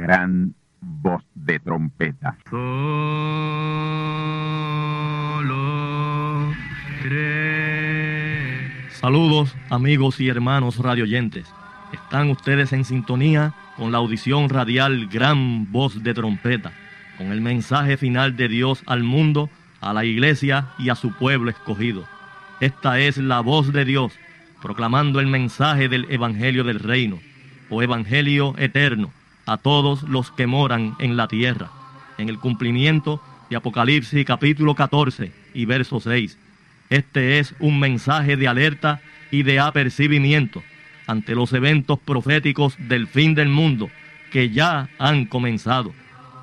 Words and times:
gran 0.00 0.54
voz 0.80 1.22
de 1.34 1.60
trompeta. 1.60 2.38
Saludos 8.92 9.54
amigos 9.68 10.20
y 10.20 10.28
hermanos 10.28 10.78
radioyentes. 10.78 11.46
Están 11.92 12.30
ustedes 12.30 12.72
en 12.72 12.84
sintonía 12.84 13.52
con 13.76 13.92
la 13.92 13.98
audición 13.98 14.48
radial 14.48 15.06
Gran 15.08 15.70
Voz 15.70 16.02
de 16.02 16.14
Trompeta, 16.14 16.72
con 17.18 17.32
el 17.32 17.42
mensaje 17.42 17.96
final 17.98 18.36
de 18.36 18.48
Dios 18.48 18.82
al 18.86 19.02
mundo, 19.02 19.50
a 19.82 19.92
la 19.92 20.04
iglesia 20.06 20.68
y 20.78 20.88
a 20.88 20.94
su 20.94 21.12
pueblo 21.12 21.50
escogido. 21.50 22.04
Esta 22.60 22.98
es 23.00 23.18
la 23.18 23.40
voz 23.40 23.72
de 23.72 23.84
Dios, 23.84 24.12
proclamando 24.62 25.20
el 25.20 25.26
mensaje 25.26 25.88
del 25.88 26.06
Evangelio 26.10 26.64
del 26.64 26.78
Reino, 26.78 27.18
o 27.68 27.82
Evangelio 27.82 28.54
eterno, 28.58 29.10
a 29.50 29.56
todos 29.56 30.04
los 30.04 30.30
que 30.30 30.46
moran 30.46 30.94
en 31.00 31.16
la 31.16 31.26
tierra, 31.26 31.70
en 32.18 32.28
el 32.28 32.38
cumplimiento 32.38 33.20
de 33.50 33.56
Apocalipsis 33.56 34.24
capítulo 34.24 34.76
14 34.76 35.32
y 35.54 35.64
verso 35.64 35.98
6. 35.98 36.38
Este 36.88 37.40
es 37.40 37.56
un 37.58 37.80
mensaje 37.80 38.36
de 38.36 38.46
alerta 38.46 39.00
y 39.32 39.42
de 39.42 39.58
apercibimiento 39.58 40.62
ante 41.08 41.34
los 41.34 41.52
eventos 41.52 41.98
proféticos 41.98 42.76
del 42.78 43.08
fin 43.08 43.34
del 43.34 43.48
mundo 43.48 43.90
que 44.30 44.50
ya 44.50 44.88
han 45.00 45.24
comenzado. 45.24 45.92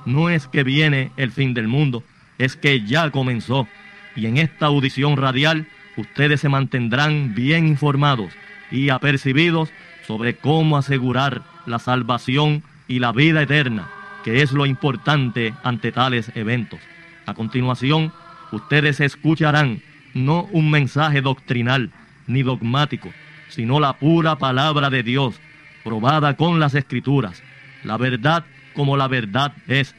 No 0.06 0.30
es 0.30 0.48
que 0.48 0.64
viene 0.64 1.12
el 1.16 1.32
fin 1.32 1.54
del 1.54 1.70
mundo, 1.70 2.04
es 2.38 2.58
que 2.58 2.82
ya 2.82 3.10
comenzó. 3.12 3.70
Y 4.18 4.26
en 4.26 4.36
esta 4.36 4.66
audición 4.66 5.16
radial 5.16 5.66
ustedes 5.96 6.42
se 6.42 6.50
mantendrán 6.50 7.34
bien 7.34 7.68
informados 7.68 8.34
y 8.70 8.90
apercibidos 8.90 9.70
sobre 10.06 10.36
cómo 10.36 10.76
asegurar 10.76 11.44
la 11.66 11.80
salvación 11.80 12.64
y 12.88 13.00
la 13.00 13.12
vida 13.12 13.42
eterna, 13.42 13.88
que 14.24 14.42
es 14.42 14.52
lo 14.52 14.66
importante 14.66 15.54
ante 15.64 15.92
tales 15.92 16.32
eventos. 16.36 16.80
A 17.26 17.34
continuación, 17.34 18.12
ustedes 18.52 19.00
escucharán 19.00 19.82
no 20.14 20.44
un 20.52 20.72
mensaje 20.72 21.22
doctrinal 21.22 21.92
ni 22.28 22.44
dogmático, 22.44 23.10
sino 23.50 23.80
la 23.80 23.94
pura 23.94 24.38
palabra 24.38 24.90
de 24.90 25.04
Dios, 25.04 25.40
probada 25.84 26.36
con 26.36 26.60
las 26.60 26.76
escrituras, 26.76 27.44
la 27.84 27.98
verdad 27.98 28.46
como 28.74 28.96
la 28.96 29.08
verdad 29.08 29.54
es, 29.68 29.96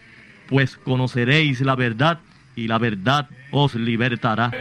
pues 0.48 0.76
conoceréis 0.76 1.60
la 1.60 1.74
verdad 1.74 2.20
y 2.54 2.68
la 2.68 2.78
verdad 2.78 3.28
os 3.50 3.74
libertará. 3.74 4.52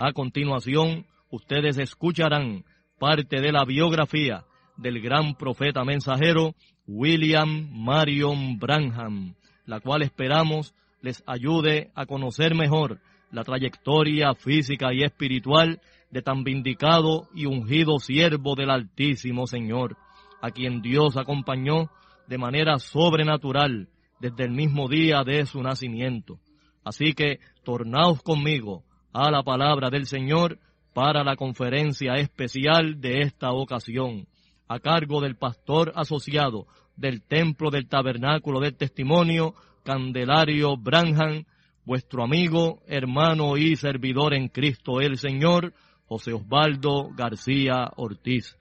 A 0.00 0.12
continuación, 0.12 1.06
ustedes 1.30 1.78
escucharán 1.78 2.64
parte 2.98 3.40
de 3.40 3.52
la 3.52 3.64
biografía 3.64 4.44
del 4.76 5.00
gran 5.00 5.36
profeta 5.36 5.84
mensajero 5.84 6.56
William 6.88 7.70
Marion 7.70 8.58
Branham, 8.58 9.34
la 9.66 9.78
cual 9.78 10.02
esperamos 10.02 10.74
les 11.00 11.22
ayude 11.28 11.92
a 11.94 12.06
conocer 12.06 12.56
mejor 12.56 12.98
la 13.30 13.44
trayectoria 13.44 14.34
física 14.34 14.92
y 14.92 15.04
espiritual 15.04 15.80
de 16.10 16.22
tan 16.22 16.42
vindicado 16.42 17.28
y 17.32 17.46
ungido 17.46 18.00
siervo 18.00 18.56
del 18.56 18.70
Altísimo 18.70 19.46
Señor, 19.46 19.96
a 20.42 20.50
quien 20.50 20.82
Dios 20.82 21.16
acompañó 21.16 21.88
de 22.26 22.38
manera 22.38 22.80
sobrenatural 22.80 23.88
desde 24.18 24.44
el 24.44 24.50
mismo 24.50 24.88
día 24.88 25.22
de 25.24 25.46
su 25.46 25.62
nacimiento. 25.62 26.40
Así 26.84 27.14
que 27.14 27.38
tornaos 27.62 28.22
conmigo 28.22 28.82
a 29.14 29.30
la 29.30 29.44
palabra 29.44 29.90
del 29.90 30.06
Señor 30.06 30.58
para 30.92 31.22
la 31.24 31.36
conferencia 31.36 32.14
especial 32.16 33.00
de 33.00 33.22
esta 33.22 33.52
ocasión, 33.52 34.26
a 34.68 34.80
cargo 34.80 35.20
del 35.20 35.36
pastor 35.36 35.92
asociado 35.94 36.66
del 36.96 37.22
Templo 37.22 37.70
del 37.70 37.88
Tabernáculo 37.88 38.60
del 38.60 38.76
Testimonio, 38.76 39.54
Candelario 39.84 40.76
Branham, 40.76 41.44
vuestro 41.84 42.24
amigo, 42.24 42.80
hermano 42.88 43.56
y 43.56 43.76
servidor 43.76 44.34
en 44.34 44.48
Cristo 44.48 45.00
el 45.00 45.16
Señor, 45.16 45.72
José 46.06 46.32
Osvaldo 46.32 47.10
García 47.14 47.90
Ortiz. 47.96 48.56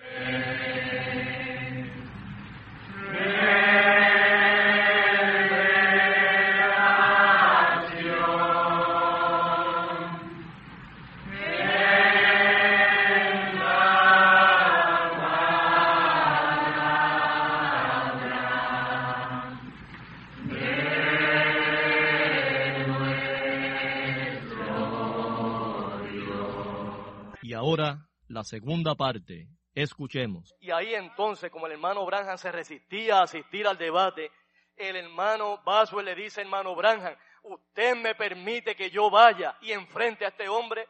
La 28.33 28.44
segunda 28.44 28.95
parte. 28.95 29.47
Escuchemos. 29.73 30.53
Y 30.59 30.71
ahí 30.71 30.94
entonces, 30.94 31.49
como 31.49 31.66
el 31.66 31.73
hermano 31.73 32.05
Branham 32.05 32.38
se 32.38 32.51
resistía 32.51 33.19
a 33.19 33.23
asistir 33.23 33.67
al 33.67 33.77
debate, 33.77 34.31
el 34.75 34.95
hermano 34.95 35.61
Boswell 35.63 36.05
le 36.05 36.16
dice, 36.16 36.41
hermano 36.41 36.75
Branham, 36.75 37.16
usted 37.44 37.95
me 37.95 38.16
permite 38.16 38.75
que 38.75 38.89
yo 38.89 39.09
vaya 39.09 39.57
y 39.61 39.71
enfrente 39.71 40.25
a 40.25 40.29
este 40.29 40.47
hombre. 40.47 40.88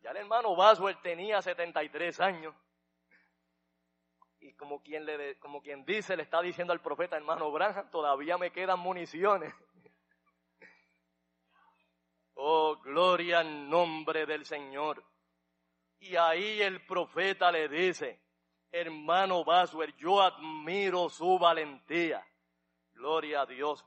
Ya 0.00 0.10
el 0.10 0.18
hermano 0.18 0.54
Boswell 0.54 1.00
tenía 1.02 1.42
73 1.42 2.20
años. 2.20 2.54
Y 4.40 4.52
como 4.54 4.82
quien, 4.82 5.06
le, 5.06 5.38
como 5.38 5.62
quien 5.62 5.84
dice, 5.84 6.16
le 6.16 6.22
está 6.22 6.42
diciendo 6.42 6.72
al 6.72 6.82
profeta, 6.82 7.16
hermano 7.16 7.50
Branham, 7.50 7.90
todavía 7.90 8.36
me 8.36 8.52
quedan 8.52 8.78
municiones. 8.78 9.54
Oh, 12.34 12.76
gloria 12.94 13.40
al 13.40 13.68
nombre 13.68 14.24
del 14.24 14.46
Señor. 14.46 15.02
Y 15.98 16.14
ahí 16.14 16.62
el 16.62 16.80
profeta 16.86 17.50
le 17.50 17.68
dice, 17.68 18.20
hermano 18.70 19.42
Boswell, 19.42 19.92
yo 19.96 20.22
admiro 20.22 21.08
su 21.08 21.36
valentía. 21.36 22.24
Gloria 22.92 23.40
a 23.40 23.46
Dios. 23.46 23.84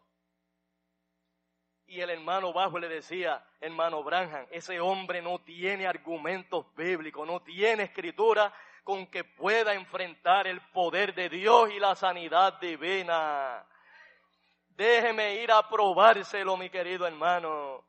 Y 1.86 2.02
el 2.02 2.10
hermano 2.10 2.52
Boswell 2.52 2.82
le 2.82 2.96
decía, 2.96 3.42
hermano 3.62 4.04
Branham, 4.04 4.46
ese 4.52 4.78
hombre 4.82 5.22
no 5.22 5.40
tiene 5.40 5.88
argumentos 5.88 6.66
bíblicos, 6.76 7.26
no 7.26 7.42
tiene 7.42 7.84
escritura 7.84 8.54
con 8.84 9.08
que 9.08 9.24
pueda 9.24 9.74
enfrentar 9.74 10.48
el 10.48 10.60
poder 10.72 11.16
de 11.16 11.30
Dios 11.30 11.72
y 11.72 11.80
la 11.80 11.96
sanidad 11.96 12.60
divina. 12.60 13.66
Déjeme 14.68 15.36
ir 15.36 15.50
a 15.50 15.70
probárselo, 15.70 16.58
mi 16.58 16.70
querido 16.70 17.08
hermano. 17.08 17.87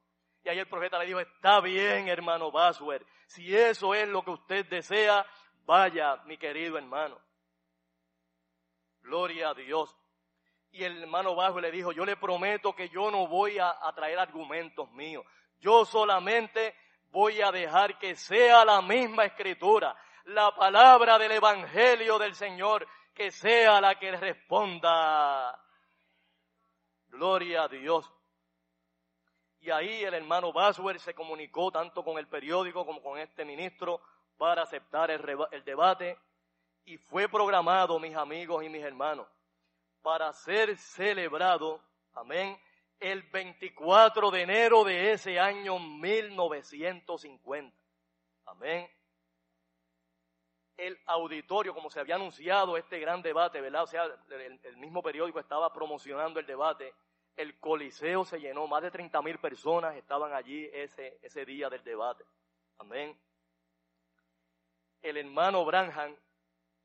Y 0.48 0.50
ahí 0.50 0.60
el 0.60 0.66
profeta 0.66 0.98
le 0.98 1.04
dijo, 1.04 1.20
está 1.20 1.60
bien, 1.60 2.08
hermano 2.08 2.50
Boswell, 2.50 3.04
si 3.26 3.54
eso 3.54 3.92
es 3.92 4.08
lo 4.08 4.22
que 4.22 4.30
usted 4.30 4.64
desea, 4.64 5.26
vaya, 5.66 6.22
mi 6.24 6.38
querido 6.38 6.78
hermano. 6.78 7.20
Gloria 9.02 9.50
a 9.50 9.54
Dios. 9.54 9.94
Y 10.70 10.84
el 10.84 11.02
hermano 11.02 11.34
Boswell 11.34 11.64
le 11.64 11.70
dijo, 11.70 11.92
yo 11.92 12.06
le 12.06 12.16
prometo 12.16 12.74
que 12.74 12.88
yo 12.88 13.10
no 13.10 13.26
voy 13.26 13.58
a, 13.58 13.76
a 13.78 13.94
traer 13.94 14.18
argumentos 14.18 14.90
míos. 14.92 15.22
Yo 15.60 15.84
solamente 15.84 16.74
voy 17.10 17.42
a 17.42 17.52
dejar 17.52 17.98
que 17.98 18.14
sea 18.14 18.64
la 18.64 18.80
misma 18.80 19.26
escritura, 19.26 19.94
la 20.24 20.56
palabra 20.56 21.18
del 21.18 21.32
Evangelio 21.32 22.18
del 22.18 22.34
Señor, 22.34 22.88
que 23.12 23.30
sea 23.30 23.82
la 23.82 23.98
que 23.98 24.16
responda. 24.16 25.62
Gloria 27.08 27.64
a 27.64 27.68
Dios. 27.68 28.10
Y 29.60 29.70
ahí 29.70 30.04
el 30.04 30.14
hermano 30.14 30.52
Boswell 30.52 31.00
se 31.00 31.14
comunicó 31.14 31.72
tanto 31.72 32.04
con 32.04 32.18
el 32.18 32.28
periódico 32.28 32.86
como 32.86 33.02
con 33.02 33.18
este 33.18 33.44
ministro 33.44 34.00
para 34.36 34.62
aceptar 34.62 35.10
el, 35.10 35.20
debate 35.64 36.16
y 36.84 36.96
fue 36.96 37.28
programado, 37.28 37.98
mis 37.98 38.14
amigos 38.14 38.64
y 38.64 38.68
mis 38.68 38.84
hermanos, 38.84 39.26
para 40.00 40.32
ser 40.32 40.76
celebrado, 40.76 41.82
amén, 42.14 42.56
el 43.00 43.22
24 43.24 44.30
de 44.30 44.42
enero 44.42 44.84
de 44.84 45.12
ese 45.12 45.40
año 45.40 45.78
1950. 45.78 47.76
Amén. 48.46 48.88
el 50.76 50.98
auditorio, 51.06 51.74
como 51.74 51.90
se 51.90 51.98
había 51.98 52.14
anunciado 52.14 52.76
este 52.76 53.00
gran 53.00 53.20
debate, 53.20 53.60
¿verdad? 53.60 53.82
O 53.82 53.86
sea, 53.88 54.04
el 54.62 54.76
mismo 54.76 55.02
periódico 55.02 55.40
estaba 55.40 55.72
promocionando 55.72 56.38
el 56.38 56.46
debate. 56.46 56.94
El 57.38 57.56
Coliseo 57.60 58.24
se 58.24 58.40
llenó, 58.40 58.66
más 58.66 58.82
de 58.82 58.90
30 58.90 59.22
mil 59.22 59.38
personas 59.38 59.94
estaban 59.94 60.32
allí 60.32 60.68
ese, 60.72 61.20
ese 61.22 61.44
día 61.44 61.70
del 61.70 61.84
debate. 61.84 62.24
Amén. 62.78 63.16
El 65.00 65.18
hermano 65.18 65.64
Branham, 65.64 66.16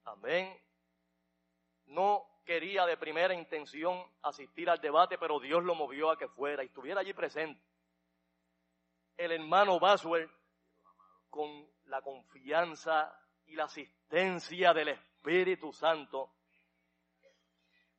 amén, 0.04 0.56
no 1.88 2.24
quería 2.46 2.86
de 2.86 2.98
primera 2.98 3.34
intención 3.34 4.06
asistir 4.22 4.70
al 4.70 4.80
debate, 4.80 5.18
pero 5.18 5.40
Dios 5.40 5.64
lo 5.64 5.74
movió 5.74 6.12
a 6.12 6.20
que 6.20 6.28
fuera 6.28 6.62
y 6.62 6.68
estuviera 6.68 7.02
allí 7.02 7.14
presente. 7.14 7.60
El 9.18 9.32
hermano 9.32 9.80
Baswell, 9.80 10.30
con 11.32 11.68
la 11.86 12.00
confianza 12.04 13.12
y 13.48 13.56
la 13.56 13.64
asistencia 13.64 14.72
del 14.72 14.90
Espíritu 14.90 15.74
Santo, 15.74 16.32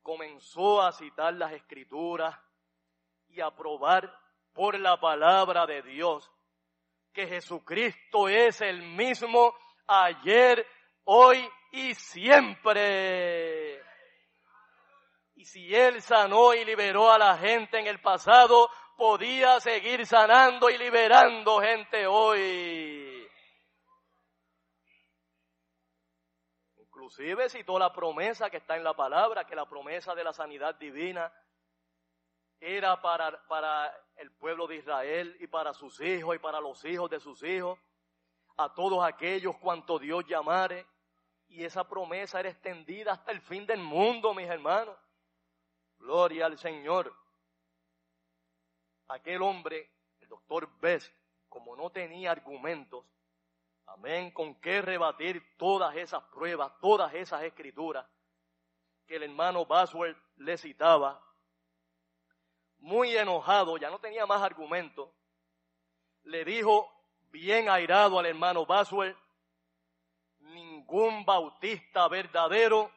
comenzó 0.01 0.81
a 0.81 0.93
citar 0.93 1.33
las 1.33 1.51
escrituras 1.51 2.44
y 3.35 3.41
a 3.41 3.51
probar 3.51 4.11
por 4.53 4.79
la 4.79 4.97
palabra 4.99 5.65
de 5.65 5.81
Dios 5.81 6.31
que 7.11 7.27
Jesucristo 7.27 8.29
es 8.29 8.61
el 8.61 8.81
mismo 8.81 9.53
ayer, 9.87 10.65
hoy 11.03 11.47
y 11.71 11.93
siempre. 11.95 13.81
Y 15.35 15.45
si 15.45 15.75
Él 15.75 16.01
sanó 16.01 16.53
y 16.53 16.63
liberó 16.63 17.11
a 17.11 17.17
la 17.17 17.37
gente 17.37 17.79
en 17.79 17.87
el 17.87 18.01
pasado, 18.01 18.69
podía 18.97 19.59
seguir 19.59 20.05
sanando 20.05 20.69
y 20.69 20.77
liberando 20.77 21.59
gente 21.59 22.07
hoy. 22.07 23.27
Inclusive 26.77 27.49
citó 27.49 27.77
la 27.77 27.91
promesa 27.93 28.49
que 28.49 28.57
está 28.57 28.77
en 28.77 28.83
la 28.83 28.93
palabra, 28.93 29.45
que 29.45 29.55
la 29.55 29.67
promesa 29.67 30.15
de 30.15 30.23
la 30.23 30.33
sanidad 30.33 30.75
divina 30.75 31.31
era 32.59 33.01
para, 33.01 33.45
para 33.47 33.93
el 34.17 34.31
pueblo 34.31 34.67
de 34.67 34.77
Israel 34.77 35.35
y 35.39 35.47
para 35.47 35.73
sus 35.73 35.99
hijos 36.01 36.35
y 36.35 36.39
para 36.39 36.59
los 36.59 36.83
hijos 36.85 37.09
de 37.09 37.19
sus 37.19 37.43
hijos, 37.43 37.79
a 38.57 38.73
todos 38.73 39.03
aquellos 39.03 39.57
cuanto 39.57 39.99
Dios 39.99 40.25
llamare. 40.27 40.85
Y 41.47 41.63
esa 41.63 41.87
promesa 41.87 42.39
era 42.39 42.49
extendida 42.49 43.13
hasta 43.13 43.31
el 43.31 43.41
fin 43.41 43.65
del 43.65 43.79
mundo, 43.79 44.33
mis 44.33 44.47
hermanos. 44.47 44.97
Gloria 45.97 46.47
al 46.47 46.57
Señor. 46.57 47.13
Aquel 49.07 49.41
hombre, 49.41 49.91
el 50.19 50.27
doctor 50.27 50.69
Bess, 50.79 51.13
como 51.47 51.75
no 51.75 51.91
tenía 51.91 52.31
argumentos, 52.31 53.05
amén, 53.85 54.31
con 54.31 54.55
qué 54.55 54.81
rebatir 54.81 55.55
todas 55.57 55.95
esas 55.95 56.23
pruebas, 56.23 56.71
todas 56.79 57.13
esas 57.13 57.43
escrituras 57.43 58.05
que 59.05 59.17
el 59.17 59.23
hermano 59.23 59.65
Baswell 59.65 60.17
le 60.37 60.57
citaba, 60.57 61.21
muy 62.85 63.17
enojado, 63.17 63.77
ya 63.77 63.89
no 63.89 63.97
tenía 63.97 64.27
más 64.27 64.43
argumentos, 64.43 65.09
le 66.25 66.45
dijo 66.45 66.87
bien 67.31 67.67
airado 67.67 68.19
al 68.19 68.27
hermano 68.27 68.63
Baswell, 68.63 69.17
ningún 70.41 71.25
bautista 71.25 72.07
verdadero 72.07 72.91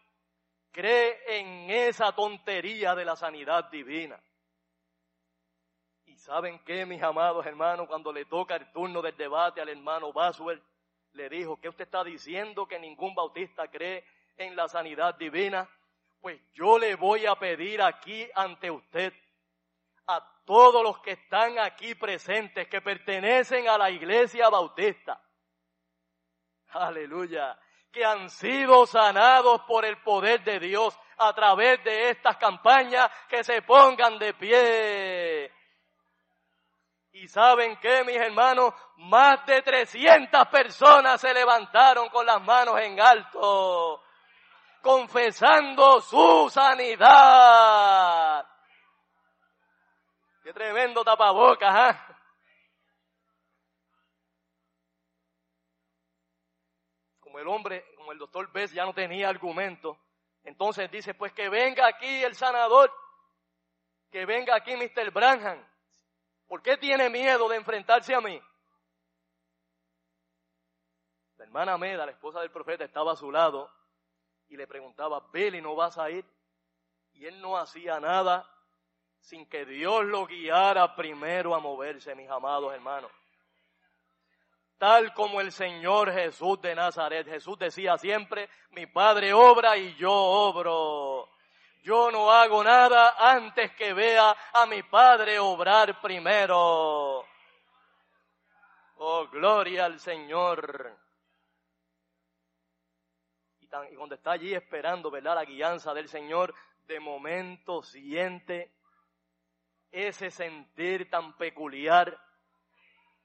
cree 0.72 1.18
en 1.26 1.70
esa 1.70 2.12
tontería 2.12 2.94
de 2.94 3.06
la 3.06 3.16
sanidad 3.16 3.70
divina. 3.70 4.22
Y 6.04 6.16
saben 6.18 6.58
qué, 6.66 6.84
mis 6.84 7.02
amados 7.02 7.46
hermanos, 7.46 7.88
cuando 7.88 8.12
le 8.12 8.26
toca 8.26 8.56
el 8.56 8.70
turno 8.72 9.00
del 9.00 9.16
debate 9.16 9.62
al 9.62 9.70
hermano 9.70 10.12
Baswell, 10.12 10.62
le 11.14 11.30
dijo, 11.30 11.58
¿qué 11.58 11.70
usted 11.70 11.84
está 11.84 12.04
diciendo 12.04 12.68
que 12.68 12.78
ningún 12.78 13.14
bautista 13.14 13.66
cree 13.68 14.04
en 14.36 14.54
la 14.54 14.68
sanidad 14.68 15.14
divina? 15.14 15.66
Pues 16.20 16.38
yo 16.52 16.78
le 16.78 16.94
voy 16.94 17.24
a 17.24 17.36
pedir 17.36 17.80
aquí 17.80 18.28
ante 18.34 18.70
usted 18.70 19.14
todos 20.48 20.82
los 20.82 20.98
que 21.00 21.10
están 21.10 21.58
aquí 21.58 21.94
presentes, 21.94 22.66
que 22.68 22.80
pertenecen 22.80 23.68
a 23.68 23.76
la 23.76 23.90
iglesia 23.90 24.48
bautista. 24.48 25.20
Aleluya. 26.70 27.54
Que 27.92 28.02
han 28.02 28.30
sido 28.30 28.86
sanados 28.86 29.60
por 29.68 29.84
el 29.84 30.00
poder 30.00 30.42
de 30.44 30.58
Dios 30.58 30.98
a 31.18 31.34
través 31.34 31.84
de 31.84 32.08
estas 32.08 32.38
campañas, 32.38 33.10
que 33.28 33.44
se 33.44 33.60
pongan 33.60 34.18
de 34.18 34.32
pie. 34.32 35.52
Y 37.12 37.28
saben 37.28 37.76
que, 37.76 38.04
mis 38.04 38.16
hermanos, 38.16 38.72
más 38.96 39.44
de 39.44 39.60
300 39.60 40.46
personas 40.46 41.20
se 41.20 41.34
levantaron 41.34 42.08
con 42.08 42.24
las 42.24 42.40
manos 42.40 42.80
en 42.80 42.98
alto, 42.98 44.02
confesando 44.80 46.00
su 46.00 46.48
sanidad. 46.48 48.46
Qué 50.48 50.54
tremendo 50.54 51.04
tapabocas, 51.04 51.70
¿ah? 51.70 52.18
Como 57.20 57.38
el 57.38 57.46
hombre, 57.46 57.84
como 57.96 58.12
el 58.12 58.18
doctor 58.18 58.50
Bess 58.50 58.72
ya 58.72 58.86
no 58.86 58.94
tenía 58.94 59.28
argumento, 59.28 59.98
entonces 60.44 60.90
dice, 60.90 61.12
pues 61.12 61.34
que 61.34 61.50
venga 61.50 61.86
aquí 61.86 62.24
el 62.24 62.34
sanador, 62.34 62.90
que 64.10 64.24
venga 64.24 64.56
aquí 64.56 64.74
Mr. 64.74 65.10
Branham. 65.10 65.62
¿Por 66.46 66.62
qué 66.62 66.78
tiene 66.78 67.10
miedo 67.10 67.46
de 67.50 67.56
enfrentarse 67.56 68.14
a 68.14 68.22
mí? 68.22 68.40
La 71.36 71.44
hermana 71.44 71.76
Meda, 71.76 72.06
la 72.06 72.12
esposa 72.12 72.40
del 72.40 72.50
profeta, 72.50 72.84
estaba 72.84 73.12
a 73.12 73.16
su 73.16 73.30
lado 73.30 73.70
y 74.48 74.56
le 74.56 74.66
preguntaba, 74.66 75.28
Billy, 75.30 75.60
¿no 75.60 75.74
vas 75.74 75.98
a 75.98 76.08
ir? 76.08 76.24
Y 77.12 77.26
él 77.26 77.38
no 77.42 77.58
hacía 77.58 78.00
nada 78.00 78.50
sin 79.28 79.44
que 79.44 79.66
Dios 79.66 80.06
lo 80.06 80.26
guiara 80.26 80.96
primero 80.96 81.54
a 81.54 81.60
moverse, 81.60 82.14
mis 82.14 82.30
amados 82.30 82.72
hermanos. 82.72 83.12
Tal 84.78 85.12
como 85.12 85.42
el 85.42 85.52
Señor 85.52 86.10
Jesús 86.10 86.58
de 86.62 86.74
Nazaret. 86.74 87.28
Jesús 87.28 87.58
decía 87.58 87.98
siempre, 87.98 88.48
mi 88.70 88.86
Padre 88.86 89.34
obra 89.34 89.76
y 89.76 89.94
yo 89.96 90.10
obro. 90.10 91.28
Yo 91.82 92.10
no 92.10 92.30
hago 92.30 92.64
nada 92.64 93.16
antes 93.18 93.70
que 93.72 93.92
vea 93.92 94.34
a 94.50 94.64
mi 94.64 94.82
Padre 94.82 95.38
obrar 95.38 96.00
primero. 96.00 97.26
Oh, 98.96 99.26
gloria 99.30 99.84
al 99.84 100.00
Señor. 100.00 100.96
Y, 103.60 103.66
y 103.66 103.94
cuando 103.94 104.14
está 104.14 104.32
allí 104.32 104.54
esperando, 104.54 105.10
¿verdad? 105.10 105.34
La 105.34 105.44
guianza 105.44 105.92
del 105.92 106.08
Señor, 106.08 106.54
de 106.86 106.98
momento 106.98 107.82
siente 107.82 108.77
ese 109.90 110.30
sentir 110.30 111.10
tan 111.10 111.36
peculiar 111.36 112.18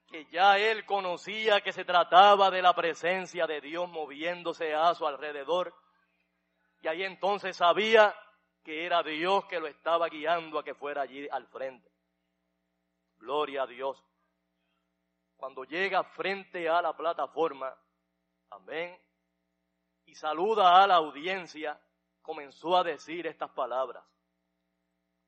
que 0.08 0.26
ya 0.26 0.58
él 0.58 0.84
conocía 0.86 1.60
que 1.60 1.72
se 1.72 1.84
trataba 1.84 2.50
de 2.50 2.62
la 2.62 2.74
presencia 2.74 3.46
de 3.46 3.60
Dios 3.60 3.88
moviéndose 3.88 4.74
a 4.74 4.94
su 4.94 5.06
alrededor. 5.06 5.74
Y 6.82 6.88
ahí 6.88 7.02
entonces 7.02 7.56
sabía 7.56 8.14
que 8.62 8.86
era 8.86 9.02
Dios 9.02 9.44
que 9.46 9.60
lo 9.60 9.66
estaba 9.66 10.08
guiando 10.08 10.58
a 10.58 10.64
que 10.64 10.74
fuera 10.74 11.02
allí 11.02 11.28
al 11.28 11.46
frente. 11.48 11.90
Gloria 13.16 13.62
a 13.62 13.66
Dios. 13.66 14.02
Cuando 15.36 15.64
llega 15.64 16.04
frente 16.04 16.68
a 16.68 16.80
la 16.80 16.96
plataforma, 16.96 17.76
amén, 18.50 18.98
y 20.06 20.14
saluda 20.14 20.82
a 20.82 20.86
la 20.86 20.96
audiencia, 20.96 21.80
comenzó 22.22 22.76
a 22.76 22.84
decir 22.84 23.26
estas 23.26 23.50
palabras. 23.50 24.04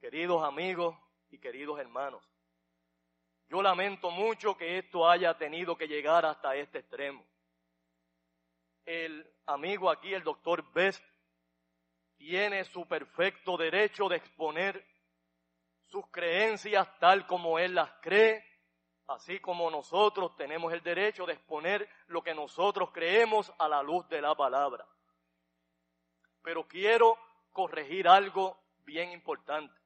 Queridos 0.01 0.43
amigos, 0.45 0.97
y 1.31 1.39
queridos 1.39 1.79
hermanos. 1.79 2.23
Yo 3.49 3.63
lamento 3.63 4.11
mucho 4.11 4.57
que 4.57 4.79
esto 4.79 5.09
haya 5.09 5.37
tenido 5.39 5.77
que 5.77 5.87
llegar 5.87 6.27
hasta 6.27 6.57
este 6.57 6.81
extremo. 6.81 7.25
El 8.85 9.29
amigo 9.47 9.91
aquí, 9.91 10.13
el 10.13 10.23
doctor 10.23 10.65
Best, 10.73 11.05
tiene 12.17 12.65
su 12.65 12.87
perfecto 12.87 13.57
derecho 13.57 14.09
de 14.09 14.17
exponer 14.17 14.85
sus 15.87 16.07
creencias 16.09 16.89
tal 16.99 17.27
como 17.27 17.59
él 17.59 17.75
las 17.75 17.91
cree, 18.01 18.45
así 19.07 19.39
como 19.39 19.71
nosotros 19.71 20.35
tenemos 20.37 20.73
el 20.73 20.83
derecho 20.83 21.27
de 21.27 21.35
exponer 21.35 21.89
lo 22.09 22.23
que 22.23 22.35
nosotros 22.35 22.91
creemos 22.93 23.53
a 23.59 23.69
la 23.69 23.83
luz 23.83 24.09
de 24.09 24.21
la 24.21 24.35
palabra. 24.35 24.87
Pero 26.43 26.67
quiero 26.67 27.17
corregir 27.53 28.09
algo 28.09 28.59
bien 28.85 29.13
importante 29.13 29.86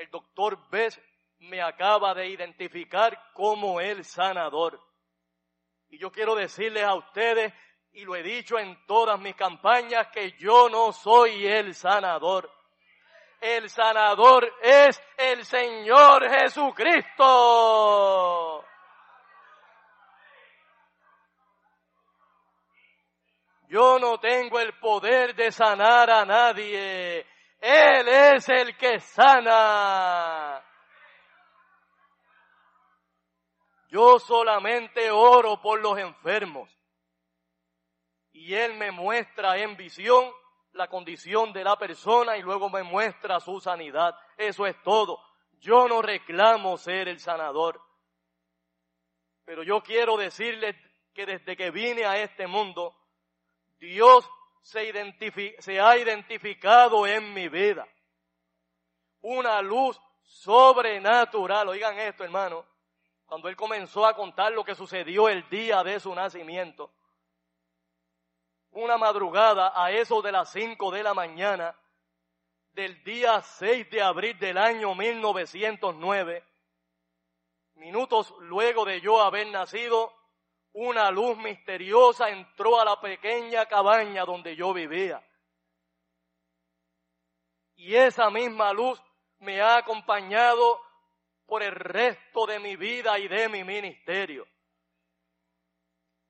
el 0.00 0.10
doctor 0.10 0.58
Bess 0.70 0.98
me 1.40 1.60
acaba 1.60 2.14
de 2.14 2.28
identificar 2.28 3.22
como 3.34 3.82
el 3.82 4.02
sanador. 4.04 4.80
Y 5.90 5.98
yo 5.98 6.10
quiero 6.10 6.34
decirles 6.34 6.84
a 6.84 6.94
ustedes, 6.94 7.52
y 7.92 8.06
lo 8.06 8.16
he 8.16 8.22
dicho 8.22 8.58
en 8.58 8.78
todas 8.86 9.20
mis 9.20 9.34
campañas, 9.34 10.08
que 10.08 10.32
yo 10.38 10.70
no 10.70 10.92
soy 10.92 11.46
el 11.46 11.74
sanador. 11.74 12.50
El 13.42 13.68
sanador 13.68 14.50
es 14.62 14.98
el 15.18 15.44
Señor 15.44 16.30
Jesucristo. 16.30 18.64
Yo 23.68 23.98
no 23.98 24.18
tengo 24.18 24.58
el 24.60 24.72
poder 24.78 25.34
de 25.34 25.52
sanar 25.52 26.10
a 26.10 26.24
nadie. 26.24 27.26
Él 27.60 28.08
es 28.08 28.48
el 28.48 28.76
que 28.76 29.00
sana. 29.00 30.64
Yo 33.88 34.18
solamente 34.18 35.10
oro 35.10 35.60
por 35.60 35.80
los 35.80 35.98
enfermos. 35.98 36.70
Y 38.32 38.54
Él 38.54 38.74
me 38.74 38.90
muestra 38.90 39.58
en 39.58 39.76
visión 39.76 40.32
la 40.72 40.88
condición 40.88 41.52
de 41.52 41.64
la 41.64 41.76
persona 41.76 42.36
y 42.36 42.42
luego 42.42 42.70
me 42.70 42.82
muestra 42.82 43.40
su 43.40 43.60
sanidad. 43.60 44.14
Eso 44.36 44.66
es 44.66 44.80
todo. 44.82 45.20
Yo 45.58 45.88
no 45.88 46.00
reclamo 46.00 46.78
ser 46.78 47.08
el 47.08 47.18
sanador. 47.18 47.82
Pero 49.44 49.62
yo 49.64 49.82
quiero 49.82 50.16
decirles 50.16 50.76
que 51.12 51.26
desde 51.26 51.56
que 51.56 51.70
vine 51.70 52.04
a 52.04 52.22
este 52.22 52.46
mundo, 52.46 52.96
Dios 53.78 54.30
se, 54.62 55.56
se 55.58 55.80
ha 55.80 55.96
identificado 55.96 57.06
en 57.06 57.32
mi 57.34 57.48
vida. 57.48 57.86
Una 59.22 59.60
luz 59.62 60.00
sobrenatural. 60.22 61.68
Oigan 61.68 61.98
esto, 61.98 62.24
hermano. 62.24 62.64
Cuando 63.26 63.48
él 63.48 63.56
comenzó 63.56 64.06
a 64.06 64.14
contar 64.14 64.52
lo 64.52 64.64
que 64.64 64.74
sucedió 64.74 65.28
el 65.28 65.48
día 65.48 65.84
de 65.84 66.00
su 66.00 66.14
nacimiento, 66.14 66.92
una 68.72 68.98
madrugada 68.98 69.72
a 69.74 69.92
eso 69.92 70.22
de 70.22 70.32
las 70.32 70.50
cinco 70.50 70.90
de 70.90 71.02
la 71.02 71.14
mañana 71.14 71.76
del 72.72 73.02
día 73.04 73.40
6 73.40 73.90
de 73.90 74.02
abril 74.02 74.38
del 74.38 74.58
año 74.58 74.94
1909, 74.94 76.44
minutos 77.74 78.34
luego 78.40 78.84
de 78.84 79.00
yo 79.00 79.20
haber 79.20 79.46
nacido, 79.48 80.12
una 80.72 81.10
luz 81.10 81.36
misteriosa 81.38 82.30
entró 82.30 82.80
a 82.80 82.84
la 82.84 83.00
pequeña 83.00 83.66
cabaña 83.66 84.24
donde 84.24 84.54
yo 84.54 84.72
vivía. 84.72 85.22
Y 87.76 87.94
esa 87.94 88.30
misma 88.30 88.72
luz 88.72 89.02
me 89.38 89.60
ha 89.60 89.78
acompañado 89.78 90.80
por 91.46 91.62
el 91.62 91.74
resto 91.74 92.46
de 92.46 92.58
mi 92.60 92.76
vida 92.76 93.18
y 93.18 93.26
de 93.26 93.48
mi 93.48 93.64
ministerio. 93.64 94.46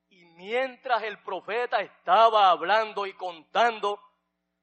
Y 0.09 0.25
mientras 0.25 1.03
el 1.03 1.21
profeta 1.21 1.81
estaba 1.81 2.49
hablando 2.49 3.05
y 3.05 3.13
contando 3.13 3.99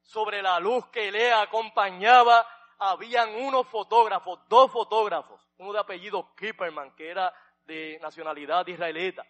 sobre 0.03 0.43
la 0.43 0.59
luz 0.59 0.87
que 0.89 1.13
le 1.13 1.33
acompañaba, 1.33 2.47
habían 2.79 3.35
unos 3.37 3.69
fotógrafos, 3.69 4.41
dos 4.49 4.73
fotógrafos, 4.73 5.41
uno 5.59 5.73
de 5.73 5.81
apellido 5.81 6.35
Kipperman, 6.35 6.95
que 6.97 7.11
era 7.11 7.33
de 7.67 7.99
nacionalidad 8.01 8.67
israelita, 8.67 9.27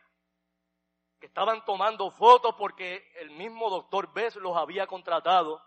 que 1.18 1.26
estaban 1.26 1.64
tomando 1.64 2.10
fotos 2.10 2.54
porque 2.56 3.10
el 3.20 3.30
mismo 3.30 3.70
doctor 3.70 4.12
Bess 4.12 4.37
los 4.37 4.56
había 4.56 4.87
contratado 4.87 5.62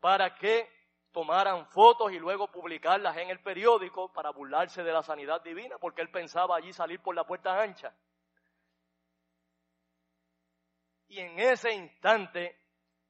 para 0.00 0.34
que 0.36 0.68
tomaran 1.12 1.66
fotos 1.66 2.12
y 2.12 2.18
luego 2.18 2.50
publicarlas 2.50 3.16
en 3.16 3.30
el 3.30 3.40
periódico 3.40 4.12
para 4.12 4.30
burlarse 4.30 4.82
de 4.82 4.92
la 4.92 5.02
sanidad 5.02 5.42
divina, 5.42 5.76
porque 5.78 6.02
él 6.02 6.10
pensaba 6.10 6.56
allí 6.56 6.72
salir 6.72 7.00
por 7.00 7.14
la 7.14 7.24
puerta 7.24 7.60
ancha. 7.60 7.92
Y 11.08 11.18
en 11.20 11.38
ese 11.40 11.72
instante 11.72 12.56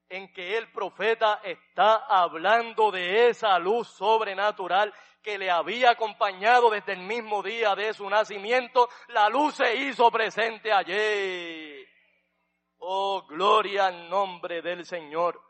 en 0.08 0.32
que 0.32 0.56
el 0.56 0.70
profeta 0.72 1.40
está 1.42 1.96
hablando 2.06 2.90
de 2.90 3.28
esa 3.28 3.58
luz 3.58 3.88
sobrenatural 3.88 4.94
que 5.22 5.38
le 5.38 5.50
había 5.50 5.90
acompañado 5.90 6.70
desde 6.70 6.92
el 6.92 7.00
mismo 7.00 7.42
día 7.42 7.74
de 7.74 7.92
su 7.92 8.08
nacimiento, 8.08 8.88
la 9.08 9.28
luz 9.28 9.56
se 9.56 9.74
hizo 9.74 10.10
presente 10.10 10.72
allí. 10.72 11.84
Oh, 12.78 13.26
gloria 13.26 13.86
al 13.86 14.08
nombre 14.08 14.62
del 14.62 14.84
Señor. 14.86 15.40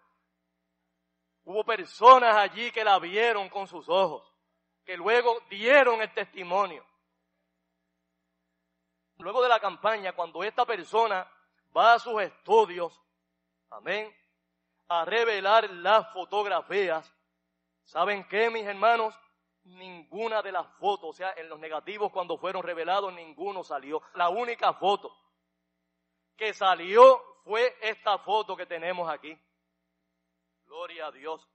Hubo 1.44 1.64
personas 1.64 2.36
allí 2.36 2.70
que 2.72 2.84
la 2.84 2.98
vieron 2.98 3.48
con 3.48 3.66
sus 3.66 3.88
ojos, 3.88 4.30
que 4.84 4.96
luego 4.96 5.38
dieron 5.48 6.00
el 6.00 6.12
testimonio. 6.12 6.84
Luego 9.18 9.42
de 9.42 9.48
la 9.48 9.58
campaña, 9.58 10.12
cuando 10.12 10.44
esta 10.44 10.64
persona 10.64 11.30
va 11.76 11.94
a 11.94 11.98
sus 11.98 12.20
estudios, 12.22 12.98
amén, 13.70 14.14
a 14.88 15.04
revelar 15.04 15.68
las 15.70 16.12
fotografías, 16.12 17.12
¿saben 17.84 18.26
qué, 18.28 18.48
mis 18.48 18.64
hermanos? 18.64 19.14
Ninguna 19.76 20.42
de 20.42 20.52
las 20.52 20.66
fotos, 20.78 21.10
o 21.10 21.12
sea, 21.12 21.34
en 21.36 21.48
los 21.48 21.58
negativos 21.58 22.10
cuando 22.10 22.38
fueron 22.38 22.62
revelados, 22.62 23.12
ninguno 23.12 23.62
salió. 23.62 24.02
La 24.14 24.28
única 24.28 24.72
foto 24.72 25.14
que 26.36 26.54
salió 26.54 27.22
fue 27.44 27.76
esta 27.82 28.18
foto 28.18 28.56
que 28.56 28.66
tenemos 28.66 29.10
aquí. 29.10 29.38
Gloria 30.64 31.06
a 31.06 31.12
Dios. 31.12 31.46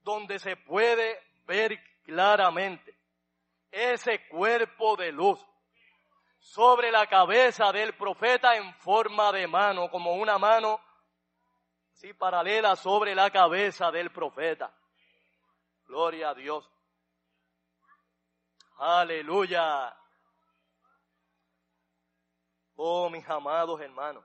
Donde 0.00 0.38
se 0.38 0.56
puede 0.56 1.20
ver 1.46 1.78
claramente 2.04 2.96
ese 3.70 4.26
cuerpo 4.28 4.96
de 4.96 5.12
luz 5.12 5.44
sobre 6.38 6.90
la 6.90 7.06
cabeza 7.06 7.72
del 7.72 7.94
profeta 7.94 8.56
en 8.56 8.72
forma 8.74 9.32
de 9.32 9.46
mano, 9.46 9.90
como 9.90 10.14
una 10.14 10.38
mano 10.38 10.80
sí, 11.92 12.14
paralela 12.14 12.76
sobre 12.76 13.14
la 13.14 13.30
cabeza 13.30 13.90
del 13.90 14.10
profeta. 14.10 14.72
Gloria 15.86 16.30
a 16.30 16.34
Dios. 16.34 16.70
Aleluya. 18.78 19.96
Oh, 22.76 23.10
mis 23.10 23.28
amados 23.28 23.80
hermanos. 23.80 24.24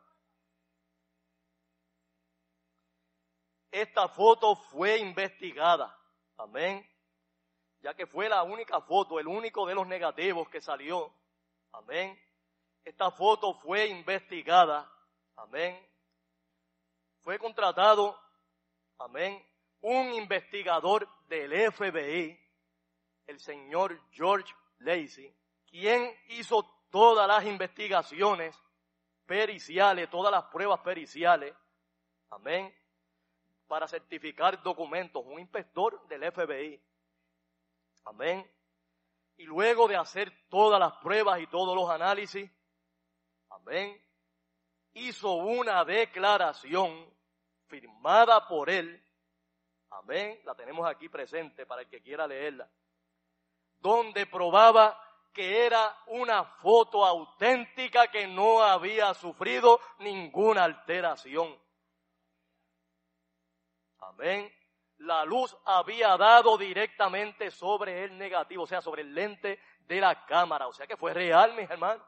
Esta 3.71 4.07
foto 4.07 4.55
fue 4.55 4.99
investigada. 4.99 5.97
Amén. 6.37 6.87
Ya 7.81 7.93
que 7.93 8.07
fue 8.07 8.29
la 8.29 8.43
única 8.43 8.79
foto, 8.81 9.19
el 9.19 9.27
único 9.27 9.65
de 9.65 9.75
los 9.75 9.87
negativos 9.87 10.47
que 10.49 10.61
salió. 10.61 11.13
Amén. 11.71 12.17
Esta 12.85 13.11
foto 13.11 13.53
fue 13.55 13.87
investigada. 13.87 14.89
Amén 15.35 15.93
fue 17.23 17.39
contratado, 17.39 18.19
amén, 18.99 19.41
un 19.81 20.13
investigador 20.13 21.07
del 21.27 21.71
FBI, 21.71 22.37
el 23.27 23.39
señor 23.39 23.99
George 24.11 24.53
Lacey, 24.79 25.35
quien 25.65 26.11
hizo 26.29 26.63
todas 26.89 27.27
las 27.27 27.45
investigaciones 27.45 28.59
periciales, 29.25 30.09
todas 30.09 30.31
las 30.31 30.43
pruebas 30.45 30.79
periciales, 30.81 31.53
amén, 32.29 32.73
para 33.67 33.87
certificar 33.87 34.61
documentos, 34.61 35.23
un 35.25 35.39
inspector 35.39 36.07
del 36.07 36.31
FBI, 36.31 36.81
amén, 38.05 38.49
y 39.37 39.43
luego 39.45 39.87
de 39.87 39.95
hacer 39.95 40.31
todas 40.49 40.79
las 40.79 40.93
pruebas 40.97 41.39
y 41.39 41.47
todos 41.47 41.75
los 41.75 41.89
análisis, 41.89 42.51
amén, 43.49 43.99
hizo 44.93 45.33
una 45.33 45.83
declaración 45.83 47.11
firmada 47.67 48.47
por 48.47 48.69
él. 48.69 49.03
Amén. 49.89 50.39
La 50.45 50.55
tenemos 50.55 50.87
aquí 50.87 51.09
presente 51.09 51.65
para 51.65 51.81
el 51.81 51.87
que 51.87 52.01
quiera 52.01 52.27
leerla. 52.27 52.69
Donde 53.83 54.25
probaba 54.25 54.97
que 55.33 55.65
era 55.65 55.93
una 56.07 56.45
foto 56.45 57.05
auténtica 57.05 58.07
que 58.07 58.27
no 58.27 58.63
había 58.63 59.13
sufrido 59.13 59.81
ninguna 59.99 60.63
alteración. 60.63 61.53
Amén. 63.99 64.49
La 64.99 65.25
luz 65.25 65.53
había 65.65 66.15
dado 66.15 66.57
directamente 66.57 67.51
sobre 67.51 68.05
el 68.05 68.17
negativo, 68.17 68.63
o 68.63 68.67
sea, 68.67 68.81
sobre 68.81 69.01
el 69.01 69.13
lente 69.13 69.59
de 69.79 69.99
la 69.99 70.25
cámara. 70.25 70.67
O 70.67 70.73
sea 70.73 70.87
que 70.87 70.95
fue 70.95 71.13
real, 71.13 71.53
mis 71.53 71.69
hermanos. 71.69 72.07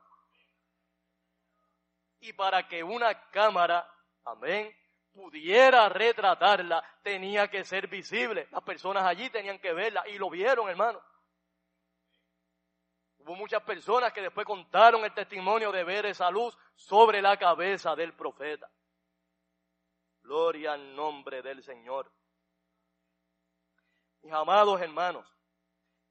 Y 2.21 2.31
para 2.31 2.65
que 2.69 2.83
una 2.83 3.29
cámara, 3.31 3.85
amén, 4.23 4.73
pudiera 5.13 5.89
retratarla, 5.89 6.81
tenía 7.03 7.49
que 7.49 7.65
ser 7.65 7.87
visible. 7.87 8.47
Las 8.51 8.63
personas 8.63 9.03
allí 9.03 9.29
tenían 9.29 9.59
que 9.59 9.73
verla 9.73 10.07
y 10.07 10.17
lo 10.17 10.29
vieron, 10.29 10.69
hermano. 10.69 11.01
Hubo 13.25 13.33
muchas 13.33 13.63
personas 13.63 14.13
que 14.13 14.21
después 14.21 14.45
contaron 14.45 15.03
el 15.03 15.11
testimonio 15.11 15.71
de 15.71 15.83
ver 15.83 16.05
esa 16.05 16.29
luz 16.29 16.55
sobre 16.75 17.23
la 17.23 17.37
cabeza 17.37 17.95
del 17.95 18.13
profeta. 18.13 18.69
Gloria 20.21 20.73
al 20.73 20.95
nombre 20.95 21.41
del 21.41 21.63
Señor. 21.63 22.11
Mis 24.21 24.31
amados 24.31 24.79
hermanos, 24.79 25.25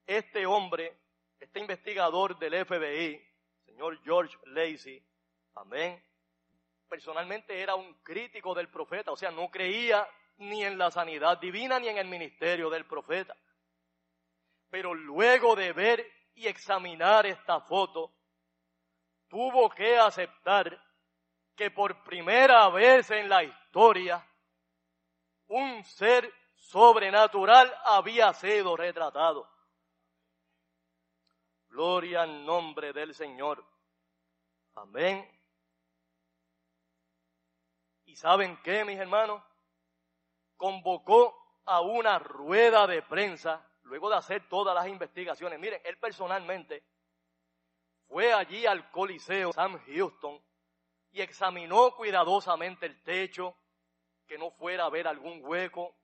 este 0.04 0.44
hombre, 0.44 0.98
este 1.38 1.60
investigador 1.60 2.36
del 2.36 2.66
FBI, 2.66 3.24
señor 3.64 4.02
George 4.02 4.36
Lacey, 4.46 5.00
amén, 5.54 6.04
personalmente 6.88 7.60
era 7.60 7.76
un 7.76 7.94
crítico 8.02 8.56
del 8.56 8.68
profeta, 8.68 9.12
o 9.12 9.16
sea, 9.16 9.30
no 9.30 9.52
creía 9.52 10.04
ni 10.38 10.64
en 10.64 10.76
la 10.76 10.90
sanidad 10.90 11.38
divina 11.38 11.78
ni 11.78 11.86
en 11.86 11.98
el 11.98 12.08
ministerio 12.08 12.70
del 12.70 12.86
profeta. 12.86 13.36
Pero 14.68 14.94
luego 14.94 15.54
de 15.54 15.72
ver 15.72 16.13
y 16.34 16.46
examinar 16.46 17.26
esta 17.26 17.60
foto, 17.60 18.12
tuvo 19.28 19.70
que 19.70 19.98
aceptar 19.98 20.80
que 21.54 21.70
por 21.70 22.02
primera 22.04 22.68
vez 22.70 23.10
en 23.10 23.28
la 23.28 23.44
historia 23.44 24.26
un 25.46 25.84
ser 25.84 26.32
sobrenatural 26.56 27.72
había 27.84 28.32
sido 28.32 28.76
retratado. 28.76 29.48
Gloria 31.68 32.22
al 32.22 32.44
nombre 32.44 32.92
del 32.92 33.14
Señor. 33.14 33.64
Amén. 34.74 35.28
¿Y 38.04 38.16
saben 38.16 38.60
qué, 38.62 38.84
mis 38.84 38.98
hermanos? 38.98 39.42
Convocó 40.56 41.60
a 41.64 41.80
una 41.80 42.18
rueda 42.18 42.86
de 42.86 43.02
prensa 43.02 43.68
luego 43.84 44.10
de 44.10 44.16
hacer 44.16 44.48
todas 44.48 44.74
las 44.74 44.86
investigaciones. 44.88 45.58
Miren, 45.58 45.80
él 45.84 45.98
personalmente 45.98 46.84
fue 48.08 48.32
allí 48.32 48.66
al 48.66 48.90
Coliseo 48.90 49.52
Sam 49.52 49.80
Houston 49.86 50.40
y 51.12 51.20
examinó 51.20 51.94
cuidadosamente 51.94 52.86
el 52.86 53.02
techo, 53.02 53.56
que 54.26 54.38
no 54.38 54.50
fuera 54.50 54.86
a 54.86 54.90
ver 54.90 55.06
algún 55.06 55.40
hueco, 55.44 55.94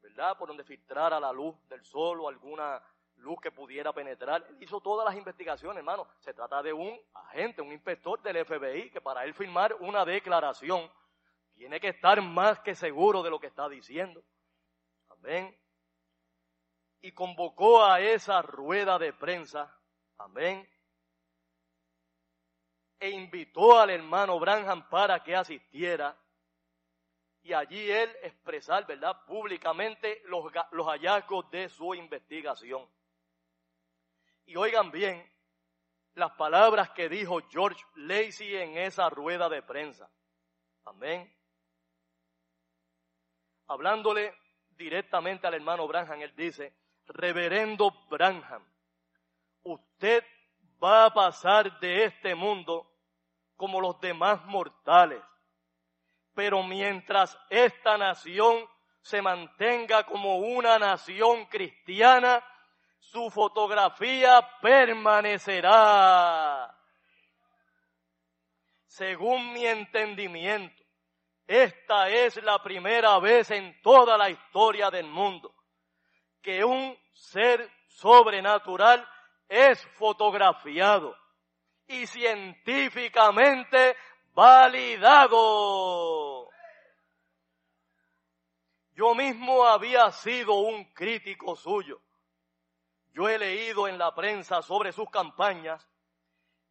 ¿verdad? 0.00 0.36
Por 0.36 0.48
donde 0.48 0.64
filtrara 0.64 1.20
la 1.20 1.32
luz 1.32 1.54
del 1.68 1.84
sol 1.84 2.20
o 2.20 2.28
alguna 2.28 2.82
luz 3.16 3.40
que 3.40 3.52
pudiera 3.52 3.92
penetrar. 3.92 4.44
Él 4.48 4.62
hizo 4.62 4.80
todas 4.80 5.04
las 5.04 5.16
investigaciones, 5.16 5.78
hermano. 5.78 6.08
Se 6.18 6.34
trata 6.34 6.62
de 6.62 6.72
un 6.72 6.98
agente, 7.14 7.62
un 7.62 7.72
inspector 7.72 8.20
del 8.22 8.44
FBI, 8.44 8.90
que 8.90 9.00
para 9.00 9.24
él 9.24 9.34
firmar 9.34 9.74
una 9.80 10.04
declaración 10.04 10.90
tiene 11.54 11.78
que 11.78 11.88
estar 11.88 12.20
más 12.20 12.58
que 12.60 12.74
seguro 12.74 13.22
de 13.22 13.30
lo 13.30 13.38
que 13.38 13.46
está 13.46 13.68
diciendo. 13.68 14.24
Amén. 15.08 15.56
Y 17.02 17.12
convocó 17.12 17.84
a 17.84 18.00
esa 18.00 18.40
rueda 18.40 18.98
de 18.98 19.12
prensa. 19.12 19.76
Amén 20.18 20.66
e 23.02 23.10
invitó 23.10 23.80
al 23.80 23.90
hermano 23.90 24.38
Branham 24.38 24.88
para 24.88 25.24
que 25.24 25.34
asistiera 25.34 26.16
y 27.42 27.52
allí 27.52 27.90
él 27.90 28.08
expresar, 28.22 28.86
¿verdad?, 28.86 29.24
públicamente 29.26 30.22
los, 30.26 30.44
los 30.70 30.86
hallazgos 30.86 31.50
de 31.50 31.68
su 31.68 31.96
investigación. 31.96 32.88
Y 34.46 34.54
oigan 34.54 34.92
bien 34.92 35.28
las 36.14 36.30
palabras 36.34 36.90
que 36.90 37.08
dijo 37.08 37.40
George 37.50 37.82
Lacey 37.96 38.54
en 38.54 38.78
esa 38.78 39.10
rueda 39.10 39.48
de 39.48 39.62
prensa. 39.62 40.08
Amén. 40.84 41.28
Hablándole 43.66 44.32
directamente 44.68 45.48
al 45.48 45.54
hermano 45.54 45.88
Branham, 45.88 46.20
él 46.20 46.36
dice, 46.36 46.72
Reverendo 47.06 47.90
Branham, 48.08 48.64
usted 49.62 50.24
va 50.82 51.04
a 51.06 51.12
pasar 51.12 51.78
de 51.80 52.04
este 52.04 52.34
mundo 52.34 52.90
como 53.56 53.80
los 53.80 54.00
demás 54.00 54.44
mortales. 54.46 55.22
Pero 56.34 56.62
mientras 56.62 57.38
esta 57.50 57.98
nación 57.98 58.66
se 59.02 59.22
mantenga 59.22 60.04
como 60.04 60.38
una 60.38 60.78
nación 60.78 61.44
cristiana, 61.46 62.44
su 62.98 63.30
fotografía 63.30 64.46
permanecerá. 64.60 66.76
Según 68.86 69.52
mi 69.52 69.66
entendimiento, 69.66 70.82
esta 71.46 72.08
es 72.08 72.42
la 72.42 72.62
primera 72.62 73.18
vez 73.18 73.50
en 73.50 73.78
toda 73.82 74.16
la 74.16 74.30
historia 74.30 74.90
del 74.90 75.06
mundo 75.06 75.51
que 76.42 76.64
un 76.64 76.98
ser 77.12 77.70
sobrenatural 77.88 79.08
es 79.48 79.82
fotografiado 79.98 81.16
y 81.86 82.06
científicamente 82.06 83.96
validado. 84.34 85.72
Yo 88.94 89.14
mismo 89.14 89.64
había 89.64 90.10
sido 90.10 90.54
un 90.54 90.92
crítico 90.92 91.56
suyo. 91.56 92.00
Yo 93.12 93.28
he 93.28 93.38
leído 93.38 93.88
en 93.88 93.98
la 93.98 94.14
prensa 94.14 94.62
sobre 94.62 94.92
sus 94.92 95.10
campañas 95.10 95.86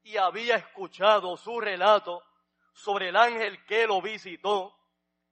y 0.04 0.18
había 0.18 0.56
escuchado 0.56 1.38
su 1.38 1.60
relato 1.60 2.24
sobre 2.74 3.10
el 3.10 3.16
ángel 3.16 3.64
que 3.66 3.86
lo 3.86 4.02
visitó 4.02 4.76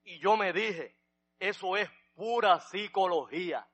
y 0.04 0.20
yo 0.20 0.38
me 0.38 0.54
dije, 0.54 0.96
eso 1.40 1.78
es 1.78 1.90
pura 2.16 2.60
psicología. 2.60 3.69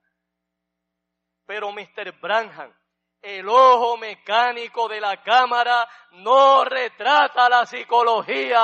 Pero 1.46 1.72
Mr. 1.72 2.12
Branham 2.20 2.74
el 3.26 3.50
ojo 3.50 3.98
mecánico 3.98 4.88
de 4.88 5.02
la 5.02 5.24
cámara 5.24 5.90
no 6.12 6.64
retrata 6.64 7.50
la 7.50 7.66
psicología. 7.66 8.60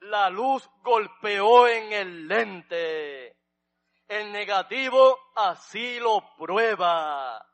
La 0.00 0.30
luz 0.30 0.66
golpeó 0.82 1.68
en 1.68 1.92
el 1.92 2.26
lente. 2.26 3.36
El 4.08 4.32
negativo 4.32 5.18
así 5.34 6.00
lo 6.00 6.34
prueba. 6.38 7.46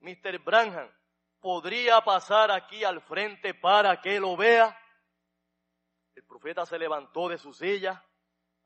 Mr. 0.00 0.38
Branham, 0.40 0.90
¿podría 1.40 2.02
pasar 2.02 2.50
aquí 2.50 2.84
al 2.84 3.00
frente 3.00 3.54
para 3.54 4.02
que 4.02 4.20
lo 4.20 4.36
vea? 4.36 4.78
El 6.14 6.24
profeta 6.24 6.66
se 6.66 6.78
levantó 6.78 7.28
de 7.28 7.38
su 7.38 7.52
silla 7.52 8.04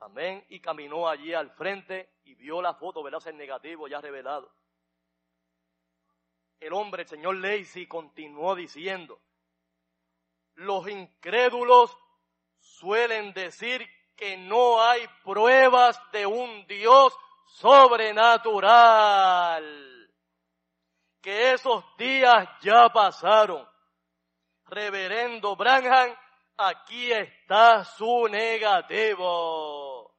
Amén. 0.00 0.44
Y 0.48 0.60
caminó 0.60 1.08
allí 1.08 1.32
al 1.34 1.50
frente 1.52 2.16
y 2.24 2.34
vio 2.34 2.60
la 2.60 2.74
foto, 2.74 3.02
¿verdad? 3.02 3.26
El 3.26 3.38
negativo 3.38 3.88
ya 3.88 4.00
revelado. 4.00 4.52
El 6.60 6.72
hombre, 6.72 7.02
el 7.02 7.08
señor 7.08 7.36
Lacey, 7.36 7.86
continuó 7.86 8.54
diciendo, 8.54 9.20
los 10.54 10.88
incrédulos 10.88 11.94
suelen 12.58 13.34
decir 13.34 13.86
que 14.16 14.38
no 14.38 14.80
hay 14.80 15.06
pruebas 15.22 16.00
de 16.12 16.24
un 16.24 16.66
Dios 16.66 17.14
sobrenatural. 17.46 20.10
Que 21.20 21.52
esos 21.52 21.84
días 21.98 22.48
ya 22.62 22.88
pasaron. 22.88 23.68
Reverendo 24.64 25.56
Branham, 25.56 26.16
aquí 26.56 27.12
está 27.12 27.84
su 27.84 28.28
negativo 28.28 30.14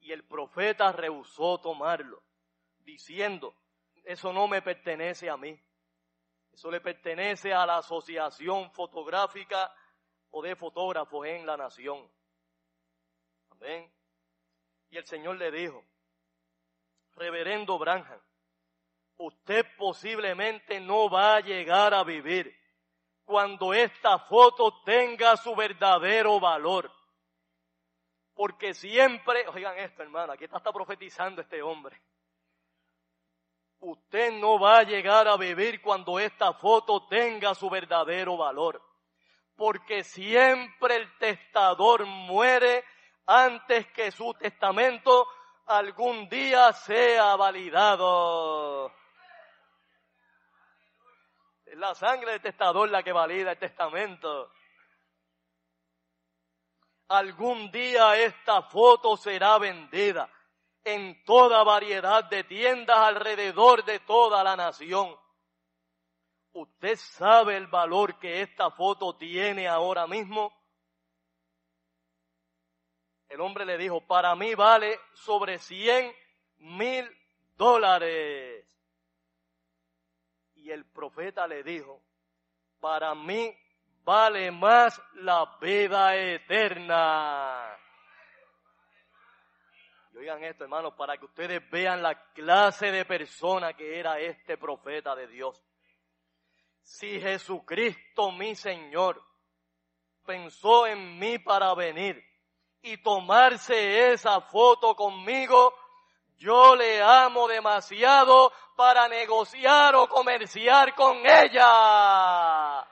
y 0.00 0.12
el 0.12 0.24
profeta 0.24 0.90
rehusó 0.92 1.58
tomarlo, 1.58 2.22
diciendo, 2.78 3.54
eso 4.04 4.32
no 4.32 4.48
me 4.48 4.62
pertenece 4.62 5.28
a 5.28 5.36
mí, 5.36 5.60
eso 6.52 6.70
le 6.70 6.80
pertenece 6.80 7.52
a 7.52 7.66
la 7.66 7.78
Asociación 7.78 8.72
Fotográfica 8.72 9.72
o 10.30 10.42
de 10.42 10.56
Fotógrafos 10.56 11.26
en 11.26 11.46
la 11.46 11.56
Nación. 11.56 12.10
Amén. 13.50 13.92
Y 14.90 14.96
el 14.96 15.06
Señor 15.06 15.36
le 15.36 15.50
dijo, 15.50 15.84
Reverendo 17.12 17.78
Branham, 17.78 18.20
usted 19.18 19.66
posiblemente 19.76 20.80
no 20.80 21.10
va 21.10 21.36
a 21.36 21.40
llegar 21.40 21.92
a 21.92 22.02
vivir 22.02 22.57
cuando 23.28 23.74
esta 23.74 24.18
foto 24.20 24.80
tenga 24.84 25.36
su 25.36 25.54
verdadero 25.54 26.40
valor. 26.40 26.90
Porque 28.32 28.72
siempre, 28.72 29.46
oigan 29.48 29.76
esto 29.76 30.02
hermano, 30.02 30.32
aquí 30.32 30.44
está, 30.44 30.72
profetizando 30.72 31.42
este 31.42 31.60
hombre. 31.60 32.00
Usted 33.80 34.32
no 34.32 34.58
va 34.58 34.78
a 34.78 34.82
llegar 34.84 35.28
a 35.28 35.36
vivir 35.36 35.82
cuando 35.82 36.18
esta 36.18 36.54
foto 36.54 37.06
tenga 37.06 37.54
su 37.54 37.68
verdadero 37.68 38.38
valor. 38.38 38.82
Porque 39.54 40.04
siempre 40.04 40.96
el 40.96 41.18
testador 41.18 42.06
muere 42.06 42.82
antes 43.26 43.88
que 43.88 44.10
su 44.10 44.32
testamento 44.40 45.26
algún 45.66 46.30
día 46.30 46.72
sea 46.72 47.36
validado. 47.36 48.90
Es 51.70 51.76
la 51.76 51.94
sangre 51.94 52.32
del 52.32 52.40
testador 52.40 52.88
la 52.88 53.02
que 53.02 53.12
valida 53.12 53.52
el 53.52 53.58
testamento. 53.58 54.50
Algún 57.08 57.70
día 57.70 58.16
esta 58.16 58.62
foto 58.62 59.16
será 59.16 59.58
vendida 59.58 60.30
en 60.82 61.22
toda 61.24 61.62
variedad 61.64 62.24
de 62.24 62.44
tiendas 62.44 62.96
alrededor 62.96 63.84
de 63.84 64.00
toda 64.00 64.42
la 64.42 64.56
nación. 64.56 65.14
¿Usted 66.52 66.96
sabe 66.96 67.56
el 67.56 67.66
valor 67.66 68.18
que 68.18 68.40
esta 68.40 68.70
foto 68.70 69.16
tiene 69.16 69.68
ahora 69.68 70.06
mismo? 70.06 70.52
El 73.28 73.42
hombre 73.42 73.66
le 73.66 73.76
dijo, 73.76 74.06
para 74.06 74.34
mí 74.34 74.54
vale 74.54 74.98
sobre 75.12 75.58
100 75.58 76.14
mil 76.58 77.06
dólares. 77.56 78.57
Y 80.68 80.70
el 80.70 80.84
profeta 80.84 81.46
le 81.46 81.62
dijo, 81.62 82.02
para 82.78 83.14
mí 83.14 83.56
vale 84.04 84.50
más 84.50 85.00
la 85.14 85.56
vida 85.62 86.14
eterna. 86.14 87.74
Y 90.12 90.18
oigan 90.18 90.44
esto, 90.44 90.64
hermanos, 90.64 90.92
para 90.92 91.16
que 91.16 91.24
ustedes 91.24 91.62
vean 91.70 92.02
la 92.02 92.22
clase 92.34 92.90
de 92.90 93.06
persona 93.06 93.72
que 93.72 93.98
era 93.98 94.20
este 94.20 94.58
profeta 94.58 95.16
de 95.16 95.26
Dios. 95.28 95.58
Si 96.82 97.18
Jesucristo, 97.18 98.30
mi 98.32 98.54
Señor, 98.54 99.24
pensó 100.26 100.86
en 100.86 101.18
mí 101.18 101.38
para 101.38 101.74
venir 101.74 102.22
y 102.82 102.98
tomarse 102.98 104.12
esa 104.12 104.42
foto 104.42 104.94
conmigo, 104.94 105.74
yo 106.38 106.76
le 106.76 107.02
amo 107.02 107.48
demasiado 107.48 108.52
para 108.76 109.08
negociar 109.08 109.96
o 109.96 110.08
comerciar 110.08 110.94
con 110.94 111.18
ella. 111.26 112.86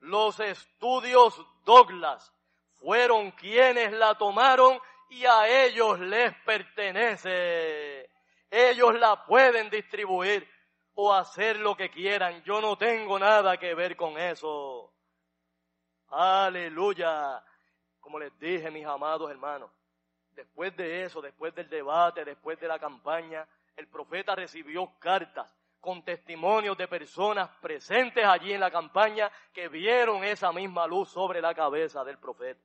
Los 0.00 0.40
estudios 0.40 1.40
Douglas 1.64 2.32
fueron 2.80 3.30
quienes 3.32 3.92
la 3.92 4.14
tomaron 4.16 4.78
y 5.10 5.24
a 5.26 5.46
ellos 5.64 6.00
les 6.00 6.34
pertenece. 6.44 8.10
Ellos 8.50 8.94
la 8.98 9.24
pueden 9.26 9.70
distribuir 9.70 10.48
o 10.94 11.12
hacer 11.12 11.58
lo 11.58 11.76
que 11.76 11.90
quieran. 11.90 12.42
Yo 12.44 12.60
no 12.60 12.76
tengo 12.76 13.18
nada 13.18 13.56
que 13.56 13.74
ver 13.74 13.96
con 13.96 14.18
eso. 14.18 14.92
Aleluya. 16.08 17.44
Como 18.00 18.18
les 18.18 18.38
dije, 18.38 18.70
mis 18.70 18.86
amados 18.86 19.30
hermanos, 19.30 19.70
después 20.34 20.76
de 20.76 21.04
eso, 21.04 21.20
después 21.20 21.54
del 21.54 21.68
debate, 21.68 22.24
después 22.24 22.58
de 22.60 22.68
la 22.68 22.78
campaña, 22.78 23.46
el 23.76 23.88
profeta 23.88 24.34
recibió 24.34 24.92
cartas 24.98 25.52
con 25.80 26.02
testimonios 26.02 26.78
de 26.78 26.88
personas 26.88 27.50
presentes 27.60 28.24
allí 28.24 28.52
en 28.52 28.60
la 28.60 28.70
campaña 28.70 29.30
que 29.52 29.68
vieron 29.68 30.24
esa 30.24 30.52
misma 30.52 30.86
luz 30.86 31.10
sobre 31.10 31.40
la 31.40 31.54
cabeza 31.54 32.02
del 32.04 32.18
profeta. 32.18 32.60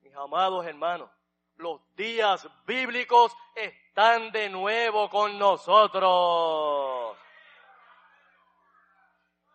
Mis 0.00 0.14
amados 0.14 0.64
hermanos, 0.64 1.10
los 1.56 1.80
días 1.94 2.48
bíblicos 2.66 3.36
están 3.54 4.32
de 4.32 4.48
nuevo 4.48 5.10
con 5.10 5.38
nosotros. 5.38 7.16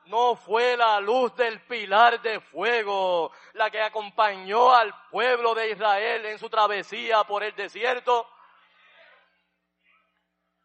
No 0.10 0.36
fue 0.36 0.76
la 0.76 1.00
luz 1.00 1.36
del 1.36 1.62
pilar 1.62 2.20
de 2.22 2.40
fuego 2.40 3.32
la 3.54 3.70
que 3.70 3.80
acompañó 3.80 4.74
al 4.74 4.92
pueblo 5.12 5.54
de 5.54 5.70
Israel 5.70 6.26
en 6.26 6.40
su 6.40 6.50
travesía 6.50 7.24
por 7.26 7.44
el 7.44 7.56
desierto. 7.56 8.28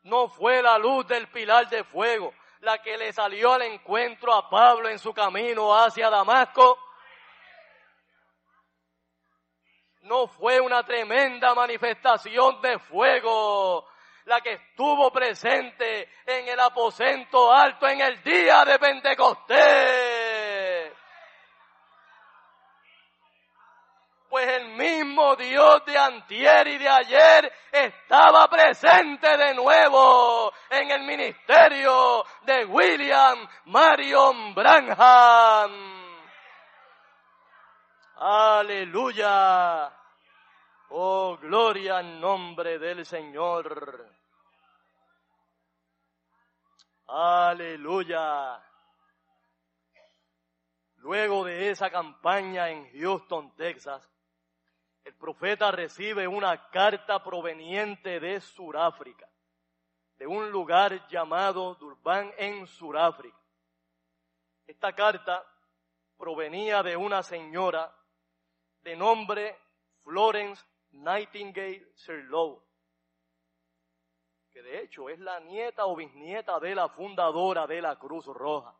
No 0.04 0.28
fue 0.28 0.62
la 0.62 0.78
luz 0.78 1.06
del 1.06 1.28
pilar 1.28 1.68
de 1.68 1.84
fuego 1.84 2.32
la 2.60 2.80
que 2.80 2.96
le 2.96 3.12
salió 3.12 3.52
al 3.52 3.60
encuentro 3.62 4.32
a 4.32 4.48
Pablo 4.48 4.88
en 4.88 4.98
su 4.98 5.12
camino 5.12 5.76
hacia 5.76 6.08
Damasco. 6.08 6.78
no 10.04 10.26
fue 10.26 10.60
una 10.60 10.84
tremenda 10.84 11.54
manifestación 11.54 12.60
de 12.60 12.78
fuego 12.78 13.86
la 14.26 14.40
que 14.40 14.52
estuvo 14.52 15.12
presente 15.12 16.08
en 16.26 16.48
el 16.48 16.58
aposento 16.58 17.52
alto 17.52 17.86
en 17.86 18.00
el 18.00 18.22
día 18.22 18.64
de 18.64 18.78
Pentecostés. 18.78 20.92
Pues 24.28 24.48
el 24.48 24.68
mismo 24.70 25.36
Dios 25.36 25.84
de 25.84 25.96
antier 25.96 26.66
y 26.66 26.78
de 26.78 26.88
ayer 26.88 27.52
estaba 27.70 28.48
presente 28.48 29.36
de 29.36 29.54
nuevo 29.54 30.52
en 30.70 30.90
el 30.90 31.02
ministerio 31.02 32.24
de 32.42 32.64
William 32.64 33.46
Marion 33.66 34.54
Branham. 34.54 36.04
Aleluya. 38.16 39.92
Oh, 40.88 41.36
gloria 41.38 41.98
al 41.98 42.20
nombre 42.20 42.78
del 42.78 43.04
Señor. 43.04 44.13
Aleluya. 47.06 48.62
Luego 50.96 51.44
de 51.44 51.70
esa 51.70 51.90
campaña 51.90 52.70
en 52.70 52.90
Houston, 52.98 53.54
Texas, 53.56 54.10
el 55.04 55.14
profeta 55.14 55.70
recibe 55.70 56.26
una 56.26 56.70
carta 56.70 57.22
proveniente 57.22 58.20
de 58.20 58.40
Suráfrica, 58.40 59.28
de 60.16 60.26
un 60.26 60.50
lugar 60.50 61.06
llamado 61.08 61.74
Durban 61.74 62.32
en 62.38 62.66
Suráfrica. 62.66 63.36
Esta 64.66 64.94
carta 64.94 65.44
provenía 66.16 66.82
de 66.82 66.96
una 66.96 67.22
señora 67.22 67.94
de 68.80 68.96
nombre 68.96 69.58
Florence 70.02 70.64
Nightingale 70.92 71.86
Sirlow, 71.96 72.62
que 74.54 74.62
de 74.62 74.82
hecho 74.82 75.08
es 75.08 75.18
la 75.18 75.40
nieta 75.40 75.84
o 75.84 75.96
bisnieta 75.96 76.60
de 76.60 76.76
la 76.76 76.88
fundadora 76.88 77.66
de 77.66 77.82
la 77.82 77.98
Cruz 77.98 78.24
Roja. 78.26 78.72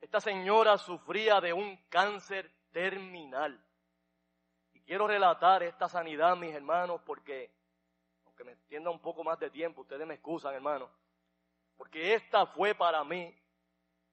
Esta 0.00 0.20
señora 0.20 0.78
sufría 0.78 1.40
de 1.40 1.52
un 1.52 1.76
cáncer 1.88 2.48
terminal. 2.70 3.60
Y 4.72 4.82
quiero 4.82 5.08
relatar 5.08 5.64
esta 5.64 5.88
sanidad, 5.88 6.36
mis 6.36 6.54
hermanos, 6.54 7.00
porque, 7.04 7.50
aunque 8.24 8.44
me 8.44 8.52
extienda 8.52 8.88
un 8.88 9.00
poco 9.00 9.24
más 9.24 9.40
de 9.40 9.50
tiempo, 9.50 9.80
ustedes 9.80 10.06
me 10.06 10.14
excusan, 10.14 10.54
hermanos, 10.54 10.88
porque 11.76 12.14
esta 12.14 12.46
fue 12.46 12.76
para 12.76 13.02
mí 13.02 13.36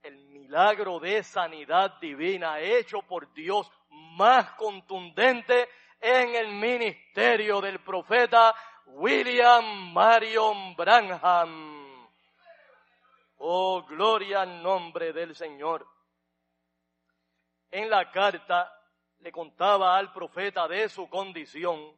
el 0.01 0.17
milagro 0.29 0.99
de 0.99 1.21
sanidad 1.21 1.99
divina 1.99 2.60
hecho 2.60 3.03
por 3.03 3.32
Dios 3.34 3.71
más 3.89 4.49
contundente 4.53 5.69
en 6.01 6.34
el 6.34 6.47
ministerio 6.55 7.62
del 7.62 7.79
profeta 7.84 8.55
William 8.93 9.93
Marion 9.93 10.75
Branham. 10.75 12.10
Oh, 13.38 13.84
gloria 13.84 14.41
al 14.41 14.62
nombre 14.62 15.13
del 15.13 15.36
Señor. 15.36 15.88
En 17.71 17.89
la 17.89 18.12
carta 18.12 18.73
le 19.19 19.32
contaba 19.32 19.97
al 19.97 20.12
profeta 20.12 20.67
de 20.67 20.89
su 20.89 21.08
condición 21.10 21.95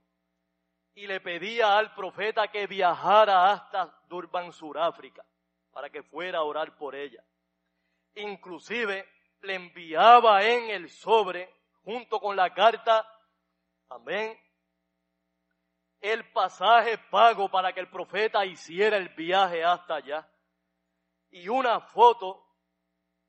y 0.94 1.08
le 1.08 1.22
pedía 1.22 1.78
al 1.78 1.94
profeta 1.94 2.50
que 2.50 2.68
viajara 2.68 3.52
hasta 3.52 4.02
Durban, 4.08 4.52
Suráfrica, 4.52 5.26
para 5.72 5.90
que 5.90 6.04
fuera 6.04 6.40
a 6.40 6.44
orar 6.44 6.76
por 6.76 6.94
ella. 6.94 7.24
Inclusive 8.16 9.08
le 9.42 9.56
enviaba 9.56 10.44
en 10.44 10.70
el 10.70 10.90
sobre, 10.90 11.50
junto 11.84 12.20
con 12.20 12.36
la 12.36 12.54
carta, 12.54 13.08
amén, 13.90 14.38
el 16.02 16.32
pasaje 16.32 16.98
pago 16.98 17.50
para 17.50 17.72
que 17.74 17.80
el 17.80 17.90
profeta 17.90 18.44
hiciera 18.46 18.98
el 18.98 19.10
viaje 19.10 19.64
hasta 19.64 19.96
allá. 19.96 20.28
Y 21.30 21.48
una 21.48 21.80
foto 21.80 22.44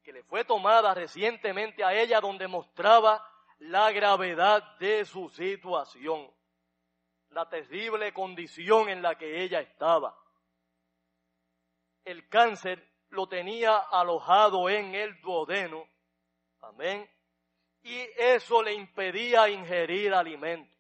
que 0.03 0.13
le 0.13 0.25
fue 0.25 0.45
tomada 0.45 0.95
recientemente 0.95 1.85
a 1.85 1.95
ella 1.95 2.21
donde 2.21 2.49
mostraba 2.49 3.25
la 3.59 3.93
gravedad 3.93 4.77
de 4.79 5.05
su 5.05 5.29
situación, 5.29 6.29
la 7.29 7.49
terrible 7.49 8.13
condición 8.13 8.89
en 8.89 9.03
la 9.03 9.17
que 9.17 9.43
ella 9.43 9.61
estaba. 9.61 10.19
El 12.05 12.29
cáncer 12.29 12.91
lo 13.11 13.29
tenía 13.29 13.77
alojado 13.77 14.69
en 14.69 14.95
el 14.95 15.21
duodeno. 15.21 15.89
Amén. 16.63 17.09
Y 17.83 17.97
eso 18.17 18.63
le 18.63 18.75
impedía 18.75 19.49
ingerir 19.49 20.15
alimento. 20.15 20.73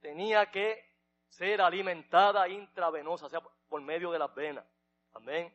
Tenía 0.00 0.50
que 0.50 0.84
ser 1.28 1.60
alimentada 1.60 2.48
intravenosa, 2.48 3.26
o 3.26 3.28
sea, 3.28 3.40
por 3.40 3.80
medio 3.80 4.10
de 4.10 4.18
las 4.18 4.34
venas. 4.34 4.64
Amén. 5.12 5.52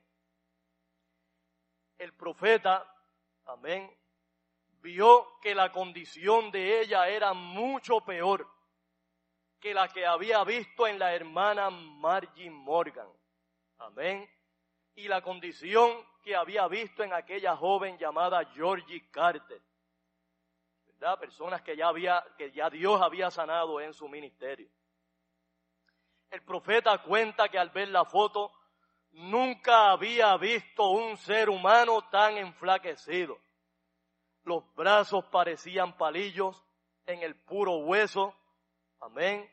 El 1.98 2.14
profeta, 2.14 2.86
amén, 3.46 3.90
vio 4.82 5.40
que 5.42 5.56
la 5.56 5.72
condición 5.72 6.52
de 6.52 6.82
ella 6.82 7.08
era 7.08 7.34
mucho 7.34 8.02
peor 8.02 8.48
que 9.60 9.74
la 9.74 9.88
que 9.88 10.06
había 10.06 10.44
visto 10.44 10.86
en 10.88 11.00
la 11.00 11.16
hermana 11.16 11.70
Margie 11.70 12.50
Morgan. 12.50 13.08
Amén 13.78 14.30
y 14.96 15.08
la 15.08 15.22
condición 15.22 15.92
que 16.22 16.36
había 16.36 16.68
visto 16.68 17.04
en 17.04 17.14
aquella 17.14 17.56
joven 17.56 17.98
llamada 17.98 18.46
Georgie 18.54 19.10
Carter. 19.10 19.62
Personas 21.20 21.62
que 21.62 21.76
ya 21.76 21.88
había, 21.88 22.24
que 22.38 22.52
ya 22.52 22.70
Dios 22.70 23.02
había 23.02 23.30
sanado 23.30 23.82
en 23.82 23.94
su 23.94 24.08
ministerio. 24.08 24.70
El 26.30 26.44
profeta 26.44 26.98
cuenta 27.04 27.50
que 27.50 27.60
al 27.60 27.70
ver 27.70 27.90
la 27.90 28.06
foto 28.06 28.52
nunca 29.12 29.92
había 29.92 30.36
visto 30.38 30.90
un 30.90 31.18
ser 31.18 31.50
humano 31.50 32.10
tan 32.10 32.38
enflaquecido. 32.38 33.38
Los 34.44 34.64
brazos 34.76 35.26
parecían 35.26 35.98
palillos 35.98 36.64
en 37.06 37.22
el 37.22 37.36
puro 37.36 37.78
hueso. 37.78 38.36
Amén. 39.00 39.50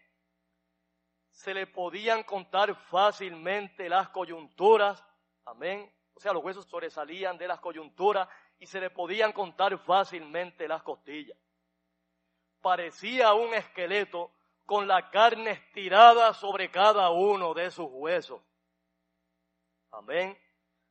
Se 1.31 1.53
le 1.53 1.67
podían 1.67 2.23
contar 2.23 2.75
fácilmente 2.75 3.89
las 3.89 4.09
coyunturas 4.09 5.05
Amén. 5.51 5.91
O 6.15 6.21
sea, 6.21 6.33
los 6.33 6.45
huesos 6.45 6.67
sobresalían 6.67 7.39
de 7.39 7.49
las 7.49 7.61
coyunturas 7.61 8.29
y 8.61 8.66
se 8.66 8.79
le 8.79 8.90
podían 8.90 9.33
contar 9.33 9.77
fácilmente 9.79 10.68
las 10.68 10.83
costillas. 10.83 11.37
parecía 12.61 13.33
un 13.33 13.55
esqueleto 13.55 14.31
con 14.66 14.87
la 14.87 15.11
carne 15.11 15.53
estirada 15.53 16.35
sobre 16.35 16.70
cada 16.70 17.09
uno 17.11 17.55
de 17.55 17.70
sus 17.70 17.88
huesos. 17.90 18.42
Amén. 19.90 20.38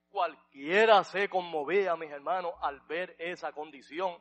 Cualquiera 0.10 1.03
se 1.03 1.29
conmovía, 1.29 1.95
mis 1.95 2.10
hermanos, 2.10 2.55
al 2.62 2.82
ver 2.82 3.15
esa 3.19 3.51
condición. 3.53 4.19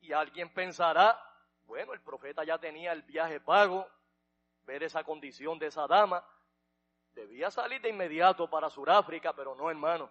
Y 0.00 0.12
alguien 0.12 0.54
pensará, 0.54 1.20
bueno, 1.64 1.92
el 1.92 2.00
profeta 2.00 2.44
ya 2.44 2.58
tenía 2.58 2.92
el 2.92 3.02
viaje 3.02 3.40
pago, 3.40 3.88
ver 4.62 4.84
esa 4.84 5.02
condición 5.02 5.58
de 5.58 5.66
esa 5.66 5.88
dama, 5.88 6.24
debía 7.12 7.50
salir 7.50 7.80
de 7.80 7.88
inmediato 7.88 8.48
para 8.48 8.70
Sudáfrica, 8.70 9.32
pero 9.32 9.56
no, 9.56 9.68
hermano. 9.68 10.08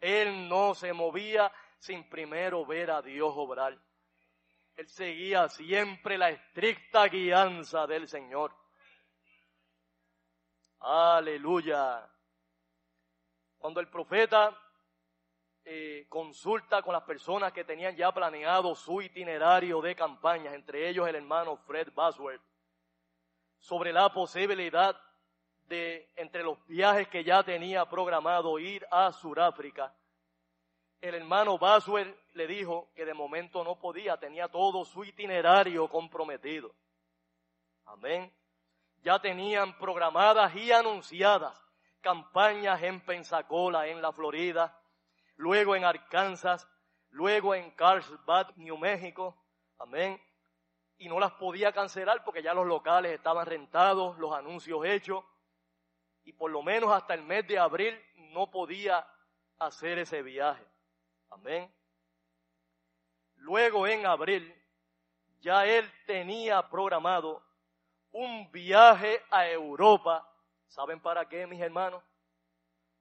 Él 0.00 0.48
no 0.48 0.74
se 0.74 0.92
movía 0.92 1.52
sin 1.78 2.08
primero 2.08 2.64
ver 2.64 2.90
a 2.90 3.02
Dios 3.02 3.32
obrar. 3.36 3.78
Él 4.76 4.88
seguía 4.88 5.48
siempre 5.48 6.16
la 6.16 6.30
estricta 6.30 7.06
guianza 7.06 7.86
del 7.86 8.08
Señor. 8.08 8.54
Aleluya. 10.80 12.10
Cuando 13.58 13.80
el 13.80 13.88
profeta 13.88 14.58
eh, 15.64 16.06
consulta 16.08 16.82
con 16.82 16.94
las 16.94 17.02
personas 17.02 17.52
que 17.52 17.64
tenían 17.64 17.94
ya 17.94 18.10
planeado 18.12 18.74
su 18.74 19.02
itinerario 19.02 19.82
de 19.82 19.94
campañas, 19.94 20.54
entre 20.54 20.88
ellos 20.88 21.06
el 21.06 21.16
hermano 21.16 21.58
Fred 21.58 21.92
Bosworth, 21.92 22.42
sobre 23.58 23.92
la 23.92 24.10
posibilidad 24.10 24.98
de, 25.70 26.10
entre 26.16 26.42
los 26.42 26.58
viajes 26.66 27.08
que 27.08 27.24
ya 27.24 27.42
tenía 27.44 27.88
programado, 27.88 28.58
ir 28.58 28.84
a 28.90 29.12
Sudáfrica. 29.12 29.94
El 31.00 31.14
hermano 31.14 31.56
Bosworth 31.56 32.14
le 32.34 32.46
dijo 32.46 32.90
que 32.94 33.06
de 33.06 33.14
momento 33.14 33.64
no 33.64 33.78
podía, 33.78 34.18
tenía 34.18 34.48
todo 34.48 34.84
su 34.84 35.04
itinerario 35.04 35.88
comprometido. 35.88 36.74
Amén. 37.86 38.30
Ya 39.02 39.18
tenían 39.20 39.78
programadas 39.78 40.54
y 40.56 40.72
anunciadas 40.72 41.56
campañas 42.00 42.82
en 42.82 43.00
Pensacola, 43.00 43.86
en 43.86 44.02
la 44.02 44.12
Florida, 44.12 44.76
luego 45.36 45.76
en 45.76 45.84
Arkansas, 45.84 46.66
luego 47.10 47.54
en 47.54 47.70
Carlsbad, 47.70 48.56
New 48.56 48.76
México. 48.76 49.36
Amén. 49.78 50.20
Y 50.98 51.08
no 51.08 51.20
las 51.20 51.32
podía 51.32 51.72
cancelar 51.72 52.24
porque 52.24 52.42
ya 52.42 52.54
los 52.54 52.66
locales 52.66 53.12
estaban 53.12 53.46
rentados, 53.46 54.18
los 54.18 54.34
anuncios 54.34 54.84
hechos. 54.84 55.24
Y 56.24 56.32
por 56.32 56.50
lo 56.50 56.62
menos 56.62 56.92
hasta 56.92 57.14
el 57.14 57.22
mes 57.22 57.46
de 57.46 57.58
abril 57.58 57.98
no 58.32 58.50
podía 58.50 59.06
hacer 59.58 59.98
ese 59.98 60.22
viaje. 60.22 60.64
Amén. 61.30 61.72
Luego 63.36 63.86
en 63.86 64.06
abril 64.06 64.54
ya 65.40 65.64
él 65.66 65.90
tenía 66.06 66.68
programado 66.68 67.42
un 68.12 68.50
viaje 68.50 69.22
a 69.30 69.48
Europa. 69.48 70.26
¿Saben 70.68 71.00
para 71.00 71.28
qué, 71.28 71.46
mis 71.46 71.60
hermanos? 71.60 72.02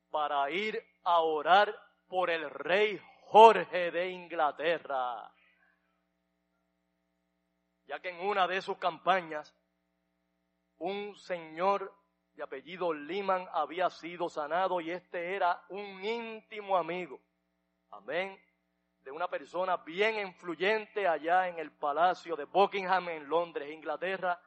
Para 0.09 0.49
ir 0.49 0.83
a 1.03 1.19
orar 1.19 1.75
por 2.07 2.29
el 2.29 2.49
rey 2.49 3.01
Jorge 3.25 3.91
de 3.91 4.09
Inglaterra. 4.09 5.31
Ya 7.85 7.99
que 7.99 8.09
en 8.09 8.19
una 8.21 8.47
de 8.47 8.61
sus 8.61 8.77
campañas, 8.77 9.55
un 10.77 11.15
señor 11.15 11.93
de 12.39 12.43
apellido 12.43 12.93
Liman 12.93 13.49
había 13.51 13.89
sido 13.89 14.29
sanado 14.29 14.79
y 14.79 14.91
este 14.91 15.35
era 15.35 15.61
un 15.67 16.01
íntimo 16.01 16.77
amigo. 16.77 17.19
Amén. 17.89 18.41
De 19.01 19.11
una 19.11 19.27
persona 19.27 19.75
bien 19.75 20.25
influyente 20.25 21.05
allá 21.05 21.49
en 21.49 21.59
el 21.59 21.69
palacio 21.69 22.37
de 22.37 22.45
Buckingham 22.45 23.09
en 23.09 23.27
Londres, 23.27 23.69
Inglaterra. 23.69 24.41